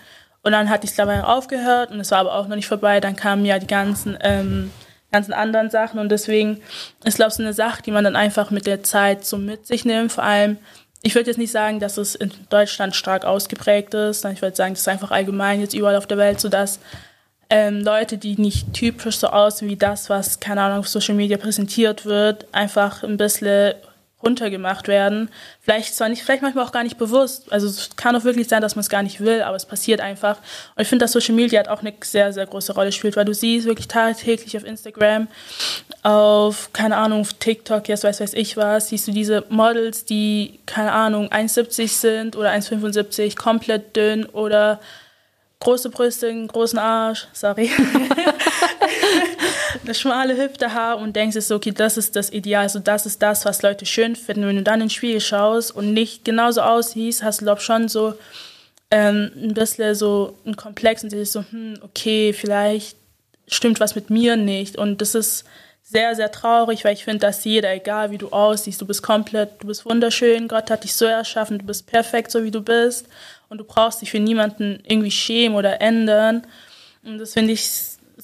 Und 0.42 0.52
dann 0.52 0.70
hat 0.70 0.82
die 0.82 0.86
Sklaverei 0.86 1.22
aufgehört 1.22 1.90
und 1.90 2.00
es 2.00 2.10
war 2.10 2.18
aber 2.18 2.34
auch 2.34 2.48
noch 2.48 2.56
nicht 2.56 2.66
vorbei. 2.66 3.00
Dann 3.00 3.14
kamen 3.14 3.44
ja 3.44 3.58
die 3.58 3.66
ganzen, 3.66 4.16
ähm, 4.22 4.70
ganzen 5.12 5.34
anderen 5.34 5.68
Sachen 5.70 6.00
und 6.00 6.08
deswegen 6.08 6.60
ist, 7.04 7.16
glaube 7.16 7.28
ich, 7.28 7.34
so 7.34 7.42
eine 7.42 7.52
Sache, 7.52 7.82
die 7.82 7.90
man 7.90 8.04
dann 8.04 8.16
einfach 8.16 8.50
mit 8.50 8.66
der 8.66 8.82
Zeit 8.82 9.24
so 9.24 9.36
mit 9.36 9.66
sich 9.66 9.84
nimmt. 9.84 10.12
Vor 10.12 10.24
allem, 10.24 10.56
ich 11.02 11.14
würde 11.14 11.30
jetzt 11.30 11.36
nicht 11.36 11.52
sagen, 11.52 11.78
dass 11.78 11.98
es 11.98 12.14
in 12.14 12.32
Deutschland 12.48 12.96
stark 12.96 13.24
ausgeprägt 13.24 13.92
ist. 13.92 14.24
Ich 14.24 14.40
würde 14.40 14.56
sagen, 14.56 14.72
das 14.72 14.80
ist 14.80 14.88
einfach 14.88 15.10
allgemein 15.10 15.60
jetzt 15.60 15.74
überall 15.74 15.96
auf 15.96 16.06
der 16.06 16.18
Welt 16.18 16.40
so, 16.40 16.48
dass 16.48 16.80
ähm, 17.50 17.80
Leute, 17.80 18.16
die 18.16 18.40
nicht 18.40 18.72
typisch 18.72 19.18
so 19.18 19.26
aussehen 19.26 19.68
wie 19.68 19.76
das, 19.76 20.08
was, 20.08 20.40
keine 20.40 20.62
Ahnung, 20.62 20.78
auf 20.78 20.88
Social 20.88 21.16
Media 21.16 21.36
präsentiert 21.36 22.06
wird, 22.06 22.46
einfach 22.52 23.02
ein 23.02 23.16
bisschen 23.16 23.74
runtergemacht 24.22 24.88
werden. 24.88 25.30
Vielleicht 25.62 25.94
zwar 25.94 26.08
nicht, 26.08 26.22
vielleicht 26.22 26.42
manchmal 26.42 26.64
auch 26.64 26.72
gar 26.72 26.82
nicht 26.82 26.98
bewusst. 26.98 27.50
Also 27.52 27.68
es 27.68 27.96
kann 27.96 28.14
auch 28.14 28.24
wirklich 28.24 28.48
sein, 28.48 28.60
dass 28.60 28.76
man 28.76 28.80
es 28.80 28.90
gar 28.90 29.02
nicht 29.02 29.20
will, 29.20 29.42
aber 29.42 29.56
es 29.56 29.64
passiert 29.64 30.00
einfach. 30.00 30.36
Und 30.76 30.82
ich 30.82 30.88
finde, 30.88 31.04
dass 31.04 31.12
Social 31.12 31.34
Media 31.34 31.60
hat 31.60 31.68
auch 31.68 31.80
eine 31.80 31.94
sehr, 32.02 32.32
sehr 32.32 32.46
große 32.46 32.74
Rolle 32.74 32.92
spielt, 32.92 33.16
weil 33.16 33.24
du 33.24 33.34
siehst 33.34 33.66
wirklich 33.66 33.88
tagtäglich 33.88 34.56
auf 34.56 34.64
Instagram, 34.64 35.28
auf, 36.02 36.70
keine 36.72 36.96
Ahnung, 36.96 37.22
auf 37.22 37.32
TikTok, 37.34 37.88
jetzt 37.88 38.04
weiß 38.04 38.20
weiß 38.20 38.34
ich 38.34 38.56
was, 38.56 38.88
siehst 38.88 39.08
du 39.08 39.12
diese 39.12 39.44
Models, 39.48 40.04
die, 40.04 40.60
keine 40.66 40.92
Ahnung, 40.92 41.28
1,70 41.28 41.88
sind 41.88 42.36
oder 42.36 42.50
1,75, 42.50 43.36
komplett 43.36 43.96
dünn 43.96 44.26
oder 44.26 44.80
große 45.60 45.90
Brüste, 45.90 46.28
einen 46.28 46.48
großen 46.48 46.78
Arsch, 46.78 47.28
sorry. 47.32 47.70
schmale 49.94 50.36
Hüfte 50.36 50.74
haben 50.74 51.02
und 51.02 51.16
denkst 51.16 51.38
so, 51.40 51.56
okay, 51.56 51.72
das 51.72 51.96
ist 51.96 52.16
das 52.16 52.30
Ideal, 52.30 52.62
also 52.62 52.78
das 52.78 53.06
ist 53.06 53.22
das, 53.22 53.44
was 53.44 53.62
Leute 53.62 53.86
schön 53.86 54.16
finden. 54.16 54.46
Wenn 54.46 54.56
du 54.56 54.62
dann 54.62 54.80
ins 54.80 54.92
Spiegel 54.92 55.20
schaust 55.20 55.74
und 55.74 55.92
nicht 55.92 56.24
genauso 56.24 56.62
aussiehst, 56.62 57.22
hast 57.22 57.40
du, 57.40 57.44
glaube 57.44 57.60
schon 57.60 57.88
so 57.88 58.14
ähm, 58.90 59.30
ein 59.36 59.54
bisschen 59.54 59.94
so 59.94 60.36
ein 60.44 60.56
Komplex 60.56 61.04
und 61.04 61.10
siehst 61.10 61.32
so, 61.32 61.44
hm, 61.50 61.78
okay, 61.82 62.32
vielleicht 62.32 62.96
stimmt 63.46 63.80
was 63.80 63.94
mit 63.94 64.10
mir 64.10 64.36
nicht. 64.36 64.76
Und 64.76 65.00
das 65.00 65.14
ist 65.14 65.44
sehr, 65.82 66.14
sehr 66.14 66.30
traurig, 66.30 66.84
weil 66.84 66.94
ich 66.94 67.04
finde, 67.04 67.20
dass 67.20 67.44
jeder, 67.44 67.72
egal 67.72 68.10
wie 68.10 68.18
du 68.18 68.28
aussiehst, 68.28 68.80
du 68.80 68.86
bist 68.86 69.02
komplett, 69.02 69.62
du 69.62 69.66
bist 69.66 69.84
wunderschön, 69.84 70.46
Gott 70.46 70.70
hat 70.70 70.84
dich 70.84 70.94
so 70.94 71.04
erschaffen, 71.04 71.58
du 71.58 71.66
bist 71.66 71.86
perfekt, 71.86 72.30
so 72.30 72.44
wie 72.44 72.52
du 72.52 72.62
bist 72.62 73.06
und 73.48 73.58
du 73.58 73.64
brauchst 73.64 74.00
dich 74.00 74.10
für 74.10 74.20
niemanden 74.20 74.82
irgendwie 74.86 75.10
schämen 75.10 75.56
oder 75.56 75.80
ändern. 75.80 76.46
Und 77.02 77.18
das 77.18 77.32
finde 77.32 77.52
ich 77.52 77.68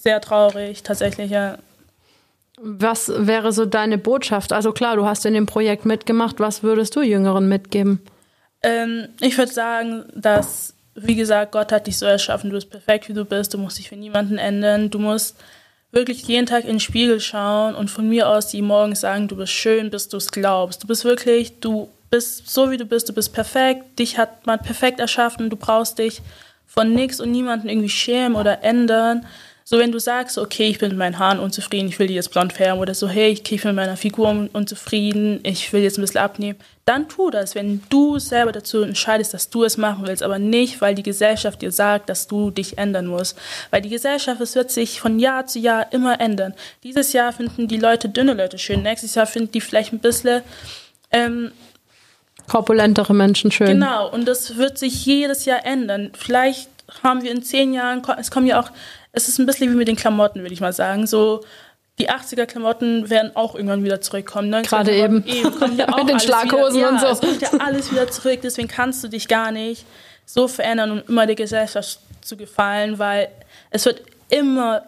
sehr 0.06 0.20
traurig, 0.20 0.84
tatsächlich, 0.84 1.32
ja. 1.32 1.58
Was 2.58 3.10
wäre 3.14 3.50
so 3.52 3.66
deine 3.66 3.98
Botschaft? 3.98 4.52
Also 4.52 4.70
klar, 4.70 4.94
du 4.94 5.04
hast 5.04 5.26
in 5.26 5.34
dem 5.34 5.46
Projekt 5.46 5.84
mitgemacht. 5.84 6.38
Was 6.38 6.62
würdest 6.62 6.94
du 6.94 7.02
Jüngeren 7.02 7.48
mitgeben? 7.48 8.00
Ähm, 8.62 9.08
ich 9.20 9.36
würde 9.36 9.52
sagen, 9.52 10.04
dass, 10.14 10.74
wie 10.94 11.16
gesagt, 11.16 11.50
Gott 11.50 11.72
hat 11.72 11.88
dich 11.88 11.98
so 11.98 12.06
erschaffen. 12.06 12.50
Du 12.50 12.56
bist 12.56 12.70
perfekt, 12.70 13.08
wie 13.08 13.14
du 13.14 13.24
bist. 13.24 13.52
Du 13.52 13.58
musst 13.58 13.78
dich 13.78 13.88
für 13.88 13.96
niemanden 13.96 14.38
ändern. 14.38 14.90
Du 14.90 15.00
musst 15.00 15.36
wirklich 15.90 16.22
jeden 16.28 16.46
Tag 16.46 16.62
in 16.62 16.74
den 16.74 16.80
Spiegel 16.80 17.18
schauen 17.18 17.74
und 17.74 17.90
von 17.90 18.08
mir 18.08 18.28
aus 18.28 18.46
die 18.46 18.62
morgens 18.62 19.00
sagen, 19.00 19.26
du 19.26 19.36
bist 19.36 19.52
schön, 19.52 19.90
bis 19.90 20.08
du 20.08 20.18
es 20.18 20.30
glaubst. 20.30 20.84
Du 20.84 20.86
bist 20.86 21.04
wirklich, 21.04 21.58
du 21.58 21.90
bist 22.10 22.48
so, 22.48 22.70
wie 22.70 22.76
du 22.76 22.86
bist. 22.86 23.08
Du 23.08 23.12
bist 23.12 23.32
perfekt. 23.32 23.98
Dich 23.98 24.18
hat 24.18 24.46
man 24.46 24.60
perfekt 24.60 25.00
erschaffen. 25.00 25.50
Du 25.50 25.56
brauchst 25.56 25.98
dich 25.98 26.22
von 26.64 26.92
nichts 26.92 27.20
und 27.20 27.32
niemanden 27.32 27.68
irgendwie 27.68 27.88
schämen 27.88 28.36
oder 28.36 28.62
ändern. 28.62 29.26
So, 29.68 29.80
wenn 29.80 29.90
du 29.90 29.98
sagst, 29.98 30.38
okay, 30.38 30.68
ich 30.68 30.78
bin 30.78 30.90
mit 30.90 30.98
meinen 30.98 31.18
Haaren 31.18 31.40
unzufrieden, 31.40 31.88
ich 31.88 31.98
will 31.98 32.06
die 32.06 32.14
jetzt 32.14 32.30
blond 32.30 32.52
färben 32.52 32.80
oder 32.80 32.94
so, 32.94 33.08
hey, 33.08 33.30
ich 33.30 33.42
bin 33.42 33.58
mit 33.64 33.74
meiner 33.74 33.96
Figur 33.96 34.48
unzufrieden, 34.52 35.40
ich 35.42 35.72
will 35.72 35.82
jetzt 35.82 35.98
ein 35.98 36.02
bisschen 36.02 36.20
abnehmen, 36.20 36.56
dann 36.84 37.08
tu 37.08 37.30
das, 37.30 37.56
wenn 37.56 37.82
du 37.88 38.20
selber 38.20 38.52
dazu 38.52 38.82
entscheidest, 38.82 39.34
dass 39.34 39.50
du 39.50 39.64
es 39.64 39.76
machen 39.76 40.06
willst, 40.06 40.22
aber 40.22 40.38
nicht, 40.38 40.80
weil 40.80 40.94
die 40.94 41.02
Gesellschaft 41.02 41.62
dir 41.62 41.72
sagt, 41.72 42.08
dass 42.08 42.28
du 42.28 42.52
dich 42.52 42.78
ändern 42.78 43.08
musst. 43.08 43.36
Weil 43.72 43.82
die 43.82 43.88
Gesellschaft, 43.88 44.40
es 44.40 44.54
wird 44.54 44.70
sich 44.70 45.00
von 45.00 45.18
Jahr 45.18 45.46
zu 45.46 45.58
Jahr 45.58 45.92
immer 45.92 46.20
ändern. 46.20 46.54
Dieses 46.84 47.12
Jahr 47.12 47.32
finden 47.32 47.66
die 47.66 47.78
Leute 47.78 48.08
dünne 48.08 48.34
Leute 48.34 48.58
schön, 48.58 48.84
nächstes 48.84 49.16
Jahr 49.16 49.26
finden 49.26 49.50
die 49.50 49.60
vielleicht 49.60 49.92
ein 49.92 49.98
bisschen 49.98 50.42
ähm, 51.10 51.50
korpulentere 52.46 53.14
Menschen 53.14 53.50
schön. 53.50 53.66
Genau, 53.66 54.12
und 54.12 54.28
das 54.28 54.56
wird 54.56 54.78
sich 54.78 55.04
jedes 55.06 55.44
Jahr 55.44 55.66
ändern. 55.66 56.12
Vielleicht 56.16 56.70
haben 57.02 57.22
wir 57.22 57.30
in 57.30 57.42
zehn 57.42 57.72
Jahren, 57.72 58.02
es 58.18 58.30
kommen 58.30 58.46
ja 58.46 58.60
auch 58.60 58.70
es 59.16 59.28
ist 59.28 59.38
ein 59.38 59.46
bisschen 59.46 59.72
wie 59.72 59.76
mit 59.76 59.88
den 59.88 59.96
Klamotten, 59.96 60.42
würde 60.42 60.52
ich 60.52 60.60
mal 60.60 60.74
sagen. 60.74 61.06
So, 61.06 61.42
die 61.98 62.10
80er-Klamotten 62.10 63.08
werden 63.08 63.34
auch 63.34 63.54
irgendwann 63.54 63.82
wieder 63.82 64.02
zurückkommen. 64.02 64.62
Gerade 64.62 64.92
eben. 64.94 65.24
eben 65.26 65.58
kommt 65.58 65.78
ja 65.78 65.86
mit 65.96 66.08
den 66.08 66.20
Schlaghosen 66.20 66.76
wieder, 66.76 66.90
und 66.90 67.00
so. 67.00 67.06
es 67.06 67.20
kommt 67.20 67.40
ja 67.40 67.48
alles 67.58 67.90
wieder 67.90 68.08
zurück, 68.10 68.40
deswegen 68.42 68.68
kannst 68.68 69.02
du 69.02 69.08
dich 69.08 69.26
gar 69.26 69.52
nicht 69.52 69.86
so 70.26 70.48
verändern, 70.48 70.90
um 70.90 71.02
immer 71.08 71.24
der 71.24 71.34
Gesellschaft 71.34 71.98
zu 72.20 72.36
gefallen, 72.36 72.98
weil 72.98 73.28
es 73.70 73.86
wird 73.86 74.02
immer, 74.28 74.84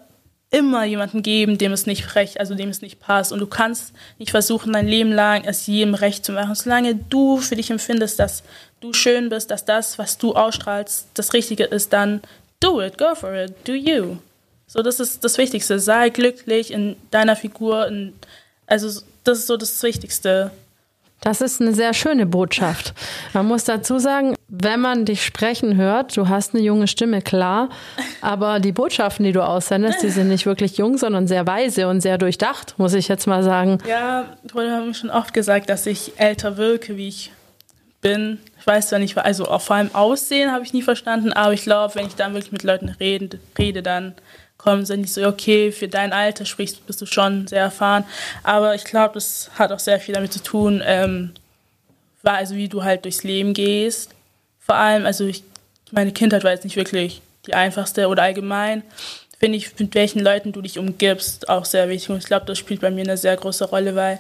immer 0.51 0.85
jemanden 0.85 1.23
geben, 1.23 1.59
dem 1.59 1.73
es 1.73 1.87
nicht 1.87 2.15
recht, 2.15 2.41
also 2.41 2.55
dem 2.55 2.71
es 2.71 2.81
nicht 2.81 3.01
passt. 3.01 3.33
Und 3.33 3.41
du 3.41 3.47
kannst 3.47 3.93
nicht 4.19 4.31
versuchen, 4.31 4.73
dein 4.73 4.89
Leben 4.89 5.13
lang 5.13 5.45
es 5.45 5.67
jedem 5.67 5.95
recht 5.95 6.25
zu 6.25 6.33
machen. 6.33 6.55
Solange 6.55 6.95
du 6.95 7.39
für 7.39 7.57
dich 7.57 7.71
empfindest, 7.71 8.19
dass 8.19 8.43
du 8.81 8.93
schön 8.93 9.29
bist, 9.29 9.51
dass 9.51 9.65
das, 9.65 9.99
was 9.99 10.17
du 10.17 10.35
ausstrahlst, 10.35 11.09
das 11.15 11.33
Richtige 11.35 11.65
ist, 11.65 11.93
dann 11.93 12.23
do 12.61 12.81
it, 12.81 12.97
go 12.97 13.15
for 13.15 13.35
it, 13.35 13.55
do 13.65 13.73
you. 13.73 14.17
So, 14.67 14.83
das 14.83 15.01
ist 15.01 15.25
das 15.25 15.39
Wichtigste. 15.39 15.79
Sei 15.79 16.11
glücklich 16.11 16.73
in 16.73 16.97
deiner 17.11 17.37
Figur. 17.37 17.87
In, 17.87 18.15
also, 18.67 19.03
das 19.25 19.39
ist 19.41 19.47
so 19.47 19.57
das 19.57 19.83
Wichtigste. 19.83 20.51
Das 21.21 21.41
ist 21.41 21.61
eine 21.61 21.75
sehr 21.75 21.95
schöne 21.95 22.27
Botschaft. 22.27 22.95
Man 23.33 23.47
muss 23.47 23.65
dazu 23.65 23.99
sagen, 23.99 24.35
wenn 24.49 24.81
man 24.81 25.05
dich 25.05 25.25
sprechen 25.25 25.77
hört, 25.77 26.17
du 26.17 26.29
hast 26.29 26.55
eine 26.55 26.63
junge 26.63 26.89
Stimme, 26.89 27.21
klar, 27.21 27.69
aber 28.23 28.61
die 28.61 28.73
Botschaften, 28.73 29.25
die 29.25 29.33
du 29.33 29.45
aussendest, 29.47 30.03
die 30.03 30.09
sind 30.09 30.29
nicht 30.29 30.47
wirklich 30.47 30.79
jung, 30.79 30.97
sondern 30.97 31.27
sehr 31.27 31.47
weise 31.47 31.87
und 31.87 32.01
sehr 32.01 32.17
durchdacht, 32.17 32.75
muss 32.79 32.95
ich 32.95 33.09
jetzt 33.09 33.27
mal 33.27 33.43
sagen. 33.43 33.79
Ja, 33.87 34.25
wurde 34.53 34.81
mir 34.81 34.95
schon 34.95 35.11
oft 35.11 35.35
gesagt, 35.35 35.69
dass 35.69 35.85
ich 35.85 36.19
älter 36.19 36.57
wirke, 36.57 36.97
wie 36.97 37.09
ich 37.09 37.31
bin. 38.01 38.39
Ich 38.59 38.67
weiß 38.67 38.89
zwar 38.89 38.99
nicht, 38.99 39.19
also 39.19 39.45
vor 39.59 39.77
allem 39.77 39.95
Aussehen 39.95 40.51
habe 40.51 40.65
ich 40.65 40.73
nie 40.73 40.83
verstanden, 40.83 41.33
aber 41.35 41.53
ich 41.53 41.63
glaube, 41.63 41.95
wenn 41.97 42.07
ich 42.07 42.15
dann 42.15 42.33
wirklich 42.33 42.53
mit 42.53 42.63
Leuten 42.63 42.89
rede, 42.89 43.39
rede 43.59 43.83
dann 43.83 44.15
kommen 44.57 44.85
sie 44.85 44.97
nicht 44.97 45.13
so, 45.13 45.27
okay, 45.27 45.73
für 45.73 45.89
dein 45.89 46.13
Alter 46.13 46.45
sprichst, 46.45 46.87
bist 46.87 47.01
du 47.01 47.07
schon 47.07 47.47
sehr 47.47 47.63
erfahren. 47.63 48.05
Aber 48.43 48.75
ich 48.75 48.85
glaube, 48.85 49.15
das 49.15 49.51
hat 49.57 49.73
auch 49.73 49.79
sehr 49.79 50.01
viel 50.01 50.15
damit 50.15 50.33
zu 50.33 50.43
tun, 50.43 50.83
ähm, 50.85 51.33
also 52.25 52.57
wie 52.57 52.69
du 52.69 52.83
halt 52.83 53.05
durchs 53.05 53.23
Leben 53.23 53.55
gehst. 53.55 54.15
Vor 54.69 54.77
allem, 54.77 55.07
also 55.07 55.25
ich, 55.25 55.43
meine 55.91 56.13
Kindheit 56.13 56.45
war 56.45 56.53
jetzt 56.53 56.65
nicht 56.65 56.77
wirklich 56.77 57.23
die 57.47 57.55
einfachste 57.55 58.09
oder 58.09 58.23
allgemein 58.23 58.83
finde 59.39 59.59
ich, 59.59 59.79
mit 59.79 59.95
welchen 59.95 60.21
Leuten 60.21 60.53
du 60.53 60.61
dich 60.61 60.79
umgibst, 60.79 61.49
auch 61.49 61.65
sehr 61.65 61.89
wichtig. 61.89 62.11
Und 62.11 62.19
ich 62.19 62.25
glaube, 62.25 62.47
das 62.47 62.59
spielt 62.59 62.81
bei 62.81 62.91
mir 62.91 63.05
eine 63.05 63.17
sehr 63.17 63.37
große 63.37 63.67
Rolle, 63.67 63.95
weil 63.95 64.19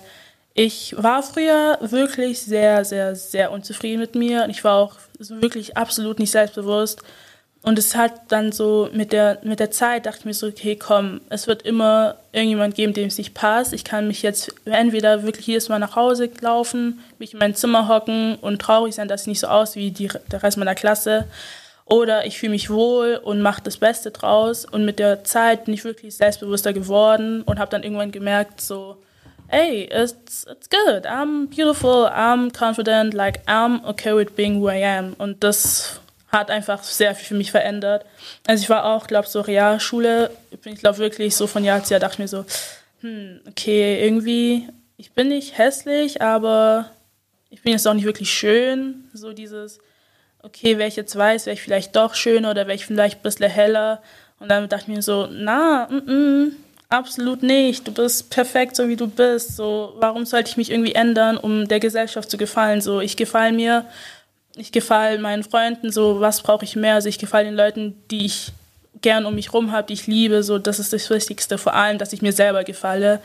ich 0.54 0.94
war 0.96 1.22
früher 1.22 1.78
wirklich 1.80 2.40
sehr, 2.40 2.84
sehr, 2.84 3.14
sehr 3.14 3.52
unzufrieden 3.52 4.00
mit 4.00 4.14
mir 4.14 4.44
und 4.44 4.50
ich 4.50 4.64
war 4.64 4.76
auch 4.76 4.96
wirklich 5.18 5.76
absolut 5.76 6.18
nicht 6.18 6.30
selbstbewusst. 6.30 7.02
Und 7.62 7.78
es 7.78 7.96
hat 7.96 8.12
dann 8.28 8.52
so 8.52 8.88
mit 8.92 9.12
der, 9.12 9.38
mit 9.42 9.58
der 9.60 9.70
Zeit 9.70 10.06
dachte 10.06 10.20
ich 10.20 10.24
mir 10.24 10.34
so, 10.34 10.46
okay, 10.46 10.76
komm, 10.76 11.20
es 11.28 11.48
wird 11.48 11.62
immer 11.62 12.14
irgendjemand 12.32 12.76
geben, 12.76 12.94
dem 12.94 13.08
es 13.08 13.18
nicht 13.18 13.34
passt. 13.34 13.72
Ich 13.72 13.84
kann 13.84 14.06
mich 14.06 14.22
jetzt 14.22 14.54
entweder 14.64 15.24
wirklich 15.24 15.46
jedes 15.46 15.68
Mal 15.68 15.80
nach 15.80 15.96
Hause 15.96 16.30
laufen, 16.40 17.00
mich 17.18 17.32
in 17.32 17.40
mein 17.40 17.54
Zimmer 17.54 17.88
hocken 17.88 18.36
und 18.36 18.60
traurig 18.60 18.94
sein, 18.94 19.08
dass 19.08 19.22
ich 19.22 19.26
nicht 19.26 19.40
so 19.40 19.48
aus 19.48 19.74
wie 19.74 19.90
die, 19.90 20.08
der 20.30 20.42
Rest 20.42 20.56
meiner 20.56 20.76
Klasse. 20.76 21.26
Oder 21.84 22.26
ich 22.26 22.38
fühle 22.38 22.52
mich 22.52 22.70
wohl 22.70 23.16
und 23.22 23.40
mache 23.40 23.62
das 23.62 23.78
Beste 23.78 24.12
draus. 24.12 24.64
Und 24.64 24.84
mit 24.84 24.98
der 24.98 25.24
Zeit 25.24 25.64
bin 25.64 25.74
ich 25.74 25.84
wirklich 25.84 26.16
selbstbewusster 26.16 26.72
geworden 26.72 27.42
und 27.42 27.58
habe 27.58 27.70
dann 27.70 27.82
irgendwann 27.82 28.12
gemerkt, 28.12 28.60
so, 28.60 28.98
hey, 29.48 29.88
it's 29.90 30.46
it's 30.50 30.68
good. 30.70 31.06
I'm 31.06 31.48
beautiful. 31.48 32.06
I'm 32.06 32.52
confident. 32.56 33.14
Like 33.14 33.40
I'm 33.46 33.84
okay 33.84 34.14
with 34.14 34.36
being 34.36 34.60
who 34.60 34.68
I 34.68 34.84
am. 34.84 35.14
Und 35.18 35.42
das 35.42 36.00
hat 36.28 36.50
einfach 36.50 36.82
sehr 36.82 37.14
viel 37.14 37.26
für 37.26 37.34
mich 37.34 37.50
verändert. 37.50 38.04
Also 38.46 38.62
ich 38.62 38.70
war 38.70 38.84
auch, 38.84 39.06
glaube 39.06 39.28
so 39.28 39.40
Realschule. 39.40 40.30
Ich 40.64 40.76
glaube 40.76 40.98
wirklich 40.98 41.34
so 41.34 41.46
von 41.46 41.64
Jahr 41.64 41.82
zu 41.82 41.94
Jahr 41.94 42.00
dachte 42.00 42.14
ich 42.14 42.18
mir 42.18 42.28
so, 42.28 42.44
hm, 43.00 43.40
okay, 43.48 44.04
irgendwie 44.04 44.68
ich 44.98 45.12
bin 45.12 45.28
nicht 45.28 45.56
hässlich, 45.56 46.20
aber 46.20 46.90
ich 47.50 47.62
bin 47.62 47.72
jetzt 47.72 47.86
auch 47.86 47.94
nicht 47.94 48.04
wirklich 48.04 48.30
schön. 48.30 49.08
So 49.14 49.32
dieses, 49.32 49.78
okay, 50.42 50.76
wäre 50.76 50.88
ich 50.88 50.96
jetzt 50.96 51.16
weiß, 51.16 51.46
wäre 51.46 51.54
ich 51.54 51.62
vielleicht 51.62 51.96
doch 51.96 52.14
schöner 52.14 52.50
oder 52.50 52.66
wäre 52.66 52.74
ich 52.74 52.84
vielleicht 52.84 53.20
ein 53.20 53.22
bisschen 53.22 53.48
heller. 53.48 54.02
Und 54.40 54.50
dann 54.50 54.68
dachte 54.68 54.84
ich 54.88 54.96
mir 54.96 55.02
so, 55.02 55.28
na, 55.30 55.88
mm, 55.88 56.12
mm, 56.12 56.56
Absolut 56.90 57.42
nicht. 57.42 57.86
Du 57.86 57.92
bist 57.92 58.30
perfekt, 58.30 58.74
so 58.74 58.88
wie 58.88 58.96
du 58.96 59.08
bist. 59.08 59.56
So, 59.56 59.94
warum 59.98 60.24
sollte 60.24 60.48
ich 60.50 60.56
mich 60.56 60.70
irgendwie 60.70 60.94
ändern, 60.94 61.36
um 61.36 61.68
der 61.68 61.80
Gesellschaft 61.80 62.30
zu 62.30 62.38
gefallen? 62.38 62.80
So, 62.80 63.00
ich 63.00 63.18
gefalle 63.18 63.52
mir, 63.52 63.84
ich 64.58 64.72
gefalle 64.72 65.18
meinen 65.18 65.44
Freunden. 65.44 65.90
So, 65.92 66.20
was 66.20 66.42
brauche 66.42 66.64
ich 66.64 66.76
mehr? 66.76 66.94
Also, 66.94 67.08
ich 67.08 67.18
gefalle 67.18 67.46
den 67.46 67.54
Leuten, 67.54 67.94
die 68.10 68.26
ich 68.26 68.52
gern 69.00 69.26
um 69.26 69.34
mich 69.34 69.52
rum 69.52 69.72
habe, 69.72 69.86
die 69.86 69.94
ich 69.94 70.06
liebe. 70.06 70.42
So, 70.42 70.58
das 70.58 70.78
ist 70.78 70.92
das 70.92 71.08
Wichtigste. 71.10 71.58
Vor 71.58 71.74
allem, 71.74 71.98
dass 71.98 72.12
ich 72.12 72.22
mir 72.22 72.32
selber 72.32 72.64
gefalle. 72.64 73.20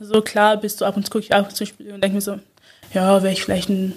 So 0.00 0.20
klar 0.20 0.56
bist 0.56 0.80
du 0.80 0.84
ab 0.84 0.96
und 0.96 1.04
zu 1.04 1.10
gucke 1.10 1.24
ich 1.24 1.32
ab 1.32 1.48
und 1.48 1.54
zu 1.54 1.64
und 1.64 2.02
denke 2.02 2.14
mir 2.14 2.20
so, 2.20 2.38
ja, 2.92 3.22
wäre 3.22 3.32
ich 3.32 3.44
vielleicht 3.44 3.68
ein 3.68 3.94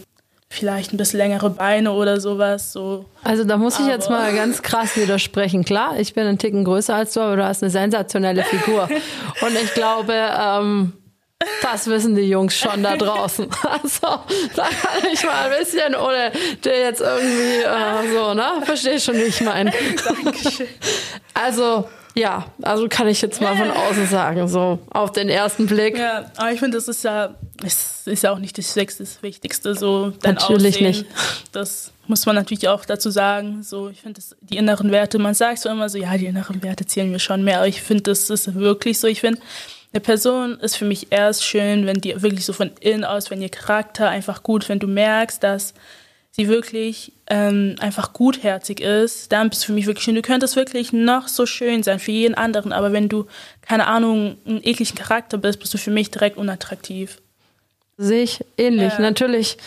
vielleicht 0.49 0.93
ein 0.93 0.97
bisschen 0.97 1.17
längere 1.17 1.49
Beine 1.49 1.91
oder 1.91 2.19
sowas. 2.19 2.71
So. 2.71 3.05
Also 3.23 3.43
da 3.43 3.57
muss 3.57 3.79
ich 3.79 3.87
jetzt 3.87 4.09
mal 4.09 4.33
ganz 4.33 4.61
krass 4.61 4.95
widersprechen. 4.95 5.65
Klar, 5.65 5.99
ich 5.99 6.13
bin 6.13 6.25
ein 6.25 6.37
Ticken 6.37 6.63
größer 6.63 6.95
als 6.95 7.13
du, 7.13 7.21
aber 7.21 7.35
du 7.35 7.45
hast 7.45 7.61
eine 7.61 7.71
sensationelle 7.71 8.43
Figur. 8.43 8.83
Und 9.41 9.55
ich 9.61 9.73
glaube, 9.73 10.13
ähm, 10.13 10.93
das 11.61 11.87
wissen 11.87 12.15
die 12.15 12.23
Jungs 12.23 12.55
schon 12.57 12.83
da 12.83 12.95
draußen. 12.95 13.47
Also, 13.63 14.19
da 14.55 14.63
kann 14.63 15.11
ich 15.11 15.23
mal 15.23 15.51
ein 15.51 15.59
bisschen, 15.59 15.95
ohne 15.95 16.31
dir 16.63 16.79
jetzt 16.79 17.01
irgendwie 17.01 17.63
äh, 17.63 18.13
so, 18.13 18.33
ne? 18.33 18.61
Verstehst 18.63 19.05
schon, 19.05 19.15
wie 19.15 19.23
ich 19.23 19.41
meine. 19.41 19.71
Dankeschön. 20.03 20.67
Also, 21.33 21.89
ja, 22.13 22.45
also 22.61 22.87
kann 22.87 23.09
ich 23.09 23.21
jetzt 23.21 23.41
mal 23.41 23.57
von 23.57 23.69
außen 23.69 24.07
sagen, 24.07 24.47
so 24.47 24.79
auf 24.89 25.11
den 25.11 25.27
ersten 25.27 25.65
Blick. 25.65 25.97
Ja, 25.97 26.31
aber 26.37 26.53
ich 26.53 26.59
finde, 26.61 26.77
das 26.77 26.87
ist 26.87 27.03
ja, 27.03 27.35
es 27.61 28.07
ist 28.07 28.23
ja 28.23 28.31
auch 28.31 28.39
nicht 28.39 28.57
das 28.57 28.73
Wichtigste, 28.77 29.75
so 29.75 30.13
dein 30.21 30.35
Natürlich 30.35 30.75
Aussehen. 30.75 30.87
nicht. 30.87 31.05
Das 31.51 31.91
muss 32.07 32.25
man 32.25 32.35
natürlich 32.35 32.69
auch 32.69 32.85
dazu 32.85 33.09
sagen. 33.09 33.63
So, 33.63 33.89
ich 33.89 33.99
finde, 33.99 34.21
die 34.39 34.55
inneren 34.55 34.91
Werte, 34.91 35.19
man 35.19 35.33
sagt 35.33 35.59
so 35.59 35.67
immer 35.67 35.89
so, 35.89 35.97
ja, 35.97 36.17
die 36.17 36.27
inneren 36.27 36.63
Werte 36.63 36.85
zählen 36.85 37.11
mir 37.11 37.19
schon 37.19 37.43
mehr, 37.43 37.57
aber 37.57 37.67
ich 37.67 37.81
finde, 37.81 38.03
das 38.03 38.29
ist 38.29 38.55
wirklich 38.55 38.97
so. 38.97 39.07
Ich 39.07 39.19
finde, 39.19 39.41
eine 39.95 40.01
Person 40.01 40.59
ist 40.59 40.75
für 40.75 40.83
mich 40.83 41.07
erst 41.11 41.45
schön, 41.45 41.85
wenn 41.85 42.01
die 42.01 42.21
wirklich 42.21 42.45
so 42.45 42.51
von 42.51 42.71
innen 42.81 43.05
aus, 43.05 43.31
wenn 43.31 43.41
ihr 43.41 43.47
Charakter 43.47 44.09
einfach 44.09 44.43
gut, 44.43 44.67
wenn 44.67 44.79
du 44.79 44.87
merkst, 44.87 45.41
dass 45.41 45.73
sie 46.31 46.49
wirklich 46.49 47.13
ähm, 47.27 47.77
einfach 47.79 48.11
gutherzig 48.11 48.81
ist, 48.81 49.31
dann 49.31 49.49
bist 49.49 49.63
du 49.63 49.67
für 49.67 49.73
mich 49.73 49.85
wirklich 49.85 50.03
schön. 50.03 50.15
Du 50.15 50.21
könntest 50.21 50.57
wirklich 50.57 50.91
noch 50.91 51.29
so 51.29 51.45
schön 51.45 51.81
sein 51.81 51.99
für 51.99 52.11
jeden 52.11 52.35
anderen, 52.35 52.73
aber 52.73 52.91
wenn 52.91 53.07
du, 53.07 53.25
keine 53.61 53.87
Ahnung, 53.87 54.35
einen 54.45 54.59
ekligen 54.63 54.95
Charakter 54.95 55.37
bist, 55.37 55.61
bist 55.61 55.73
du 55.73 55.77
für 55.77 55.91
mich 55.91 56.11
direkt 56.11 56.35
unattraktiv. 56.35 57.21
Sehe 57.95 58.23
ich 58.23 58.43
ähnlich. 58.57 58.91
Ja. 58.91 58.99
Natürlich 58.99 59.57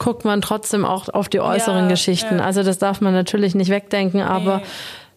guckt 0.00 0.24
man 0.24 0.40
trotzdem 0.40 0.84
auch 0.84 1.08
auf 1.08 1.28
die 1.28 1.38
äußeren 1.38 1.84
ja, 1.84 1.90
Geschichten. 1.90 2.38
Ja. 2.38 2.44
Also 2.44 2.64
das 2.64 2.78
darf 2.78 3.00
man 3.00 3.12
natürlich 3.12 3.54
nicht 3.54 3.70
wegdenken, 3.70 4.22
aber 4.22 4.60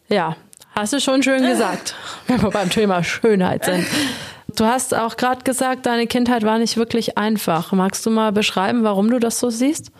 nee. 0.07 0.17
ja, 0.17 0.35
hast 0.75 0.93
du 0.93 0.99
schon 0.99 1.23
schön 1.23 1.41
gesagt, 1.47 1.95
wenn 2.27 2.39
wir 2.43 2.51
beim 2.51 2.69
Thema 2.69 3.03
Schönheit 3.03 3.65
sind. 3.65 3.87
Du 4.55 4.65
hast 4.65 4.93
auch 4.93 5.17
gerade 5.17 5.43
gesagt, 5.43 5.85
deine 5.85 6.07
Kindheit 6.07 6.43
war 6.43 6.57
nicht 6.59 6.77
wirklich 6.77 7.17
einfach. 7.17 7.71
Magst 7.71 8.05
du 8.05 8.09
mal 8.09 8.31
beschreiben, 8.31 8.83
warum 8.83 9.09
du 9.09 9.19
das 9.19 9.39
so 9.39 9.49
siehst? 9.49 9.91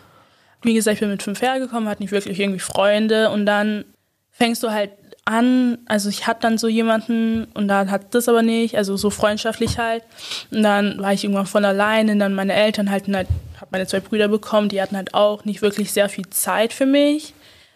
Wie 0.62 0.74
gesagt, 0.74 0.94
ich 0.94 1.00
bin 1.00 1.10
mit 1.10 1.22
fünf 1.22 1.42
hergekommen, 1.42 1.88
hatte 1.88 2.02
nicht 2.02 2.12
wirklich 2.12 2.38
irgendwie 2.38 2.60
Freunde 2.60 3.30
und 3.30 3.46
dann 3.46 3.84
fängst 4.30 4.62
du 4.62 4.70
halt 4.70 4.90
an, 5.24 5.78
also 5.86 6.08
ich 6.08 6.26
hatte 6.26 6.40
dann 6.42 6.58
so 6.58 6.68
jemanden 6.68 7.46
und 7.54 7.68
dann 7.68 7.90
hat 7.90 8.14
das 8.14 8.28
aber 8.28 8.42
nicht, 8.42 8.76
also 8.76 8.96
so 8.96 9.10
freundschaftlich 9.10 9.78
halt. 9.78 10.02
Und 10.50 10.62
dann 10.62 10.98
war 10.98 11.12
ich 11.12 11.22
irgendwann 11.22 11.46
von 11.46 11.64
alleine, 11.64 12.12
und 12.12 12.18
dann 12.18 12.34
meine 12.34 12.54
Eltern 12.54 12.90
halt, 12.90 13.06
halt 13.08 13.28
habe 13.56 13.68
meine 13.70 13.86
zwei 13.86 14.00
Brüder 14.00 14.28
bekommen, 14.28 14.68
die 14.68 14.82
hatten 14.82 14.96
halt 14.96 15.14
auch 15.14 15.44
nicht 15.44 15.62
wirklich 15.62 15.92
sehr 15.92 16.08
viel 16.08 16.28
Zeit 16.30 16.72
für 16.72 16.86
mich, 16.86 17.34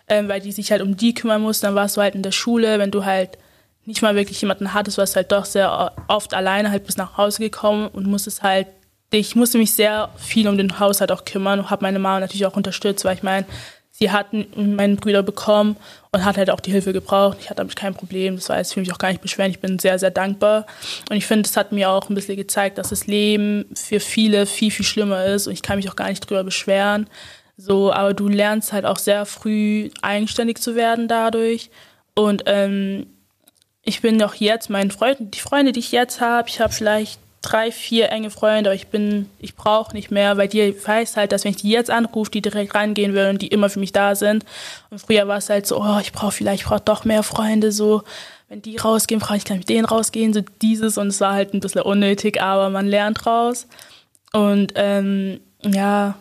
ähm, 0.09 0.29
weil 0.29 0.41
die 0.41 0.53
sich 0.53 0.73
halt 0.73 0.83
um 0.83 0.97
die 0.97 1.15
kümmern 1.15 1.43
mussten. 1.43 1.67
Dann 1.67 1.75
warst 1.77 1.97
du 1.97 2.01
halt 2.01 2.17
in 2.17 2.23
der 2.23 2.33
Schule, 2.33 2.79
wenn 2.81 2.91
du 2.91 3.05
halt 3.05 3.39
nicht 3.87 4.03
mal 4.03 4.15
wirklich 4.15 4.41
jemanden 4.41 4.75
hattest, 4.75 4.99
warst 4.99 5.17
halt 5.17 5.33
doch 5.33 5.45
sehr 5.45 5.93
oft 6.09 6.35
alleine 6.35 6.71
halt 6.71 6.85
bis 6.85 6.97
nach 6.97 7.17
Hause 7.17 7.41
gekommen 7.41 7.89
und 7.89 8.07
musstest 8.07 8.43
halt 8.43 8.67
ich 9.11 9.37
musste 9.37 9.59
mich 9.59 9.73
sehr 9.73 10.11
viel 10.17 10.49
um 10.49 10.59
den 10.59 10.79
Haushalt 10.79 11.13
auch 11.13 11.25
kümmern 11.25 11.61
und 11.61 11.71
habe 11.71 11.85
meine 11.85 11.99
Mama 11.99 12.21
natürlich 12.21 12.47
auch 12.47 12.57
unterstützt, 12.57 13.05
weil 13.05 13.17
ich 13.17 13.23
meine, 13.23 13.47
sie 13.91 14.11
hat 14.11 14.27
meinen 14.33 14.97
Brüder 14.97 15.23
bekommen 15.23 15.77
und 16.13 16.25
hat 16.25 16.37
halt 16.37 16.51
auch 16.51 16.61
die 16.61 16.73
Hilfe 16.73 16.93
gebraucht. 16.93 17.39
Ich 17.41 17.47
hatte 17.47 17.59
damit 17.59 17.77
kein 17.77 17.95
Problem. 17.95 18.37
Das 18.37 18.49
war 18.49 18.59
jetzt 18.59 18.75
für 18.75 18.81
mich 18.81 18.93
auch 18.93 18.99
gar 18.99 19.09
nicht 19.09 19.23
beschweren. 19.23 19.51
Ich 19.51 19.61
bin 19.61 19.79
sehr, 19.79 19.99
sehr 19.99 20.11
dankbar. 20.11 20.67
Und 21.09 21.17
ich 21.17 21.27
finde, 21.27 21.49
es 21.49 21.57
hat 21.57 21.73
mir 21.73 21.91
auch 21.91 22.11
ein 22.11 22.15
bisschen 22.15 22.37
gezeigt, 22.37 22.79
dass 22.79 22.91
das 22.91 23.07
Leben 23.07 23.65
für 23.75 24.01
viele 24.01 24.45
viel, 24.45 24.71
viel 24.71 24.85
schlimmer 24.85 25.25
ist. 25.25 25.47
Und 25.47 25.55
ich 25.55 25.63
kann 25.63 25.77
mich 25.77 25.89
auch 25.89 25.97
gar 25.97 26.09
nicht 26.09 26.29
drüber 26.29 26.45
beschweren. 26.45 27.09
So, 27.57 27.91
aber 27.91 28.13
du 28.13 28.29
lernst 28.29 28.73
halt 28.73 28.85
auch 28.85 28.99
sehr 28.99 29.25
früh 29.25 29.89
eigenständig 30.03 30.61
zu 30.61 30.75
werden 30.75 31.09
dadurch. 31.09 31.71
Und 32.15 32.43
ähm, 32.47 33.07
ich 33.87 34.03
bin 34.03 34.23
auch 34.23 34.35
jetzt, 34.35 34.69
meinen 34.69 34.91
Freunden, 34.91 35.31
die 35.31 35.41
Freunde, 35.41 35.73
die 35.73 35.81
ich 35.81 35.93
jetzt 35.93 36.21
habe, 36.21 36.49
ich 36.49 36.61
habe 36.61 36.73
vielleicht 36.73 37.21
drei, 37.41 37.71
vier 37.71 38.11
enge 38.11 38.31
Freunde, 38.31 38.71
aber 38.71 38.75
ich 38.75 38.89
bin, 38.89 39.31
ich 39.39 39.55
brauche 39.55 39.95
nicht 39.95 40.11
mehr, 40.11 40.37
weil 40.37 40.49
die 40.49 40.75
weiß 40.85 41.17
halt, 41.17 41.31
dass 41.31 41.45
wenn 41.45 41.53
ich 41.53 41.59
die 41.59 41.71
jetzt 41.71 41.91
anrufe, 41.91 42.33
die 42.33 42.43
direkt 42.43 42.75
reingehen 42.75 43.15
will 43.15 43.29
und 43.29 43.41
die 43.41 43.47
immer 43.47 43.71
für 43.71 43.79
mich 43.79 43.93
da 43.93 44.17
sind. 44.17 44.45
Und 44.91 44.99
früher 44.99 45.29
war 45.29 45.39
es 45.39 45.49
halt 45.49 45.69
so, 45.69 45.81
oh, 45.81 46.01
ich 46.01 46.13
brauche 46.13 46.33
vielleicht, 46.33 46.63
ich 46.63 46.69
brauche 46.69 46.81
doch 46.81 47.05
mehr 47.05 47.23
Freunde, 47.23 47.71
so, 47.71 48.03
wenn 48.49 48.61
die 48.61 48.77
rausgehen, 48.77 49.21
brauche 49.21 49.37
ich 49.37 49.45
gleich 49.45 49.59
mit 49.59 49.69
denen 49.69 49.85
rausgehen, 49.85 50.35
so 50.35 50.41
dieses 50.61 50.99
und 50.99 51.07
es 51.07 51.21
war 51.21 51.35
halt 51.35 51.55
ein 51.55 51.61
bisschen 51.61 51.83
unnötig, 51.83 52.43
aber 52.43 52.69
man 52.71 52.89
lernt 52.89 53.25
raus. 53.25 53.69
Und 54.33 54.73
ähm, 54.75 55.39
ja, 55.63 56.17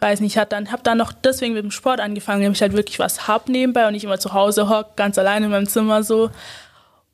weiß 0.00 0.20
nicht, 0.20 0.34
ich 0.34 0.38
hab 0.38 0.50
dann, 0.50 0.72
hab 0.72 0.82
dann 0.82 0.98
noch 0.98 1.12
deswegen 1.12 1.54
mit 1.54 1.62
dem 1.62 1.70
Sport 1.70 2.00
angefangen, 2.00 2.42
damit 2.42 2.56
ich 2.56 2.62
halt 2.62 2.72
wirklich 2.72 2.98
was 2.98 3.28
hab 3.28 3.48
nebenbei 3.48 3.86
und 3.86 3.92
nicht 3.92 4.04
immer 4.04 4.18
zu 4.18 4.32
Hause 4.32 4.68
hock, 4.68 4.96
ganz 4.96 5.16
alleine 5.18 5.46
in 5.46 5.52
meinem 5.52 5.68
Zimmer 5.68 6.02
so. 6.02 6.30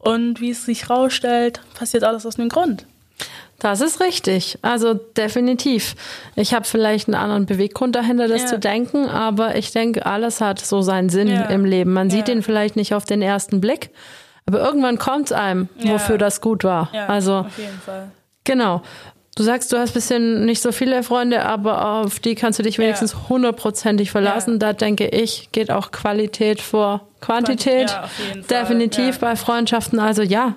Und 0.00 0.40
wie 0.40 0.50
es 0.50 0.64
sich 0.64 0.90
rausstellt, 0.90 1.60
passiert 1.74 2.04
alles 2.04 2.26
aus 2.26 2.38
einem 2.38 2.48
Grund. 2.48 2.86
Das 3.58 3.82
ist 3.82 4.00
richtig. 4.00 4.58
Also 4.62 4.94
definitiv. 4.94 5.94
Ich 6.34 6.54
habe 6.54 6.64
vielleicht 6.64 7.08
einen 7.08 7.14
anderen 7.14 7.44
Beweggrund 7.46 7.94
dahinter, 7.94 8.26
das 8.26 8.42
ja. 8.42 8.46
zu 8.48 8.58
denken, 8.58 9.06
aber 9.06 9.56
ich 9.56 9.70
denke, 9.70 10.06
alles 10.06 10.40
hat 10.40 10.58
so 10.58 10.80
seinen 10.80 11.10
Sinn 11.10 11.28
ja. 11.28 11.42
im 11.44 11.66
Leben. 11.66 11.92
Man 11.92 12.08
ja. 12.08 12.16
sieht 12.16 12.28
ihn 12.30 12.42
vielleicht 12.42 12.76
nicht 12.76 12.94
auf 12.94 13.04
den 13.04 13.20
ersten 13.20 13.60
Blick, 13.60 13.90
aber 14.46 14.60
irgendwann 14.60 14.98
kommt 14.98 15.26
es 15.26 15.32
einem, 15.32 15.68
wofür 15.84 16.16
das 16.16 16.40
gut 16.40 16.64
war. 16.64 16.90
also 17.06 17.34
auf 17.34 17.58
jeden 17.58 17.78
Fall. 17.84 18.10
Genau. 18.44 18.82
Du 19.36 19.44
sagst, 19.44 19.72
du 19.72 19.78
hast 19.78 19.92
bisschen 19.92 20.44
nicht 20.44 20.60
so 20.60 20.72
viele 20.72 21.02
Freunde, 21.02 21.44
aber 21.44 21.86
auf 21.86 22.18
die 22.18 22.34
kannst 22.34 22.58
du 22.58 22.62
dich 22.62 22.78
wenigstens 22.78 23.28
hundertprozentig 23.28 24.10
verlassen. 24.10 24.58
Da 24.58 24.72
denke 24.72 25.06
ich, 25.06 25.52
geht 25.52 25.70
auch 25.70 25.92
Qualität 25.92 26.60
vor 26.60 27.06
Quantität. 27.20 27.94
Definitiv 28.50 29.18
bei 29.18 29.36
Freundschaften. 29.36 29.98
Also 29.98 30.22
ja, 30.22 30.56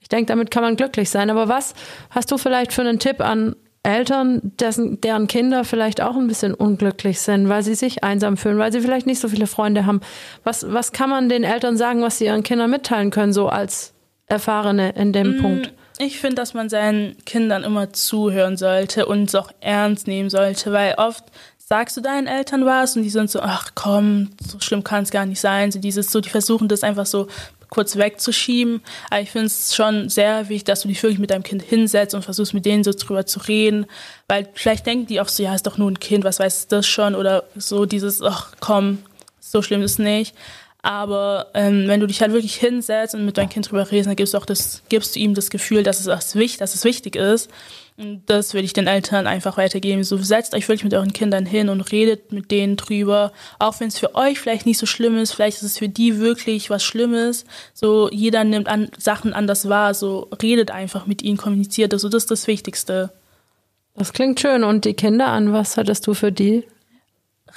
ich 0.00 0.08
denke, 0.08 0.26
damit 0.26 0.50
kann 0.50 0.62
man 0.62 0.76
glücklich 0.76 1.10
sein. 1.10 1.30
Aber 1.30 1.48
was 1.48 1.74
hast 2.10 2.30
du 2.30 2.38
vielleicht 2.38 2.72
für 2.72 2.82
einen 2.82 2.98
Tipp 2.98 3.20
an 3.20 3.56
Eltern, 3.84 4.40
dessen, 4.60 5.00
deren 5.00 5.26
Kinder 5.26 5.64
vielleicht 5.64 6.00
auch 6.00 6.16
ein 6.16 6.28
bisschen 6.28 6.54
unglücklich 6.54 7.20
sind, 7.20 7.48
weil 7.48 7.64
sie 7.64 7.74
sich 7.74 8.04
einsam 8.04 8.36
fühlen, 8.36 8.58
weil 8.58 8.70
sie 8.70 8.80
vielleicht 8.80 9.06
nicht 9.06 9.18
so 9.18 9.28
viele 9.28 9.46
Freunde 9.46 9.86
haben? 9.86 10.00
Was, 10.44 10.72
was 10.72 10.92
kann 10.92 11.10
man 11.10 11.28
den 11.28 11.42
Eltern 11.42 11.76
sagen, 11.76 12.02
was 12.02 12.18
sie 12.18 12.26
ihren 12.26 12.44
Kindern 12.44 12.70
mitteilen 12.70 13.10
können, 13.10 13.32
so 13.32 13.48
als 13.48 13.92
Erfahrene 14.26 14.90
in 14.90 15.12
dem 15.12 15.36
mm, 15.36 15.40
Punkt? 15.40 15.72
Ich 15.98 16.20
finde, 16.20 16.36
dass 16.36 16.54
man 16.54 16.68
seinen 16.68 17.16
Kindern 17.24 17.64
immer 17.64 17.92
zuhören 17.92 18.56
sollte 18.56 19.06
und 19.06 19.24
es 19.24 19.34
auch 19.34 19.50
ernst 19.60 20.06
nehmen 20.06 20.30
sollte, 20.30 20.72
weil 20.72 20.94
oft 20.96 21.24
sagst 21.68 21.96
du 21.96 22.00
deinen 22.00 22.26
Eltern 22.26 22.66
was 22.66 22.96
und 22.96 23.02
die 23.02 23.10
sind 23.10 23.30
so, 23.30 23.40
ach 23.40 23.70
komm, 23.74 24.30
so 24.46 24.60
schlimm 24.60 24.84
kann 24.84 25.04
es 25.04 25.10
gar 25.10 25.26
nicht 25.26 25.40
sein. 25.40 25.72
So 25.72 25.78
dieses, 25.78 26.10
so, 26.10 26.20
die 26.20 26.28
versuchen 26.28 26.68
das 26.68 26.82
einfach 26.82 27.06
so 27.06 27.28
kurz 27.70 27.96
wegzuschieben. 27.96 28.82
Aber 29.10 29.22
ich 29.22 29.30
finde 29.30 29.46
es 29.46 29.74
schon 29.74 30.10
sehr 30.10 30.50
wichtig, 30.50 30.64
dass 30.64 30.82
du 30.82 30.88
dich 30.88 31.02
wirklich 31.02 31.18
mit 31.18 31.30
deinem 31.30 31.42
Kind 31.42 31.62
hinsetzt 31.62 32.14
und 32.14 32.22
versuchst, 32.22 32.52
mit 32.52 32.66
denen 32.66 32.84
so 32.84 32.92
drüber 32.92 33.24
zu 33.24 33.40
reden. 33.40 33.86
Weil 34.28 34.48
vielleicht 34.52 34.84
denken 34.84 35.06
die 35.06 35.20
oft 35.20 35.30
so, 35.30 35.42
ja, 35.42 35.54
ist 35.54 35.66
doch 35.66 35.78
nur 35.78 35.90
ein 35.90 35.98
Kind, 35.98 36.24
was 36.24 36.38
weiß 36.38 36.68
das 36.68 36.86
schon? 36.86 37.14
Oder 37.14 37.44
so 37.56 37.86
dieses, 37.86 38.20
ach 38.20 38.52
komm, 38.60 38.98
so 39.40 39.62
schlimm 39.62 39.80
ist 39.82 39.98
nicht. 39.98 40.34
Aber 40.84 41.46
ähm, 41.54 41.86
wenn 41.86 42.00
du 42.00 42.08
dich 42.08 42.20
halt 42.20 42.32
wirklich 42.32 42.56
hinsetzt 42.56 43.14
und 43.14 43.24
mit 43.24 43.38
deinem 43.38 43.48
Kind 43.48 43.70
drüber 43.70 43.88
redest, 43.88 44.08
dann 44.08 44.16
gibst 44.16 44.34
du 44.34 44.38
auch 44.38 44.44
das, 44.44 44.82
gibst 44.88 45.14
du 45.14 45.20
ihm 45.20 45.32
das 45.32 45.48
Gefühl, 45.48 45.84
dass 45.84 46.00
es, 46.00 46.06
dass 46.06 46.74
es 46.74 46.84
wichtig 46.84 47.14
ist. 47.14 47.48
Und 47.96 48.22
das 48.26 48.52
würde 48.52 48.64
ich 48.64 48.72
den 48.72 48.88
Eltern 48.88 49.28
einfach 49.28 49.56
weitergeben. 49.58 50.02
So 50.02 50.16
setzt 50.16 50.54
euch 50.54 50.68
wirklich 50.68 50.82
mit 50.82 50.94
euren 50.94 51.12
Kindern 51.12 51.46
hin 51.46 51.68
und 51.68 51.92
redet 51.92 52.32
mit 52.32 52.50
denen 52.50 52.76
drüber. 52.76 53.32
Auch 53.60 53.78
wenn 53.78 53.88
es 53.88 53.98
für 53.98 54.16
euch 54.16 54.40
vielleicht 54.40 54.66
nicht 54.66 54.78
so 54.78 54.86
schlimm 54.86 55.16
ist, 55.18 55.32
vielleicht 55.32 55.58
ist 55.58 55.62
es 55.62 55.78
für 55.78 55.88
die 55.88 56.18
wirklich 56.18 56.68
was 56.68 56.82
Schlimmes. 56.82 57.44
So 57.74 58.10
jeder 58.10 58.42
nimmt 58.42 58.66
an, 58.66 58.90
Sachen 58.98 59.34
anders 59.34 59.68
wahr. 59.68 59.94
So 59.94 60.30
redet 60.42 60.72
einfach 60.72 61.06
mit 61.06 61.22
ihnen, 61.22 61.36
kommuniziert. 61.36 61.92
Also 61.92 62.08
das 62.08 62.24
ist 62.24 62.30
das 62.32 62.46
Wichtigste. 62.48 63.12
Das 63.94 64.12
klingt 64.12 64.40
schön. 64.40 64.64
Und 64.64 64.84
die 64.84 64.94
Kinder 64.94 65.28
an, 65.28 65.52
was 65.52 65.76
hattest 65.76 66.08
du 66.08 66.14
für 66.14 66.32
die? 66.32 66.64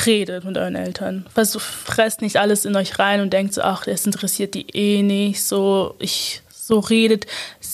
Redet 0.05 0.43
mit 0.43 0.57
euren 0.57 0.75
Eltern. 0.75 1.25
Versucht, 1.33 1.63
fresst 1.63 2.21
nicht 2.21 2.37
alles 2.37 2.65
in 2.65 2.75
euch 2.75 2.99
rein 2.99 3.21
und 3.21 3.31
denkt 3.31 3.53
so, 3.53 3.61
ach, 3.61 3.85
das 3.85 4.05
interessiert 4.05 4.53
die 4.53 4.67
eh 4.73 5.03
nicht. 5.03 5.43
So, 5.43 5.95
ich 5.99 6.41
so 6.65 6.79
redet, 6.79 7.27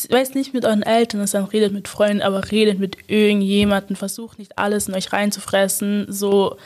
weiß 0.10 0.34
nicht 0.34 0.54
mit 0.54 0.66
euren 0.66 0.84
Eltern, 0.84 1.26
dann 1.26 1.46
redet 1.46 1.72
mit 1.72 1.88
Freunden, 1.88 2.22
aber 2.22 2.52
redet 2.52 2.78
mit 2.78 2.98
irgendjemandem, 3.08 3.96
versucht 3.96 4.38
nicht 4.38 4.58
alles 4.58 4.90
in 4.90 4.96
euch 4.96 5.14
reinzufressen, 5.14 6.08
so 6.10 6.58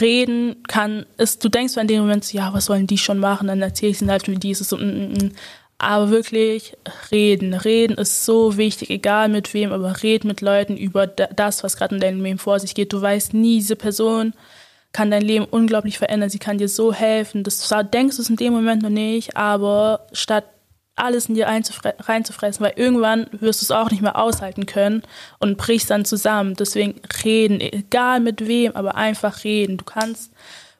reden 0.00 0.62
kann, 0.68 1.04
ist, 1.16 1.42
du 1.44 1.48
denkst 1.48 1.76
in 1.76 1.88
dem 1.88 2.00
Moment 2.00 2.24
so, 2.24 2.36
ja, 2.36 2.52
was 2.52 2.66
sollen 2.66 2.86
die 2.86 2.98
schon 2.98 3.18
machen, 3.18 3.48
dann 3.48 3.60
erzähle 3.60 3.92
ich 3.92 4.00
ihnen 4.00 4.10
halt 4.10 4.28
wie 4.28 4.36
dieses 4.36 4.72
und, 4.72 4.82
und, 4.82 5.22
und. 5.22 5.32
aber 5.78 6.10
wirklich 6.10 6.76
reden, 7.10 7.54
reden 7.54 7.96
ist 7.96 8.24
so 8.24 8.56
wichtig, 8.56 8.90
egal 8.90 9.28
mit 9.28 9.52
wem, 9.52 9.72
aber 9.72 10.02
red 10.02 10.24
mit 10.24 10.40
Leuten 10.40 10.76
über 10.76 11.08
das, 11.08 11.64
was 11.64 11.76
gerade 11.76 11.96
in 11.96 12.00
deinem 12.00 12.22
Leben 12.22 12.38
vor 12.38 12.60
sich 12.60 12.74
geht, 12.74 12.92
du 12.92 13.02
weißt 13.02 13.34
nie, 13.34 13.58
diese 13.58 13.76
Person 13.76 14.32
kann 14.98 15.12
dein 15.12 15.22
Leben 15.22 15.44
unglaublich 15.44 15.96
verändern, 15.96 16.28
sie 16.28 16.40
kann 16.40 16.58
dir 16.58 16.68
so 16.68 16.92
helfen, 16.92 17.44
das 17.44 17.72
denkst 17.92 18.16
du 18.16 18.22
es 18.22 18.30
in 18.30 18.34
dem 18.34 18.52
Moment 18.52 18.82
noch 18.82 18.90
nicht, 18.90 19.36
aber 19.36 20.08
statt 20.12 20.42
alles 20.96 21.28
in 21.28 21.36
dir 21.36 21.46
reinzufressen, 21.46 22.66
weil 22.66 22.72
irgendwann 22.74 23.28
wirst 23.30 23.62
du 23.62 23.66
es 23.66 23.70
auch 23.70 23.92
nicht 23.92 24.02
mehr 24.02 24.18
aushalten 24.18 24.66
können 24.66 25.02
und 25.38 25.56
brichst 25.56 25.90
dann 25.90 26.04
zusammen. 26.04 26.54
Deswegen 26.54 27.00
reden, 27.24 27.60
egal 27.60 28.18
mit 28.18 28.48
wem, 28.48 28.72
aber 28.74 28.96
einfach 28.96 29.44
reden. 29.44 29.76
Du 29.76 29.84
kannst 29.84 30.32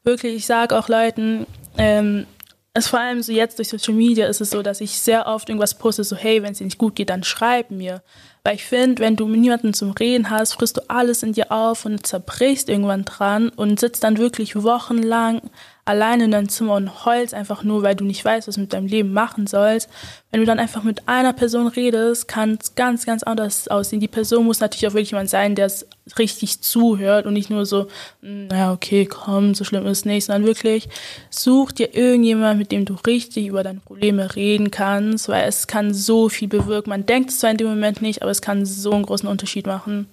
wirklich, 0.03 0.35
ich 0.35 0.47
sage 0.47 0.77
auch 0.77 0.89
Leuten, 0.89 1.47
ähm, 1.77 2.27
es 2.75 2.89
vor 2.89 2.99
allem 2.99 3.23
so 3.23 3.31
jetzt 3.31 3.59
durch 3.59 3.69
Social 3.69 3.95
Media 3.95 4.27
ist 4.27 4.41
es 4.41 4.51
so, 4.51 4.63
dass 4.63 4.81
ich 4.81 4.99
sehr 4.99 5.29
oft 5.29 5.49
irgendwas 5.49 5.79
poste, 5.79 6.03
so 6.03 6.17
hey, 6.17 6.43
wenn 6.43 6.51
es 6.51 6.59
dir 6.59 6.65
nicht 6.65 6.79
gut 6.79 6.97
geht, 6.97 7.11
dann 7.11 7.23
schreib 7.23 7.71
mir. 7.71 8.03
Weil 8.45 8.57
ich 8.57 8.65
finde, 8.65 9.03
wenn 9.03 9.17
du 9.17 9.29
niemanden 9.29 9.75
zum 9.75 9.93
Reden 9.93 10.31
hast, 10.31 10.55
frisst 10.55 10.77
du 10.77 10.89
alles 10.89 11.23
in 11.23 11.33
dir 11.33 11.53
auf 11.53 11.85
und 11.85 12.07
zerbrichst 12.07 12.69
irgendwann 12.69 13.05
dran 13.05 13.49
und 13.51 13.81
sitzt 13.81 14.05
dann 14.05 14.19
wirklich 14.19 14.63
wochenlang 14.63 15.43
alleine 15.89 16.25
in 16.25 16.31
deinem 16.31 16.51
Zimmer 16.51 16.75
und 16.75 17.07
heulst 17.07 17.33
einfach 17.33 17.65
nur, 17.65 17.83
weil 17.83 17.97
du 17.97 18.05
nicht 18.05 18.23
weißt, 18.23 18.47
was 18.47 18.57
du 18.57 18.61
mit 18.61 18.75
deinem 18.75 18.87
Leben 18.87 19.13
machen 19.15 19.47
sollst. 19.47 19.89
Wenn 20.31 20.41
du 20.41 20.47
dann 20.47 20.59
einfach 20.59 20.83
mit 20.83 21.09
einer 21.09 21.33
Person 21.33 21.67
redest, 21.67 22.29
kann 22.29 22.59
es 22.61 22.75
ganz, 22.75 23.07
ganz 23.07 23.23
anders 23.23 23.69
aussehen. 23.69 23.99
Die 23.99 24.09
Person 24.09 24.45
muss 24.45 24.61
natürlich 24.61 24.87
auch 24.87 24.93
wirklich 24.93 25.13
jemand 25.13 25.31
sein, 25.31 25.55
der 25.55 25.65
es 25.65 25.87
richtig 26.19 26.61
zuhört 26.61 27.25
und 27.25 27.33
nicht 27.33 27.49
nur 27.49 27.65
so, 27.65 27.87
hm, 28.21 28.49
naja, 28.49 28.73
okay, 28.73 29.07
komm, 29.07 29.55
so 29.55 29.65
schlimm 29.65 29.87
ist 29.87 30.05
nicht, 30.05 30.27
sondern 30.27 30.47
wirklich 30.47 30.91
such 31.31 31.73
dir 31.73 31.95
irgendjemand, 31.97 32.59
mit 32.59 32.71
dem 32.71 32.85
du 32.85 32.95
richtig 33.07 33.47
über 33.47 33.63
deine 33.63 33.81
Probleme 33.81 34.37
reden 34.37 34.71
kannst, 34.71 35.31
weil 35.31 35.49
es 35.49 35.67
kann 35.67 35.95
so 35.95 36.29
viel 36.29 36.49
bewirken. 36.49 36.91
Man 36.91 37.07
denkt 37.07 37.31
es 37.31 37.39
zwar 37.39 37.51
in 37.51 37.57
dem 37.57 37.69
Moment 37.69 38.03
nicht, 38.03 38.21
aber 38.21 38.28
es 38.31 38.43
kann 38.43 38.65
so 38.67 38.93
einen 38.93 39.05
großen 39.05 39.29
Unterschied 39.29 39.67
machen. 39.67 40.09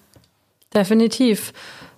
Definitiv. 0.74 1.53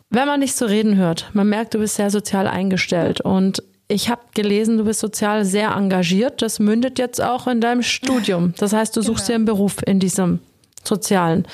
Wenn 0.09 0.27
man 0.27 0.41
dich 0.41 0.55
so 0.55 0.65
reden 0.65 0.95
hört, 0.95 1.29
man 1.33 1.49
merkt, 1.49 1.73
du 1.73 1.79
bist 1.79 1.95
sehr 1.95 2.09
sozial 2.09 2.47
eingestellt 2.47 3.21
und 3.21 3.61
ich 3.89 4.09
habe 4.09 4.21
gelesen, 4.33 4.77
du 4.77 4.85
bist 4.85 4.99
sozial 4.99 5.45
sehr 5.45 5.71
engagiert. 5.71 6.41
Das 6.41 6.59
mündet 6.59 6.99
jetzt 6.99 7.21
auch 7.21 7.47
in 7.47 7.61
deinem 7.61 7.83
Studium. 7.83 8.53
Das 8.57 8.73
heißt, 8.73 8.95
du 8.95 9.01
suchst 9.01 9.27
genau. 9.27 9.27
dir 9.27 9.35
einen 9.35 9.45
Beruf 9.45 9.75
in 9.85 9.99
diesem 9.99 10.39
sozialen. 10.83 11.47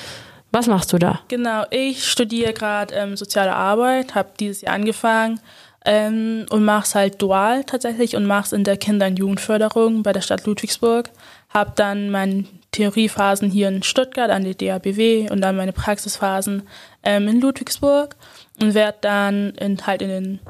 Was 0.50 0.66
machst 0.66 0.92
du 0.92 0.98
da? 0.98 1.20
Genau, 1.28 1.64
ich 1.70 2.04
studiere 2.08 2.52
gerade 2.52 2.94
ähm, 2.94 3.16
soziale 3.16 3.54
Arbeit, 3.54 4.14
habe 4.14 4.30
dieses 4.38 4.62
Jahr 4.62 4.74
angefangen 4.74 5.40
ähm, 5.84 6.46
und 6.50 6.64
mache 6.64 6.84
es 6.84 6.94
halt 6.94 7.20
dual 7.20 7.64
tatsächlich 7.64 8.14
und 8.14 8.26
mache 8.26 8.46
es 8.46 8.52
in 8.52 8.64
der 8.64 8.76
Kinder- 8.76 9.06
und 9.06 9.18
Jugendförderung 9.18 10.02
bei 10.02 10.12
der 10.12 10.20
Stadt 10.20 10.46
Ludwigsburg 10.46 11.10
habe 11.54 11.72
dann 11.76 12.10
meine 12.10 12.44
Theoriephasen 12.74 13.50
hier 13.50 13.68
in 13.68 13.82
Stuttgart 13.82 14.30
an 14.30 14.44
der 14.44 14.54
DABW 14.54 15.30
und 15.30 15.40
dann 15.40 15.56
meine 15.56 15.72
Praxisphasen 15.72 16.64
ähm, 17.04 17.28
in 17.28 17.40
Ludwigsburg 17.40 18.16
und 18.60 18.74
werde 18.74 18.98
dann 19.00 19.50
in, 19.54 19.86
halt 19.86 20.02
in 20.02 20.08
den 20.08 20.40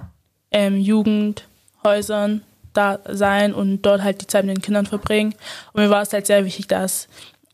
ähm, 0.51 0.79
Jugendhäusern 0.79 2.43
da 2.73 2.99
sein 3.09 3.53
und 3.53 3.83
dort 3.83 4.03
halt 4.03 4.23
die 4.23 4.27
Zeit 4.27 4.47
mit 4.47 4.57
den 4.57 4.63
Kindern 4.63 4.87
verbringen. 4.87 5.35
Und 5.73 5.83
mir 5.83 5.91
war 5.91 6.03
es 6.03 6.13
halt 6.13 6.27
sehr 6.27 6.45
wichtig, 6.47 6.67
dass, 6.67 7.09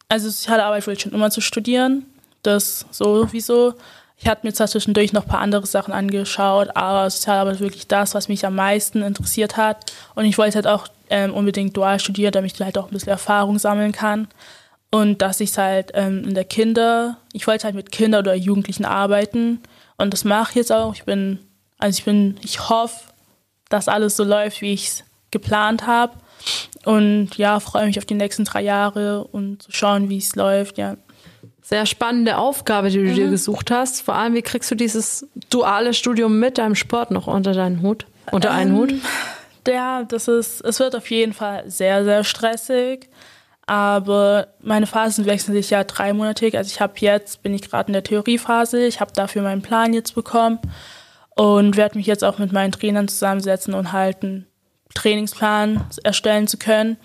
also 0.08 0.30
soziale 0.30 0.64
Arbeit 0.64 0.86
wollte 0.86 0.98
ich 0.98 1.02
schon 1.02 1.14
immer 1.14 1.30
zu 1.30 1.40
studieren, 1.40 2.06
das 2.42 2.86
sowieso. 2.92 3.74
Ich 4.16 4.28
hatte 4.28 4.46
mir 4.46 4.52
zwar 4.52 4.68
zwischendurch 4.68 5.12
noch 5.12 5.24
ein 5.24 5.28
paar 5.28 5.40
andere 5.40 5.66
Sachen 5.66 5.92
angeschaut, 5.92 6.68
aber 6.76 7.10
Sozialarbeit 7.10 7.54
ist 7.54 7.60
wirklich 7.60 7.88
das, 7.88 8.14
was 8.14 8.28
mich 8.28 8.46
am 8.46 8.54
meisten 8.54 9.02
interessiert 9.02 9.56
hat. 9.56 9.92
Und 10.14 10.26
ich 10.26 10.38
wollte 10.38 10.56
halt 10.56 10.66
auch 10.66 10.88
ähm, 11.08 11.34
unbedingt 11.34 11.76
dual 11.76 11.98
studieren, 11.98 12.32
damit 12.32 12.52
ich 12.52 12.60
halt 12.60 12.78
auch 12.78 12.86
ein 12.86 12.92
bisschen 12.92 13.08
Erfahrung 13.08 13.58
sammeln 13.58 13.92
kann. 13.92 14.28
Und 14.90 15.22
dass 15.22 15.40
ich 15.40 15.56
halt 15.56 15.92
ähm, 15.94 16.24
in 16.24 16.34
der 16.34 16.44
Kinder, 16.44 17.18
ich 17.32 17.46
wollte 17.46 17.64
halt 17.64 17.76
mit 17.76 17.92
Kindern 17.92 18.22
oder 18.22 18.34
Jugendlichen 18.34 18.84
arbeiten. 18.84 19.60
Und 19.96 20.12
das 20.12 20.24
mache 20.24 20.50
ich 20.50 20.56
jetzt 20.56 20.72
auch. 20.72 20.94
Ich 20.94 21.04
bin, 21.04 21.38
also 21.78 21.96
ich 21.96 22.04
bin, 22.04 22.36
ich 22.42 22.68
hoffe, 22.68 23.04
dass 23.68 23.86
alles 23.86 24.16
so 24.16 24.24
läuft, 24.24 24.62
wie 24.62 24.72
ich 24.72 24.88
es 24.88 25.04
geplant 25.30 25.86
habe. 25.86 26.14
Und 26.84 27.36
ja, 27.36 27.60
freue 27.60 27.86
mich 27.86 27.98
auf 27.98 28.06
die 28.06 28.14
nächsten 28.14 28.44
drei 28.44 28.62
Jahre 28.62 29.24
und 29.24 29.62
zu 29.62 29.70
schauen, 29.70 30.08
wie 30.08 30.18
es 30.18 30.34
läuft, 30.34 30.78
ja 30.78 30.96
sehr 31.70 31.86
spannende 31.86 32.36
Aufgabe, 32.36 32.90
die 32.90 32.98
du 32.98 33.10
mhm. 33.10 33.14
dir 33.14 33.30
gesucht 33.30 33.70
hast. 33.70 34.02
Vor 34.02 34.16
allem, 34.16 34.34
wie 34.34 34.42
kriegst 34.42 34.70
du 34.72 34.74
dieses 34.74 35.26
duale 35.50 35.94
Studium 35.94 36.40
mit 36.40 36.58
deinem 36.58 36.74
Sport 36.74 37.12
noch 37.12 37.28
unter 37.28 37.52
deinen 37.52 37.80
Hut? 37.80 38.06
Unter 38.32 38.50
einen 38.50 38.72
ähm, 38.72 38.76
Hut? 38.76 38.94
Ja, 39.68 40.02
das 40.02 40.26
ist, 40.26 40.62
es 40.62 40.80
wird 40.80 40.96
auf 40.96 41.08
jeden 41.10 41.32
Fall 41.32 41.62
sehr, 41.70 42.02
sehr 42.02 42.24
stressig. 42.24 43.08
Aber 43.70 44.48
meine 44.60 44.88
Phasen 44.88 45.26
wechseln 45.26 45.54
sich 45.54 45.70
ja 45.70 45.84
dreimonatig. 45.84 46.56
Also 46.56 46.72
ich 46.74 46.80
habe 46.80 46.94
jetzt, 46.96 47.40
bin 47.44 47.54
ich 47.54 47.62
gerade 47.62 47.86
in 47.86 47.92
der 47.92 48.02
Theoriephase, 48.02 48.84
ich 48.84 49.00
habe 49.00 49.12
dafür 49.14 49.42
meinen 49.42 49.62
Plan 49.62 49.92
jetzt 49.92 50.16
bekommen 50.16 50.58
und 51.36 51.76
werde 51.76 51.96
mich 51.96 52.08
jetzt 52.08 52.24
auch 52.24 52.38
mit 52.38 52.50
meinen 52.50 52.72
Trainern 52.72 53.06
zusammensetzen 53.06 53.74
und 53.74 53.92
halt 53.92 54.24
einen 54.24 54.48
Trainingsplan 54.94 55.84
erstellen 56.02 56.48
zu 56.48 56.58
können. 56.58 56.96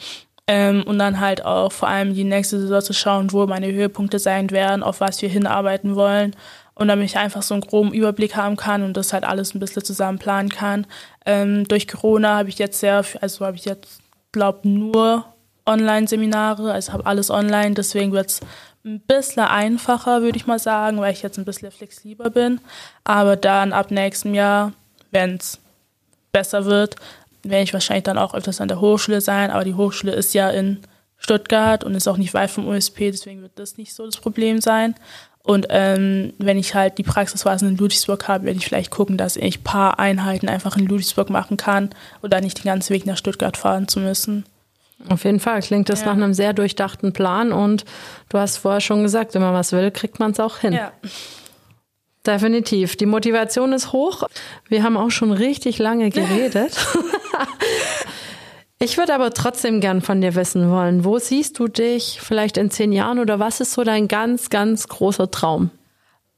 Ähm, 0.47 0.81
und 0.87 0.97
dann 0.97 1.19
halt 1.19 1.45
auch 1.45 1.71
vor 1.71 1.87
allem 1.87 2.15
die 2.15 2.23
nächste 2.23 2.59
Saison 2.59 2.81
zu 2.81 2.93
schauen, 2.93 3.31
wo 3.31 3.45
meine 3.45 3.71
Höhepunkte 3.71 4.17
sein 4.17 4.49
werden, 4.49 4.81
auf 4.81 5.01
was 5.01 5.21
wir 5.21 5.29
hinarbeiten 5.29 5.95
wollen. 5.95 6.35
Und 6.73 6.87
damit 6.87 7.05
ich 7.05 7.17
einfach 7.17 7.43
so 7.43 7.53
einen 7.53 7.61
groben 7.61 7.93
Überblick 7.93 8.35
haben 8.35 8.55
kann 8.55 8.81
und 8.81 8.97
das 8.97 9.13
halt 9.13 9.23
alles 9.23 9.53
ein 9.53 9.59
bisschen 9.59 9.83
zusammen 9.83 10.17
planen 10.17 10.49
kann. 10.49 10.87
Ähm, 11.27 11.67
durch 11.67 11.87
Corona 11.87 12.37
habe 12.37 12.49
ich 12.49 12.57
jetzt 12.57 12.79
sehr, 12.79 13.05
also 13.21 13.45
habe 13.45 13.55
ich 13.55 13.65
jetzt, 13.65 14.01
glaube 14.31 14.67
nur 14.67 15.25
Online-Seminare, 15.65 16.71
also 16.71 16.93
habe 16.93 17.05
alles 17.05 17.29
online, 17.29 17.73
deswegen 17.73 18.11
wird 18.11 18.29
es 18.29 18.39
ein 18.85 18.99
bisschen 19.01 19.43
einfacher, 19.43 20.21
würde 20.21 20.37
ich 20.37 20.45
mal 20.45 20.59
sagen, 20.59 20.99
weil 20.99 21.13
ich 21.13 21.23
jetzt 21.23 21.37
ein 21.37 21.45
bisschen 21.45 21.71
flexibler 21.71 22.29
bin. 22.29 22.61
Aber 23.03 23.35
dann 23.35 23.73
ab 23.73 23.89
nächstem 23.89 24.35
Jahr, 24.35 24.73
wenn 25.11 25.35
es 25.35 25.59
besser 26.31 26.65
wird, 26.65 26.95
werde 27.43 27.63
ich 27.63 27.73
wahrscheinlich 27.73 28.03
dann 28.03 28.17
auch 28.17 28.33
öfters 28.33 28.61
an 28.61 28.67
der 28.67 28.81
Hochschule 28.81 29.21
sein, 29.21 29.51
aber 29.51 29.63
die 29.63 29.73
Hochschule 29.73 30.13
ist 30.13 30.33
ja 30.33 30.49
in 30.49 30.79
Stuttgart 31.17 31.83
und 31.83 31.95
ist 31.95 32.07
auch 32.07 32.17
nicht 32.17 32.33
weit 32.33 32.51
vom 32.51 32.67
USP, 32.67 33.11
deswegen 33.11 33.41
wird 33.41 33.53
das 33.55 33.77
nicht 33.77 33.93
so 33.93 34.05
das 34.05 34.17
Problem 34.17 34.61
sein. 34.61 34.95
Und 35.41 35.67
ähm, 35.69 36.33
wenn 36.39 36.57
ich 36.57 36.73
halt 36.73 36.97
die 36.97 37.03
Praxisphasen 37.03 37.69
in 37.69 37.77
Ludwigsburg 37.77 38.27
habe, 38.27 38.45
werde 38.45 38.57
ich 38.57 38.65
vielleicht 38.65 38.89
gucken, 38.89 39.15
dass 39.15 39.35
ich 39.35 39.59
ein 39.59 39.63
paar 39.63 39.99
Einheiten 39.99 40.49
einfach 40.49 40.75
in 40.75 40.87
Ludwigsburg 40.87 41.29
machen 41.29 41.55
kann 41.55 41.91
oder 42.23 42.41
nicht 42.41 42.63
den 42.63 42.65
ganzen 42.65 42.93
Weg 42.93 43.05
nach 43.05 43.17
Stuttgart 43.17 43.55
fahren 43.55 43.87
zu 43.87 43.99
müssen. 43.99 44.45
Auf 45.09 45.23
jeden 45.23 45.39
Fall 45.39 45.61
klingt 45.61 45.89
das 45.89 46.01
ja. 46.01 46.07
nach 46.07 46.13
einem 46.13 46.33
sehr 46.33 46.53
durchdachten 46.53 47.13
Plan 47.13 47.51
und 47.51 47.85
du 48.29 48.37
hast 48.37 48.57
vorher 48.57 48.81
schon 48.81 49.03
gesagt, 49.03 49.33
wenn 49.33 49.41
man 49.41 49.53
was 49.53 49.71
will, 49.71 49.91
kriegt 49.91 50.19
man 50.19 50.31
es 50.31 50.39
auch 50.39 50.57
hin. 50.57 50.73
Ja. 50.73 50.91
Definitiv. 52.25 52.95
Die 52.95 53.05
Motivation 53.05 53.71
ist 53.73 53.91
hoch. 53.91 54.23
Wir 54.67 54.83
haben 54.83 54.97
auch 54.97 55.11
schon 55.11 55.31
richtig 55.31 55.77
lange 55.77 56.09
geredet. 56.09 56.75
ich 58.79 58.97
würde 58.97 59.13
aber 59.13 59.31
trotzdem 59.31 59.79
gern 59.79 60.01
von 60.01 60.21
dir 60.21 60.33
wissen 60.33 60.71
wollen, 60.71 61.05
wo 61.05 61.19
siehst 61.19 61.59
du 61.59 61.67
dich 61.67 62.19
vielleicht 62.21 62.57
in 62.57 62.71
zehn 62.71 62.91
Jahren 62.91 63.19
oder 63.19 63.39
was 63.39 63.59
ist 63.59 63.73
so 63.73 63.83
dein 63.83 64.07
ganz, 64.07 64.49
ganz 64.49 64.87
großer 64.87 65.29
Traum? 65.29 65.69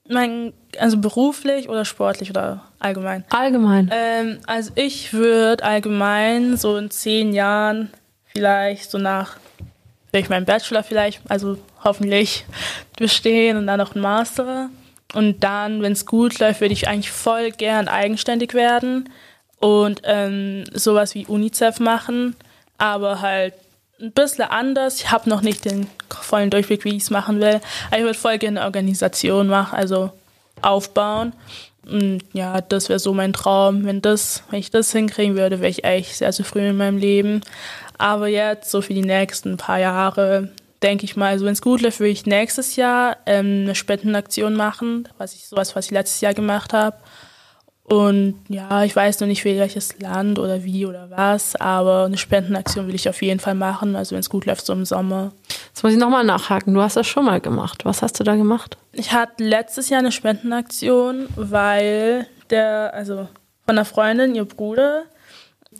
Mein, 0.09 0.53
also 0.77 0.97
beruflich 0.97 1.69
oder 1.69 1.85
sportlich 1.85 2.29
oder 2.29 2.63
allgemein? 2.79 3.23
Allgemein. 3.29 3.89
Ähm, 3.93 4.39
also 4.45 4.71
ich 4.75 5.13
würde 5.13 5.63
allgemein 5.63 6.57
so 6.57 6.75
in 6.77 6.89
zehn 6.89 7.33
Jahren 7.33 7.89
vielleicht 8.37 8.91
so 8.91 8.99
nach, 8.99 9.37
will 10.11 10.21
ich 10.21 10.29
meinen 10.29 10.45
Bachelor 10.45 10.83
vielleicht, 10.83 11.21
also 11.27 11.57
hoffentlich 11.83 12.45
bestehen 12.97 13.57
und 13.57 13.65
dann 13.65 13.79
noch 13.79 13.95
einen 13.95 14.03
Master 14.03 14.69
und 15.13 15.43
dann, 15.43 15.81
wenn 15.81 15.93
es 15.93 16.05
gut 16.05 16.37
läuft, 16.39 16.61
würde 16.61 16.73
ich 16.73 16.87
eigentlich 16.87 17.11
voll 17.11 17.51
gern 17.51 17.87
eigenständig 17.87 18.53
werden 18.53 19.09
und 19.59 20.01
ähm, 20.03 20.65
sowas 20.73 21.15
wie 21.15 21.25
UNICEF 21.25 21.79
machen, 21.79 22.35
aber 22.77 23.21
halt 23.21 23.53
ein 23.99 24.11
bisschen 24.11 24.43
anders. 24.43 24.97
Ich 24.97 25.11
habe 25.11 25.27
noch 25.27 25.41
nicht 25.41 25.65
den 25.65 25.87
vollen 26.09 26.51
Durchblick, 26.51 26.85
wie 26.85 26.95
ich 26.95 27.03
es 27.03 27.09
machen 27.09 27.39
will. 27.39 27.59
Aber 27.87 27.97
ich 27.97 28.03
würde 28.03 28.19
voll 28.19 28.37
gerne 28.37 28.59
eine 28.59 28.65
Organisation 28.67 29.47
machen, 29.47 29.75
also 29.75 30.11
aufbauen. 30.61 31.33
Und 31.89 32.21
ja, 32.33 32.61
das 32.61 32.89
wäre 32.89 32.99
so 32.99 33.13
mein 33.13 33.33
Traum. 33.33 33.85
Wenn, 33.85 34.01
das, 34.01 34.43
wenn 34.49 34.59
ich 34.59 34.69
das 34.69 34.91
hinkriegen 34.91 35.35
würde, 35.35 35.61
wäre 35.61 35.69
ich 35.69 35.83
echt 35.83 36.15
sehr 36.15 36.31
zufrieden 36.31 36.71
in 36.71 36.77
meinem 36.77 36.97
Leben. 36.97 37.41
Aber 37.97 38.27
jetzt, 38.27 38.71
so 38.71 38.81
für 38.81 38.93
die 38.93 39.01
nächsten 39.01 39.57
paar 39.57 39.79
Jahre, 39.79 40.49
denke 40.83 41.05
ich 41.05 41.15
mal, 41.15 41.29
also 41.29 41.45
wenn 41.45 41.53
es 41.53 41.61
gut 41.61 41.81
läuft, 41.81 41.99
würde 41.99 42.11
ich 42.11 42.25
nächstes 42.25 42.75
Jahr 42.75 43.17
ähm, 43.25 43.63
eine 43.63 43.75
Spendenaktion 43.75 44.55
machen, 44.55 45.07
was 45.17 45.33
ich 45.33 45.47
sowas, 45.47 45.75
was 45.75 45.85
ich 45.85 45.91
letztes 45.91 46.21
Jahr 46.21 46.33
gemacht 46.33 46.73
habe. 46.73 46.97
Und 47.83 48.35
ja, 48.49 48.83
ich 48.83 48.93
weiß 48.93 49.21
noch 49.21 49.27
nicht 49.27 49.43
für 49.43 49.57
welches 49.57 49.97
Land 49.99 50.39
oder 50.39 50.65
wie 50.65 50.85
oder 50.85 51.09
was, 51.09 51.55
aber 51.55 52.03
eine 52.03 52.17
Spendenaktion 52.17 52.85
will 52.87 52.95
ich 52.95 53.07
auf 53.07 53.21
jeden 53.21 53.39
Fall 53.39 53.55
machen, 53.55 53.95
also 53.95 54.11
wenn 54.11 54.19
es 54.19 54.29
gut 54.29 54.45
läuft, 54.45 54.65
so 54.65 54.73
im 54.73 54.83
Sommer. 54.83 55.31
Jetzt 55.69 55.83
muss 55.83 55.93
ich 55.93 55.97
nochmal 55.97 56.25
nachhaken, 56.25 56.73
du 56.73 56.81
hast 56.81 56.97
das 56.97 57.07
schon 57.07 57.23
mal 57.23 57.39
gemacht. 57.39 57.85
Was 57.85 58.01
hast 58.01 58.19
du 58.19 58.25
da 58.25 58.35
gemacht? 58.35 58.77
Ich 58.91 59.13
hatte 59.13 59.41
letztes 59.41 59.87
Jahr 59.87 59.99
eine 59.99 60.11
Spendenaktion, 60.11 61.29
weil 61.37 62.27
der, 62.49 62.93
also 62.93 63.29
von 63.65 63.77
einer 63.77 63.85
Freundin, 63.85 64.35
ihr 64.35 64.43
Bruder, 64.43 65.03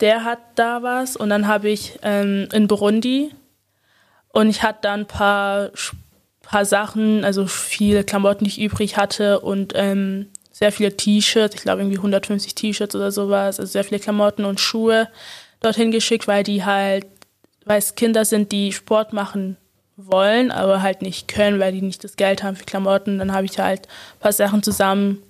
der 0.00 0.24
hat 0.24 0.38
da 0.54 0.82
was. 0.82 1.16
Und 1.16 1.30
dann 1.30 1.46
habe 1.46 1.68
ich 1.68 1.98
ähm, 2.02 2.48
in 2.52 2.68
Burundi. 2.68 3.30
Und 4.32 4.48
ich 4.50 4.62
hatte 4.62 4.80
dann 4.82 5.00
ein 5.00 5.06
paar, 5.06 5.70
paar 6.42 6.64
Sachen, 6.64 7.24
also 7.24 7.46
viele 7.46 8.04
Klamotten, 8.04 8.44
die 8.44 8.50
ich 8.50 8.60
übrig 8.60 8.96
hatte. 8.96 9.40
Und 9.40 9.72
ähm, 9.74 10.28
sehr 10.58 10.72
viele 10.72 10.96
T-Shirts, 10.96 11.54
ich 11.54 11.62
glaube 11.62 11.82
irgendwie 11.82 11.98
150 11.98 12.54
T-Shirts 12.54 12.96
oder 12.96 13.12
sowas, 13.12 13.60
also 13.60 13.70
sehr 13.70 13.84
viele 13.84 14.00
Klamotten 14.00 14.44
und 14.44 14.58
Schuhe 14.58 15.08
dorthin 15.60 15.92
geschickt, 15.92 16.26
weil 16.26 16.42
die 16.42 16.64
halt, 16.64 17.06
weil 17.64 17.78
es 17.78 17.94
Kinder 17.94 18.24
sind, 18.24 18.50
die 18.50 18.72
Sport 18.72 19.12
machen 19.12 19.56
wollen, 19.96 20.50
aber 20.50 20.82
halt 20.82 21.02
nicht 21.02 21.28
können, 21.28 21.60
weil 21.60 21.72
die 21.72 21.82
nicht 21.82 22.02
das 22.02 22.16
Geld 22.16 22.42
haben 22.42 22.56
für 22.56 22.64
Klamotten. 22.64 23.18
Dann 23.18 23.32
habe 23.32 23.46
ich 23.46 23.58
halt 23.58 23.86
ein 23.86 24.20
paar 24.20 24.32
Sachen 24.32 24.62
zusammen 24.62 25.22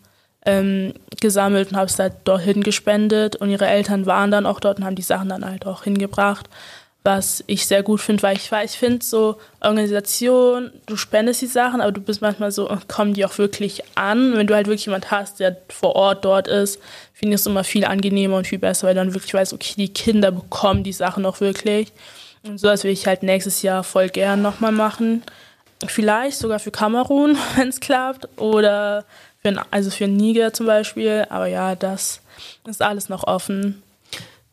ähm, 0.48 0.94
gesammelt 1.20 1.70
und 1.70 1.76
habe 1.76 1.86
es 1.86 1.98
halt 1.98 2.14
dorthin 2.24 2.62
gespendet 2.62 3.36
und 3.36 3.50
ihre 3.50 3.66
Eltern 3.66 4.06
waren 4.06 4.30
dann 4.30 4.46
auch 4.46 4.60
dort 4.60 4.78
und 4.78 4.84
haben 4.84 4.96
die 4.96 5.02
Sachen 5.02 5.28
dann 5.28 5.44
halt 5.44 5.66
auch 5.66 5.84
hingebracht 5.84 6.48
was 7.08 7.42
ich 7.46 7.66
sehr 7.66 7.82
gut 7.82 8.02
finde, 8.02 8.22
weil 8.22 8.36
ich, 8.36 8.50
ich 8.52 8.72
finde 8.72 9.04
so 9.04 9.38
Organisation, 9.60 10.70
du 10.84 10.96
spendest 10.96 11.40
die 11.40 11.46
Sachen, 11.46 11.80
aber 11.80 11.90
du 11.90 12.02
bist 12.02 12.20
manchmal 12.20 12.52
so, 12.52 12.68
kommen 12.86 13.14
die 13.14 13.24
auch 13.24 13.38
wirklich 13.38 13.82
an? 13.94 14.36
Wenn 14.36 14.46
du 14.46 14.54
halt 14.54 14.66
wirklich 14.66 14.84
jemand 14.84 15.10
hast, 15.10 15.40
der 15.40 15.56
vor 15.68 15.96
Ort 15.96 16.26
dort 16.26 16.48
ist, 16.48 16.78
finde 17.14 17.34
ich 17.34 17.40
es 17.40 17.46
immer 17.46 17.64
viel 17.64 17.86
angenehmer 17.86 18.36
und 18.36 18.46
viel 18.46 18.58
besser, 18.58 18.86
weil 18.86 18.94
du 18.94 19.00
dann 19.00 19.14
wirklich 19.14 19.32
weißt, 19.32 19.54
okay, 19.54 19.74
die 19.78 19.92
Kinder 19.92 20.30
bekommen 20.32 20.82
die 20.82 20.92
Sachen 20.92 21.24
auch 21.24 21.40
wirklich. 21.40 21.92
Und 22.42 22.58
so 22.58 22.66
das 22.66 22.84
will 22.84 22.90
ich 22.90 23.06
halt 23.06 23.22
nächstes 23.22 23.62
Jahr 23.62 23.84
voll 23.84 24.10
gern 24.10 24.42
nochmal 24.42 24.72
machen. 24.72 25.22
Vielleicht 25.86 26.36
sogar 26.36 26.58
für 26.58 26.72
Kamerun, 26.72 27.38
wenn 27.56 27.68
es 27.68 27.80
klappt, 27.80 28.28
oder 28.38 29.06
für, 29.54 29.66
also 29.70 29.90
für 29.90 30.08
Niger 30.08 30.52
zum 30.52 30.66
Beispiel. 30.66 31.26
Aber 31.30 31.46
ja, 31.46 31.74
das 31.74 32.20
ist 32.66 32.82
alles 32.82 33.08
noch 33.08 33.24
offen. 33.24 33.82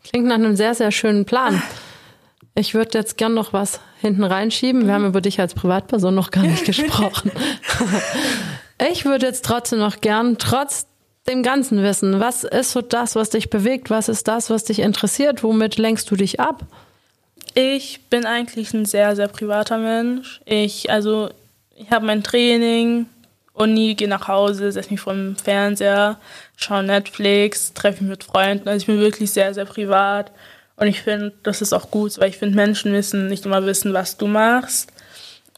Klingt 0.03 0.27
nach 0.27 0.35
einem 0.35 0.55
sehr, 0.55 0.75
sehr 0.75 0.91
schönen 0.91 1.25
Plan. 1.25 1.61
Ich 2.53 2.73
würde 2.73 2.97
jetzt 2.97 3.17
gern 3.17 3.33
noch 3.33 3.53
was 3.53 3.79
hinten 3.99 4.23
reinschieben. 4.23 4.85
Wir 4.85 4.93
haben 4.93 5.05
über 5.05 5.21
dich 5.21 5.39
als 5.39 5.53
Privatperson 5.53 6.15
noch 6.15 6.31
gar 6.31 6.43
nicht 6.43 6.65
gesprochen. 6.65 7.31
ich 8.91 9.05
würde 9.05 9.25
jetzt 9.25 9.43
trotzdem 9.45 9.79
noch 9.79 9.99
gern, 9.99 10.37
trotz 10.37 10.87
dem 11.27 11.43
Ganzen 11.43 11.81
wissen, 11.81 12.19
was 12.19 12.43
ist 12.43 12.71
so 12.71 12.81
das, 12.81 13.15
was 13.15 13.31
dich 13.31 13.49
bewegt? 13.49 13.89
Was 13.89 14.09
ist 14.09 14.27
das, 14.27 14.49
was 14.49 14.63
dich 14.63 14.79
interessiert? 14.79 15.43
Womit 15.43 15.77
lenkst 15.77 16.09
du 16.11 16.15
dich 16.15 16.39
ab? 16.39 16.63
Ich 17.55 18.01
bin 18.09 18.25
eigentlich 18.25 18.73
ein 18.73 18.85
sehr, 18.85 19.15
sehr 19.15 19.27
privater 19.27 19.77
Mensch. 19.77 20.41
Ich, 20.45 20.89
also, 20.91 21.29
ich 21.75 21.89
habe 21.89 22.05
mein 22.05 22.23
Training, 22.23 23.07
Uni, 23.55 23.95
gehe 23.95 24.07
nach 24.07 24.27
Hause, 24.27 24.71
setze 24.71 24.91
mich 24.91 24.99
vor 24.99 25.13
dem 25.13 25.35
Fernseher, 25.35 26.19
schaue 26.57 26.83
Netflix, 26.83 27.73
treffe 27.73 28.03
mich 28.03 28.09
mit 28.11 28.23
Freunden. 28.23 28.67
Also 28.67 28.81
ich 28.81 28.87
bin 28.87 28.99
wirklich 28.99 29.31
sehr, 29.31 29.53
sehr 29.53 29.65
privat. 29.65 30.31
Und 30.75 30.87
ich 30.87 31.01
finde, 31.01 31.33
das 31.43 31.61
ist 31.61 31.73
auch 31.73 31.89
gut, 31.89 32.17
weil 32.19 32.29
ich 32.29 32.37
finde, 32.37 32.55
Menschen 32.55 32.91
müssen 32.91 33.27
nicht 33.27 33.45
immer 33.45 33.65
wissen, 33.65 33.93
was 33.93 34.17
du 34.17 34.27
machst, 34.27 34.91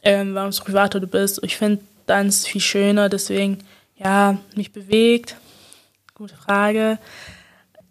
ähm, 0.04 0.34
warum 0.34 0.50
es 0.50 0.60
privater 0.60 1.00
du 1.00 1.08
bist. 1.08 1.40
Ich 1.42 1.56
finde, 1.56 1.82
dann 2.06 2.28
ist 2.28 2.38
es 2.38 2.46
viel 2.46 2.60
schöner, 2.60 3.08
deswegen, 3.08 3.58
ja, 3.96 4.38
mich 4.54 4.72
bewegt. 4.72 5.34
Gute 6.14 6.36
Frage. 6.36 6.98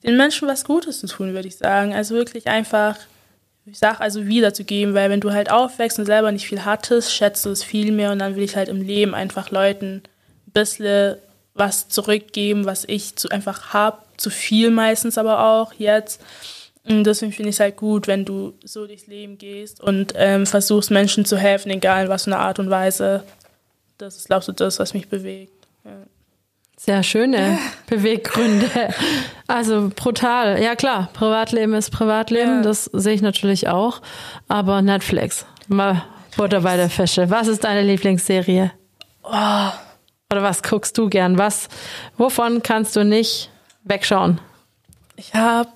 Den 0.04 0.16
Menschen 0.16 0.48
was 0.48 0.64
Gutes 0.64 1.00
zu 1.00 1.08
tun, 1.08 1.34
würde 1.34 1.50
ich 1.50 1.58
sagen. 1.58 1.94
Also 1.94 2.16
wirklich 2.16 2.48
einfach, 2.48 2.98
ich 3.70 3.80
sag 3.80 4.00
also 4.00 4.26
wiederzugeben, 4.28 4.94
weil 4.94 5.10
wenn 5.10 5.20
du 5.20 5.34
halt 5.34 5.52
aufwächst 5.52 6.00
und 6.00 6.06
selber 6.06 6.32
nicht 6.32 6.48
viel 6.48 6.64
hattest, 6.64 7.14
schätzt 7.14 7.46
du 7.46 7.50
es 7.50 7.64
viel 7.64 7.92
mehr 7.92 8.12
und 8.12 8.20
dann 8.20 8.36
will 8.36 8.44
ich 8.44 8.56
halt 8.56 8.70
im 8.70 8.82
Leben 8.82 9.14
einfach 9.14 9.52
Leuten 9.52 10.04
ein 10.48 10.52
bisschen 10.52 11.18
was 11.54 11.90
zurückgeben, 11.90 12.66
was 12.66 12.86
ich 12.86 13.16
zu 13.18 13.30
einfach 13.30 13.74
habe, 13.74 13.98
zu 14.16 14.30
viel 14.30 14.72
meistens 14.72 15.18
aber 15.18 15.46
auch 15.46 15.74
jetzt. 15.74 16.22
Und 16.86 17.04
deswegen 17.04 17.34
finde 17.34 17.50
ich 17.50 17.58
es 17.58 17.60
halt 17.60 17.76
gut, 17.76 18.08
wenn 18.08 18.24
du 18.24 18.54
so 18.64 18.88
durchs 18.88 19.08
Leben 19.08 19.38
gehst 19.38 19.82
und 19.82 20.14
ähm, 20.16 20.46
versuchst, 20.46 20.90
Menschen 20.90 21.26
zu 21.26 21.38
helfen, 21.38 21.70
egal 21.70 22.06
in 22.06 22.10
was 22.10 22.24
für 22.24 22.32
einer 22.32 22.40
Art 22.40 22.60
und 22.60 22.70
Weise. 22.70 23.24
Das 23.98 24.16
ist, 24.16 24.28
glaubst 24.28 24.48
du, 24.48 24.54
das, 24.54 24.80
was 24.80 24.94
mich 24.94 25.10
bewegt. 25.10 25.68
Ja. 25.84 25.92
Sehr 26.80 27.02
schöne 27.04 27.58
Beweggründe. 27.88 28.70
Also 29.48 29.90
brutal. 29.96 30.62
Ja 30.62 30.76
klar, 30.76 31.10
Privatleben 31.14 31.74
ist 31.74 31.90
Privatleben, 31.92 32.58
Ja. 32.58 32.62
das 32.62 32.86
sehe 32.86 33.14
ich 33.14 33.22
natürlich 33.22 33.68
auch. 33.68 34.02
Aber 34.48 34.82
Netflix, 34.82 35.46
mal 35.68 36.04
Butter 36.38 36.62
bei 36.62 36.78
der 36.78 36.90
Fische. 36.90 37.30
Was 37.30 37.48
ist 37.48 37.64
deine 37.64 37.82
Lieblingsserie? 37.82 38.72
Oh, 39.24 39.70
Oder 40.32 40.44
was 40.44 40.62
guckst 40.62 40.98
du 40.98 41.10
gern? 41.10 41.38
Was, 41.38 41.68
wovon 42.18 42.62
kannst 42.62 42.96
du 42.96 43.04
nicht 43.04 43.50
wegschauen? 43.84 44.40
ich 45.16 45.34
habe 45.34 45.70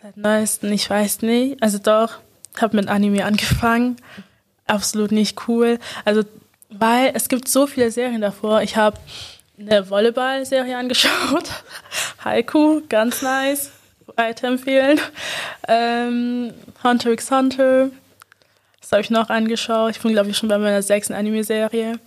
seit 0.00 0.16
neuestem, 0.16 0.70
ich 0.72 0.88
weiß 0.88 1.22
nicht, 1.22 1.60
also 1.62 1.78
doch, 1.78 2.18
habe 2.60 2.76
mit 2.76 2.88
Anime 2.88 3.24
angefangen. 3.24 3.96
Absolut 4.68 5.10
nicht 5.10 5.48
cool. 5.48 5.80
Also, 6.04 6.22
weil 6.70 7.10
es 7.14 7.28
gibt 7.28 7.48
so 7.48 7.66
viele 7.66 7.90
Serien 7.90 8.20
davor. 8.20 8.62
Ich 8.62 8.76
habe 8.76 8.96
eine 9.58 9.88
Volleyball-Serie 9.88 10.76
angeschaut. 10.76 11.48
Haiku, 12.24 12.82
ganz 12.88 13.22
nice. 13.22 13.70
Weiterempfehlen. 14.16 15.00
Ähm, 15.66 16.52
Hunter 16.82 17.10
x 17.10 17.30
Hunter. 17.30 17.90
Das 18.80 18.92
habe 18.92 19.00
ich 19.00 19.10
noch 19.10 19.30
angeschaut. 19.30 19.92
Ich 19.96 20.02
bin, 20.02 20.12
glaube 20.12 20.30
ich, 20.30 20.36
schon 20.36 20.48
bei 20.48 20.58
meiner 20.58 20.82
sechsten 20.82 21.14
Anime-Serie. 21.14 21.98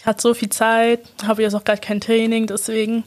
Ich 0.00 0.06
hatte 0.06 0.22
so 0.22 0.32
viel 0.32 0.48
Zeit, 0.48 1.00
habe 1.26 1.42
jetzt 1.42 1.54
auch 1.54 1.62
gerade 1.62 1.82
kein 1.82 2.00
Training, 2.00 2.46
deswegen 2.46 3.04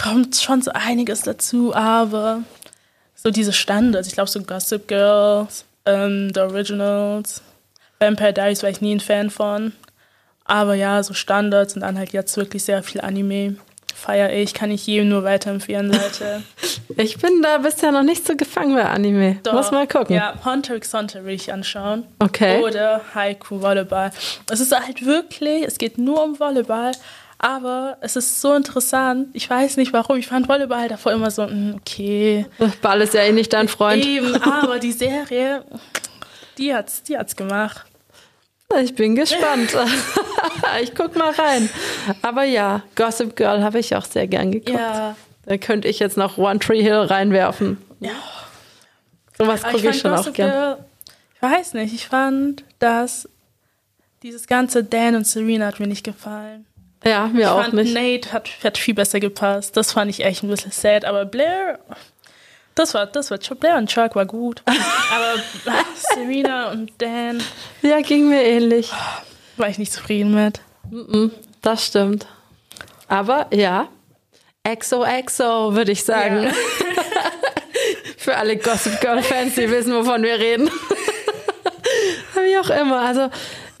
kommt 0.00 0.36
schon 0.36 0.62
so 0.62 0.70
einiges 0.72 1.22
dazu, 1.22 1.74
aber 1.74 2.44
so 3.16 3.32
diese 3.32 3.52
Standards, 3.52 4.06
ich 4.06 4.14
glaube 4.14 4.30
so 4.30 4.40
Gossip 4.40 4.86
Girls, 4.86 5.64
ähm, 5.86 6.30
The 6.32 6.42
Originals, 6.42 7.42
Vampire 7.98 8.32
Diaries 8.32 8.62
war 8.62 8.70
ich 8.70 8.80
nie 8.80 8.94
ein 8.94 9.00
Fan 9.00 9.28
von, 9.28 9.72
aber 10.50 10.74
ja, 10.74 11.02
so 11.02 11.14
Standards 11.14 11.74
und 11.74 11.82
dann 11.82 11.96
halt 11.96 12.12
jetzt 12.12 12.36
wirklich 12.36 12.64
sehr 12.64 12.82
viel 12.82 13.00
Anime 13.00 13.56
feiere 13.94 14.32
ich, 14.32 14.54
kann 14.54 14.70
ich 14.70 14.86
jedem 14.86 15.10
nur 15.10 15.24
weiterempfehlen, 15.24 15.92
Leute. 15.92 16.42
Ich 16.96 17.16
bin 17.16 17.40
da 17.40 17.58
bisher 17.58 17.92
noch 17.92 18.02
nicht 18.02 18.26
so 18.26 18.36
gefangen 18.36 18.74
bei 18.74 18.84
Anime. 18.84 19.38
Doch. 19.44 19.54
Muss 19.54 19.70
mal 19.70 19.86
gucken. 19.86 20.16
Ja, 20.16 20.34
Hunter 20.44 20.74
x 20.74 20.92
Hunter 20.92 21.24
will 21.24 21.34
ich 21.34 21.50
anschauen. 21.50 22.04
Okay. 22.18 22.60
Oder 22.62 23.00
Haiku 23.14 23.62
Volleyball. 23.62 24.10
Es 24.50 24.60
ist 24.60 24.78
halt 24.78 25.06
wirklich, 25.06 25.64
es 25.64 25.78
geht 25.78 25.96
nur 25.96 26.22
um 26.22 26.38
Volleyball, 26.38 26.90
aber 27.38 27.96
es 28.00 28.16
ist 28.16 28.40
so 28.40 28.54
interessant. 28.54 29.28
Ich 29.32 29.48
weiß 29.48 29.78
nicht 29.78 29.94
warum. 29.94 30.16
Ich 30.16 30.26
fand 30.26 30.48
Volleyball 30.48 30.88
davor 30.88 31.12
immer 31.12 31.30
so, 31.30 31.46
mm, 31.46 31.76
okay. 31.76 32.44
Ball 32.82 33.00
ist 33.00 33.14
ja 33.14 33.22
eh 33.22 33.32
nicht 33.32 33.52
dein 33.52 33.68
Freund. 33.68 34.04
Eben, 34.04 34.34
aber 34.42 34.78
die 34.80 34.92
Serie, 34.92 35.64
die 36.58 36.74
hat's, 36.74 37.04
die 37.04 37.16
hat's 37.16 37.36
gemacht. 37.36 37.86
Ich 38.82 38.94
bin 38.94 39.16
gespannt. 39.16 39.76
ich 40.82 40.94
guck 40.94 41.16
mal 41.16 41.32
rein. 41.32 41.68
Aber 42.22 42.44
ja, 42.44 42.82
Gossip 42.94 43.34
Girl 43.36 43.62
habe 43.62 43.78
ich 43.80 43.94
auch 43.96 44.04
sehr 44.04 44.26
gern 44.26 44.52
geguckt. 44.52 44.78
Ja. 44.78 45.16
Da 45.46 45.56
könnte 45.56 45.88
ich 45.88 45.98
jetzt 45.98 46.16
noch 46.16 46.38
One 46.38 46.58
Tree 46.60 46.82
Hill 46.82 46.94
reinwerfen. 47.00 47.78
Ja. 47.98 48.10
Sowas 49.36 49.62
gucke 49.62 49.76
ich, 49.78 49.82
fand 49.84 49.96
schon 49.96 50.12
auch 50.12 50.16
Gossip 50.18 50.34
gern. 50.34 50.50
Girl- 50.50 50.84
Ich 51.36 51.42
weiß 51.42 51.74
nicht, 51.74 51.94
ich 51.94 52.06
fand, 52.06 52.62
dass 52.78 53.28
dieses 54.22 54.46
ganze 54.46 54.84
Dan 54.84 55.16
und 55.16 55.26
Serena 55.26 55.66
hat 55.66 55.80
mir 55.80 55.86
nicht 55.86 56.04
gefallen. 56.04 56.66
Ja, 57.04 57.26
mir 57.28 57.40
ich 57.40 57.46
auch 57.46 57.62
fand, 57.62 57.74
nicht. 57.74 57.94
Nate 57.94 58.32
hat, 58.32 58.50
hat 58.62 58.76
viel 58.78 58.94
besser 58.94 59.18
gepasst. 59.20 59.76
Das 59.76 59.92
fand 59.92 60.10
ich 60.10 60.22
echt 60.22 60.42
ein 60.42 60.48
bisschen 60.50 60.70
sad. 60.70 61.06
Aber 61.06 61.24
Blair, 61.24 61.78
das 62.80 62.94
war, 62.94 63.06
das 63.06 63.30
war, 63.30 63.38
Blair 63.56 63.76
und 63.76 63.88
Chuck 63.88 64.16
war 64.16 64.26
gut. 64.26 64.62
aber 64.66 65.42
ah, 65.66 65.84
Serena 66.14 66.70
und 66.72 66.90
Dan 66.98 67.42
Ja, 67.82 68.00
ging 68.00 68.28
mir 68.28 68.42
ähnlich. 68.42 68.90
war 69.56 69.68
ich 69.68 69.78
nicht 69.78 69.92
zufrieden 69.92 70.34
mit. 70.34 70.60
Das 71.62 71.86
stimmt. 71.86 72.26
Aber 73.08 73.46
ja, 73.52 73.88
XOXO 74.66 75.74
würde 75.74 75.92
ich 75.92 76.04
sagen. 76.04 76.44
Ja. 76.44 76.50
Für 78.16 78.36
alle 78.36 78.56
Gossip 78.56 79.00
Girl 79.00 79.22
Fans, 79.22 79.54
die 79.54 79.70
wissen, 79.70 79.94
wovon 79.94 80.22
wir 80.22 80.38
reden. 80.38 80.70
Wie 82.34 82.58
auch 82.58 82.70
immer. 82.70 83.00
Also 83.00 83.30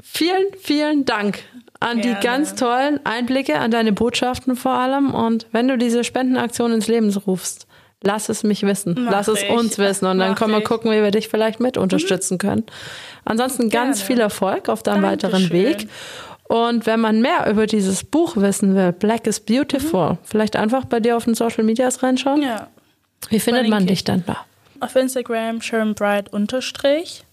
vielen, 0.02 0.46
vielen 0.62 1.04
Dank 1.04 1.40
an 1.78 1.98
die 1.98 2.08
Gerne. 2.08 2.20
ganz 2.20 2.54
tollen 2.54 3.04
Einblicke, 3.04 3.58
an 3.58 3.70
deine 3.70 3.92
Botschaften 3.92 4.56
vor 4.56 4.72
allem. 4.72 5.14
Und 5.14 5.46
wenn 5.52 5.68
du 5.68 5.76
diese 5.78 6.04
Spendenaktion 6.04 6.72
ins 6.72 6.86
Leben 6.88 7.14
rufst, 7.14 7.66
lass 8.02 8.28
es 8.28 8.42
mich 8.42 8.62
wissen. 8.62 8.96
Mach 8.98 9.12
lass 9.12 9.28
es 9.28 9.42
ich. 9.42 9.50
uns 9.50 9.78
wissen. 9.78 10.06
Und 10.06 10.18
dann 10.18 10.30
Mach 10.30 10.38
können 10.38 10.52
wir 10.52 10.62
gucken, 10.62 10.90
wie 10.90 11.02
wir 11.02 11.10
dich 11.10 11.28
vielleicht 11.28 11.60
mit 11.60 11.76
unterstützen 11.76 12.38
können. 12.38 12.64
Ansonsten 13.24 13.70
ganz 13.70 13.98
Gerne. 13.98 14.06
viel 14.06 14.20
Erfolg 14.20 14.68
auf 14.68 14.82
deinem 14.82 15.02
weiteren 15.02 15.48
Dankeschön. 15.48 15.80
Weg. 15.80 15.88
Und 16.44 16.86
wenn 16.86 16.98
man 16.98 17.20
mehr 17.20 17.48
über 17.48 17.66
dieses 17.66 18.02
Buch 18.02 18.36
wissen 18.36 18.74
will, 18.74 18.92
Black 18.92 19.26
is 19.28 19.38
Beautiful, 19.38 20.18
vielleicht 20.24 20.56
einfach 20.56 20.84
bei 20.84 20.98
dir 20.98 21.16
auf 21.16 21.24
den 21.24 21.34
Social 21.34 21.62
Medias 21.62 22.02
reinschauen. 22.02 22.42
Ja. 22.42 22.66
Wie 23.28 23.38
findet 23.38 23.68
man 23.68 23.86
dich 23.86 24.00
ich. 24.00 24.04
dann 24.04 24.24
da? 24.26 24.38
Auf 24.80 24.96
Instagram 24.96 25.60
Sharon 25.60 25.94
Bright 25.94 26.32
unterstrich. 26.32 27.24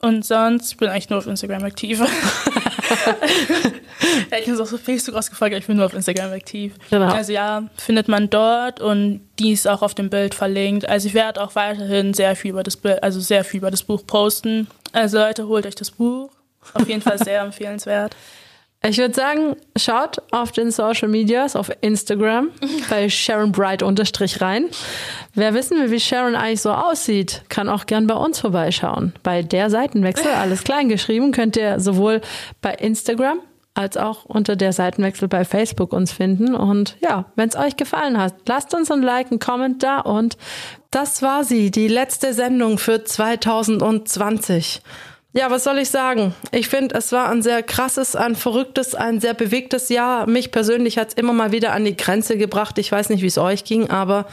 Und 0.00 0.24
sonst 0.24 0.78
bin 0.78 0.90
ich 0.94 1.08
nur 1.08 1.20
auf 1.20 1.26
Instagram 1.26 1.64
aktiv. 1.64 2.00
ja, 4.30 4.38
ich 4.38 4.46
bin 4.46 4.54
auch 4.56 4.72
auf 4.72 4.80
Facebook 4.80 5.14
ausgefragt, 5.14 5.54
ich 5.54 5.66
bin 5.66 5.76
nur 5.76 5.86
auf 5.86 5.94
Instagram 5.94 6.32
aktiv. 6.32 6.74
Genau. 6.90 7.06
Also 7.06 7.32
ja, 7.32 7.64
findet 7.76 8.08
man 8.08 8.30
dort 8.30 8.80
und 8.80 9.20
die 9.38 9.52
ist 9.52 9.66
auch 9.66 9.82
auf 9.82 9.94
dem 9.94 10.10
Bild 10.10 10.34
verlinkt. 10.34 10.88
Also 10.88 11.08
ich 11.08 11.14
werde 11.14 11.42
auch 11.42 11.54
weiterhin 11.54 12.14
sehr 12.14 12.36
viel 12.36 12.52
über 12.52 12.62
das 12.62 12.76
Bild, 12.76 13.02
also 13.02 13.20
sehr 13.20 13.44
viel 13.44 13.58
über 13.58 13.70
das 13.70 13.82
Buch 13.82 14.06
posten. 14.06 14.66
Also 14.92 15.18
Leute, 15.18 15.46
holt 15.48 15.66
euch 15.66 15.74
das 15.74 15.90
Buch. 15.90 16.30
Auf 16.74 16.88
jeden 16.88 17.02
Fall 17.02 17.18
sehr 17.18 17.40
empfehlenswert. 17.42 18.14
Ich 18.88 18.98
würde 18.98 19.14
sagen, 19.14 19.56
schaut 19.76 20.22
auf 20.30 20.52
den 20.52 20.70
Social 20.70 21.08
Medias, 21.08 21.56
auf 21.56 21.70
Instagram 21.80 22.50
bei 22.90 23.08
Sharon 23.08 23.50
Bright 23.50 23.82
unterstrich 23.82 24.40
rein. 24.40 24.66
Wer 25.34 25.54
wissen 25.54 25.78
will, 25.78 25.90
wie 25.90 25.98
Sharon 25.98 26.36
eigentlich 26.36 26.60
so 26.60 26.70
aussieht, 26.70 27.42
kann 27.48 27.68
auch 27.68 27.86
gern 27.86 28.06
bei 28.06 28.14
uns 28.14 28.38
vorbeischauen. 28.38 29.12
Bei 29.24 29.42
der 29.42 29.70
Seitenwechsel, 29.70 30.30
alles 30.36 30.62
klein 30.62 30.88
geschrieben, 30.88 31.32
könnt 31.32 31.56
ihr 31.56 31.80
sowohl 31.80 32.20
bei 32.62 32.74
Instagram 32.74 33.40
als 33.74 33.96
auch 33.96 34.24
unter 34.24 34.56
der 34.56 34.72
Seitenwechsel 34.72 35.28
bei 35.28 35.44
Facebook 35.44 35.92
uns 35.92 36.12
finden. 36.12 36.54
Und 36.54 36.96
ja, 37.00 37.26
wenn 37.34 37.48
es 37.48 37.56
euch 37.56 37.76
gefallen 37.76 38.18
hat, 38.18 38.34
lasst 38.46 38.72
uns 38.72 38.90
ein 38.90 39.02
Like, 39.02 39.30
ein 39.30 39.38
Comment 39.38 39.82
da. 39.82 39.98
Und 39.98 40.38
das 40.90 41.22
war 41.22 41.44
sie, 41.44 41.70
die 41.70 41.88
letzte 41.88 42.32
Sendung 42.32 42.78
für 42.78 43.04
2020. 43.04 44.80
Ja, 45.36 45.50
was 45.50 45.64
soll 45.64 45.76
ich 45.76 45.90
sagen? 45.90 46.34
Ich 46.50 46.68
finde, 46.68 46.94
es 46.94 47.12
war 47.12 47.28
ein 47.28 47.42
sehr 47.42 47.62
krasses, 47.62 48.16
ein 48.16 48.36
verrücktes, 48.36 48.94
ein 48.94 49.20
sehr 49.20 49.34
bewegtes 49.34 49.90
Jahr. 49.90 50.26
Mich 50.26 50.50
persönlich 50.50 50.96
hat 50.96 51.08
es 51.08 51.14
immer 51.14 51.34
mal 51.34 51.52
wieder 51.52 51.74
an 51.74 51.84
die 51.84 51.94
Grenze 51.94 52.38
gebracht. 52.38 52.78
Ich 52.78 52.90
weiß 52.90 53.10
nicht, 53.10 53.20
wie 53.20 53.26
es 53.26 53.36
euch 53.36 53.64
ging, 53.64 53.90
aber 53.90 54.24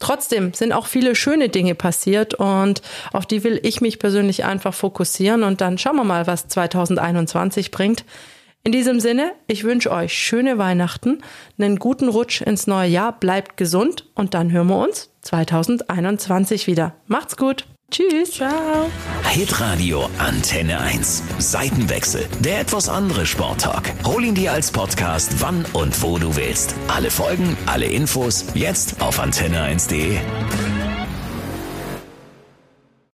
trotzdem 0.00 0.52
sind 0.54 0.72
auch 0.72 0.88
viele 0.88 1.14
schöne 1.14 1.48
Dinge 1.48 1.76
passiert 1.76 2.34
und 2.34 2.82
auf 3.12 3.24
die 3.24 3.44
will 3.44 3.60
ich 3.62 3.80
mich 3.80 4.00
persönlich 4.00 4.44
einfach 4.44 4.74
fokussieren 4.74 5.44
und 5.44 5.60
dann 5.60 5.78
schauen 5.78 5.94
wir 5.94 6.02
mal, 6.02 6.26
was 6.26 6.48
2021 6.48 7.70
bringt. 7.70 8.04
In 8.64 8.72
diesem 8.72 8.98
Sinne, 8.98 9.34
ich 9.46 9.62
wünsche 9.62 9.92
euch 9.92 10.12
schöne 10.12 10.58
Weihnachten, 10.58 11.22
einen 11.56 11.78
guten 11.78 12.08
Rutsch 12.08 12.40
ins 12.40 12.66
neue 12.66 12.88
Jahr, 12.88 13.12
bleibt 13.12 13.58
gesund 13.58 14.06
und 14.16 14.34
dann 14.34 14.50
hören 14.50 14.66
wir 14.66 14.78
uns 14.78 15.10
2021 15.20 16.66
wieder. 16.66 16.96
Macht's 17.06 17.36
gut. 17.36 17.64
Tschüss. 17.90 18.32
Ciao. 18.32 18.90
Hitradio 19.30 20.10
Antenne 20.18 20.78
1. 20.78 21.22
Seitenwechsel. 21.38 22.26
Der 22.40 22.60
etwas 22.60 22.88
andere 22.90 23.24
Sporttalk. 23.24 23.94
Hol 24.04 24.24
ihn 24.24 24.34
dir 24.34 24.52
als 24.52 24.70
Podcast, 24.70 25.40
wann 25.40 25.64
und 25.72 26.02
wo 26.02 26.18
du 26.18 26.36
willst. 26.36 26.74
Alle 26.88 27.10
Folgen, 27.10 27.56
alle 27.64 27.86
Infos, 27.86 28.44
jetzt 28.54 29.00
auf 29.00 29.18
antenne1.de. 29.18 30.18